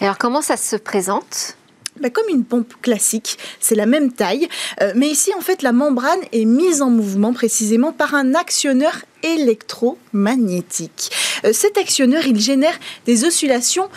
alors 0.00 0.18
comment 0.18 0.42
ça 0.42 0.56
se 0.56 0.76
présente? 0.76 1.56
Bah, 2.00 2.08
comme 2.08 2.28
une 2.30 2.44
pompe 2.44 2.72
classique, 2.80 3.38
c'est 3.60 3.74
la 3.74 3.84
même 3.84 4.12
taille, 4.12 4.48
euh, 4.80 4.92
mais 4.96 5.08
ici 5.08 5.30
en 5.36 5.42
fait 5.42 5.60
la 5.60 5.72
membrane 5.72 6.20
est 6.32 6.46
mise 6.46 6.80
en 6.80 6.88
mouvement 6.88 7.34
précisément 7.34 7.92
par 7.92 8.14
un 8.14 8.34
actionneur 8.34 9.02
électromagnétique. 9.22 11.10
Euh, 11.44 11.52
cet 11.52 11.76
actionneur, 11.76 12.26
il 12.26 12.40
génère 12.40 12.78
des 13.04 13.24
oscillations 13.24 13.90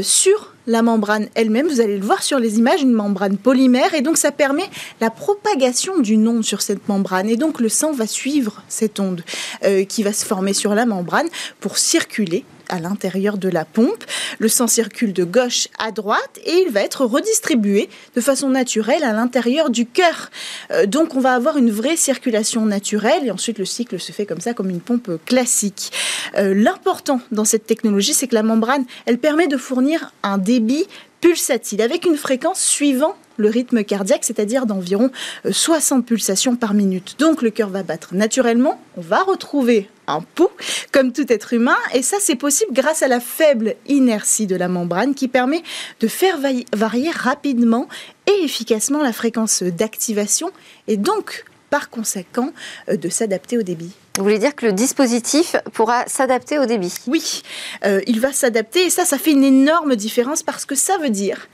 sur 0.00 0.53
la 0.66 0.82
membrane 0.82 1.28
elle-même. 1.34 1.66
Vous 1.68 1.80
allez 1.80 1.98
le 1.98 2.04
voir 2.04 2.22
sur 2.22 2.38
les 2.38 2.58
images, 2.58 2.82
une 2.82 2.92
membrane 2.92 3.36
polymère. 3.36 3.94
Et 3.94 4.02
donc, 4.02 4.16
ça 4.16 4.32
permet 4.32 4.64
la 5.00 5.10
propagation 5.10 5.98
d'une 5.98 6.26
onde 6.28 6.44
sur 6.44 6.62
cette 6.62 6.88
membrane. 6.88 7.28
Et 7.28 7.36
donc, 7.36 7.60
le 7.60 7.68
sang 7.68 7.92
va 7.92 8.06
suivre 8.06 8.62
cette 8.68 9.00
onde 9.00 9.22
euh, 9.64 9.84
qui 9.84 10.02
va 10.02 10.12
se 10.12 10.24
former 10.24 10.52
sur 10.52 10.74
la 10.74 10.86
membrane 10.86 11.28
pour 11.60 11.78
circuler 11.78 12.44
à 12.68 12.80
l'intérieur 12.80 13.38
de 13.38 13.48
la 13.48 13.64
pompe. 13.64 14.04
Le 14.38 14.48
sang 14.48 14.66
circule 14.66 15.12
de 15.12 15.24
gauche 15.24 15.68
à 15.78 15.90
droite 15.90 16.38
et 16.44 16.64
il 16.66 16.70
va 16.70 16.80
être 16.80 17.04
redistribué 17.04 17.88
de 18.14 18.20
façon 18.20 18.48
naturelle 18.50 19.04
à 19.04 19.12
l'intérieur 19.12 19.70
du 19.70 19.86
cœur. 19.86 20.30
Euh, 20.70 20.86
donc 20.86 21.14
on 21.14 21.20
va 21.20 21.34
avoir 21.34 21.56
une 21.56 21.70
vraie 21.70 21.96
circulation 21.96 22.66
naturelle 22.66 23.26
et 23.26 23.30
ensuite 23.30 23.58
le 23.58 23.64
cycle 23.64 23.98
se 23.98 24.12
fait 24.12 24.26
comme 24.26 24.40
ça, 24.40 24.54
comme 24.54 24.70
une 24.70 24.80
pompe 24.80 25.10
classique. 25.24 25.92
Euh, 26.36 26.54
l'important 26.54 27.20
dans 27.32 27.44
cette 27.44 27.66
technologie, 27.66 28.14
c'est 28.14 28.28
que 28.28 28.34
la 28.34 28.42
membrane, 28.42 28.84
elle 29.06 29.18
permet 29.18 29.46
de 29.46 29.56
fournir 29.56 30.12
un 30.22 30.38
débit 30.38 30.86
pulsatile 31.20 31.80
avec 31.80 32.04
une 32.04 32.16
fréquence 32.16 32.60
suivant 32.60 33.14
le 33.36 33.48
rythme 33.48 33.82
cardiaque, 33.82 34.24
c'est-à-dire 34.24 34.66
d'environ 34.66 35.10
60 35.50 36.00
euh, 36.00 36.02
pulsations 36.02 36.56
par 36.56 36.74
minute. 36.74 37.16
Donc 37.18 37.42
le 37.42 37.50
cœur 37.50 37.68
va 37.70 37.82
battre 37.82 38.14
naturellement, 38.14 38.80
on 38.96 39.00
va 39.00 39.22
retrouver 39.22 39.88
un 40.06 40.20
pouls 40.20 40.50
comme 40.92 41.12
tout 41.12 41.32
être 41.32 41.52
humain 41.52 41.76
et 41.92 42.02
ça 42.02 42.16
c'est 42.20 42.36
possible 42.36 42.72
grâce 42.72 43.02
à 43.02 43.08
la 43.08 43.20
faible 43.20 43.74
inertie 43.86 44.46
de 44.46 44.56
la 44.56 44.68
membrane 44.68 45.14
qui 45.14 45.28
permet 45.28 45.62
de 46.00 46.08
faire 46.08 46.38
varier 46.72 47.10
rapidement 47.10 47.88
et 48.26 48.44
efficacement 48.44 49.02
la 49.02 49.12
fréquence 49.12 49.62
d'activation 49.62 50.50
et 50.88 50.96
donc 50.96 51.44
par 51.74 51.90
conséquent 51.90 52.52
euh, 52.88 52.96
de 52.96 53.08
s'adapter 53.08 53.58
au 53.58 53.62
débit. 53.62 53.90
Vous 54.16 54.22
voulez 54.22 54.38
dire 54.38 54.54
que 54.54 54.66
le 54.66 54.72
dispositif 54.72 55.56
pourra 55.72 56.06
s'adapter 56.06 56.60
au 56.60 56.66
débit? 56.66 56.94
Oui, 57.08 57.42
euh, 57.84 58.00
il 58.06 58.20
va 58.20 58.32
s'adapter 58.32 58.86
et 58.86 58.90
ça, 58.90 59.04
ça 59.04 59.18
fait 59.18 59.32
une 59.32 59.42
énorme 59.42 59.96
différence 59.96 60.44
parce 60.44 60.66
que 60.66 60.76
ça 60.76 60.98
veut 60.98 61.10
dire 61.10 61.48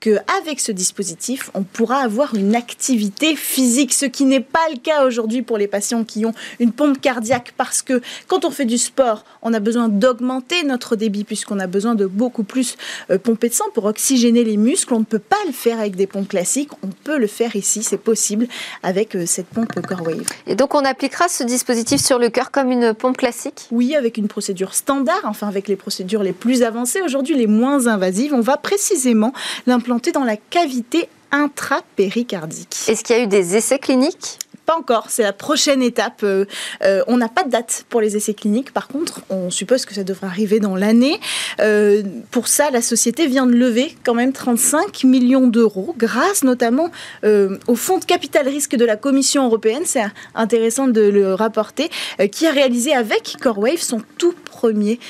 qu'avec 0.00 0.60
ce 0.60 0.72
dispositif, 0.72 1.50
on 1.52 1.62
pourra 1.62 1.98
avoir 1.98 2.34
une 2.34 2.56
activité 2.56 3.36
physique, 3.36 3.92
ce 3.92 4.06
qui 4.06 4.24
n'est 4.24 4.40
pas 4.40 4.66
le 4.72 4.78
cas 4.78 5.04
aujourd'hui 5.04 5.42
pour 5.42 5.58
les 5.58 5.66
patients 5.66 6.04
qui 6.04 6.24
ont 6.24 6.32
une 6.58 6.72
pompe 6.72 7.00
cardiaque, 7.00 7.52
parce 7.58 7.82
que 7.82 8.00
quand 8.26 8.46
on 8.46 8.50
fait 8.50 8.64
du 8.64 8.78
sport, 8.78 9.24
on 9.42 9.52
a 9.52 9.60
besoin 9.60 9.88
d'augmenter 9.88 10.64
notre 10.64 10.96
débit, 10.96 11.24
puisqu'on 11.24 11.58
a 11.58 11.66
besoin 11.66 11.94
de 11.94 12.06
beaucoup 12.06 12.44
plus 12.44 12.76
euh, 13.10 13.18
pomper 13.18 13.50
de 13.50 13.54
sang 13.54 13.66
pour 13.74 13.84
oxygéner 13.84 14.42
les 14.42 14.56
muscles. 14.56 14.94
On 14.94 15.00
ne 15.00 15.04
peut 15.04 15.18
pas 15.18 15.36
le 15.46 15.52
faire 15.52 15.78
avec 15.78 15.96
des 15.96 16.06
pompes 16.06 16.28
classiques, 16.28 16.70
on 16.82 16.88
peut 17.04 17.18
le 17.18 17.26
faire 17.26 17.54
ici, 17.54 17.82
c'est 17.82 17.98
possible 17.98 18.48
avec 18.82 19.14
euh, 19.14 19.26
cette 19.26 19.48
pompe 19.48 19.74
CoreWave. 19.86 20.24
Et 20.46 20.54
donc 20.54 20.74
on 20.74 20.84
appliquera 20.84 21.28
ce 21.28 21.44
dispositif 21.44 22.00
sur 22.00 22.18
le 22.18 22.30
cœur 22.30 22.50
comme 22.50 22.72
une 22.72 22.94
pompe 22.94 23.18
classique? 23.18 23.68
Oui, 23.70 23.94
avec 23.94 24.16
une 24.16 24.28
procédure 24.28 24.72
standard, 24.74 25.20
enfin 25.24 25.46
avec 25.46 25.68
les 25.68 25.76
procédures 25.76 26.22
les 26.22 26.32
plus 26.32 26.62
avancées, 26.62 27.02
aujourd'hui 27.02 27.36
les 27.36 27.46
moins 27.46 27.86
invasives. 27.86 28.32
On 28.32 28.40
va 28.40 28.56
précisément 28.56 29.34
l'implanter 29.66 29.89
dans 30.12 30.24
la 30.24 30.36
cavité 30.36 31.08
intrapéricardique. 31.32 32.76
Est-ce 32.88 33.04
qu'il 33.04 33.16
y 33.16 33.18
a 33.18 33.22
eu 33.22 33.26
des 33.26 33.56
essais 33.56 33.78
cliniques? 33.78 34.38
Pas 34.66 34.76
encore, 34.76 35.06
c'est 35.08 35.24
la 35.24 35.32
prochaine 35.32 35.82
étape. 35.82 36.20
Euh, 36.22 36.44
euh, 36.82 37.02
on 37.08 37.16
n'a 37.16 37.28
pas 37.28 37.42
de 37.42 37.50
date 37.50 37.86
pour 37.88 38.00
les 38.00 38.16
essais 38.16 38.34
cliniques, 38.34 38.72
par 38.72 38.86
contre, 38.86 39.22
on 39.28 39.50
suppose 39.50 39.84
que 39.84 39.94
ça 39.94 40.04
devrait 40.04 40.28
arriver 40.28 40.60
dans 40.60 40.76
l'année. 40.76 41.18
Euh, 41.60 42.02
pour 42.30 42.46
ça, 42.46 42.70
la 42.70 42.82
société 42.82 43.26
vient 43.26 43.46
de 43.46 43.52
lever 43.52 43.96
quand 44.04 44.14
même 44.14 44.32
35 44.32 45.02
millions 45.04 45.48
d'euros, 45.48 45.94
grâce 45.98 46.44
notamment 46.44 46.90
au 47.24 47.74
fonds 47.74 47.98
de 47.98 48.04
capital 48.04 48.46
risque 48.48 48.76
de 48.76 48.84
la 48.84 48.96
Commission 48.96 49.46
européenne, 49.46 49.82
c'est 49.84 50.04
intéressant 50.34 50.86
de 50.88 51.00
le 51.00 51.34
rapporter, 51.34 51.90
qui 52.30 52.46
a 52.46 52.50
réalisé 52.50 52.92
avec 52.92 53.36
CoreWave 53.40 53.78
son 53.78 54.02
tout 54.18 54.34
premier 54.44 55.00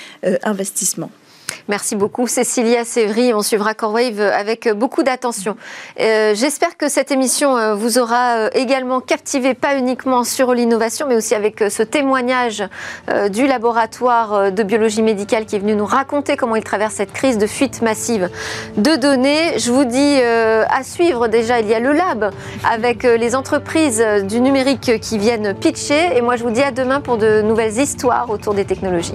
investissement. 0.43 1.11
Merci 1.69 1.97
beaucoup 1.97 2.27
Cécilia 2.27 2.85
Sévry. 2.85 3.33
On 3.35 3.43
suivra 3.43 3.75
CoreWave 3.75 4.21
avec 4.21 4.69
beaucoup 4.73 5.03
d'attention. 5.03 5.57
Euh, 6.01 6.35
j'espère 6.35 6.77
que 6.77 6.89
cette 6.89 7.11
émission 7.11 7.57
euh, 7.57 7.75
vous 7.75 7.99
aura 7.99 8.37
euh, 8.37 8.51
également 8.55 9.01
captivé, 9.01 9.55
pas 9.55 9.77
uniquement 9.77 10.25
sur 10.25 10.55
l'innovation, 10.55 11.07
mais 11.09 11.17
aussi 11.17 11.35
avec 11.35 11.65
ce 11.69 11.83
témoignage 11.83 12.63
du 13.31 13.47
laboratoire 13.47 14.53
de 14.53 14.63
biologie 14.63 15.03
médicale 15.03 15.47
qui 15.47 15.57
est 15.57 15.59
venu 15.59 15.75
nous 15.75 15.87
raconter 15.87 16.37
comment 16.37 16.57
il 16.57 16.65
traverse 16.65 16.95
cette 16.95 17.13
crise 17.13 17.39
de 17.39 17.47
fuite 17.47 17.83
massive 17.83 18.31
de 18.77 18.97
données. 18.97 19.59
Je 19.59 19.71
vous 19.71 19.85
dis 19.85 20.21
à 20.21 20.83
suivre 20.83 21.29
déjà, 21.29 21.61
il 21.61 21.69
y 21.69 21.75
a 21.75 21.81
le 21.81 21.93
lab 21.93 22.33
avec 22.69 23.03
les 23.03 23.35
entreprises 23.35 24.05
du 24.25 24.41
numérique 24.41 25.01
qui 25.01 25.19
viennent 25.19 25.55
pitcher. 25.55 26.17
Et 26.17 26.21
moi, 26.21 26.37
je 26.37 26.45
vous 26.45 26.51
dis 26.51 26.63
à 26.63 26.71
demain 26.71 27.01
pour 27.01 27.17
de 27.17 27.43
nouvelles 27.43 27.79
histoires 27.79 28.31
autour 28.31 28.55
des 28.55 28.65
technologies. 28.65 29.15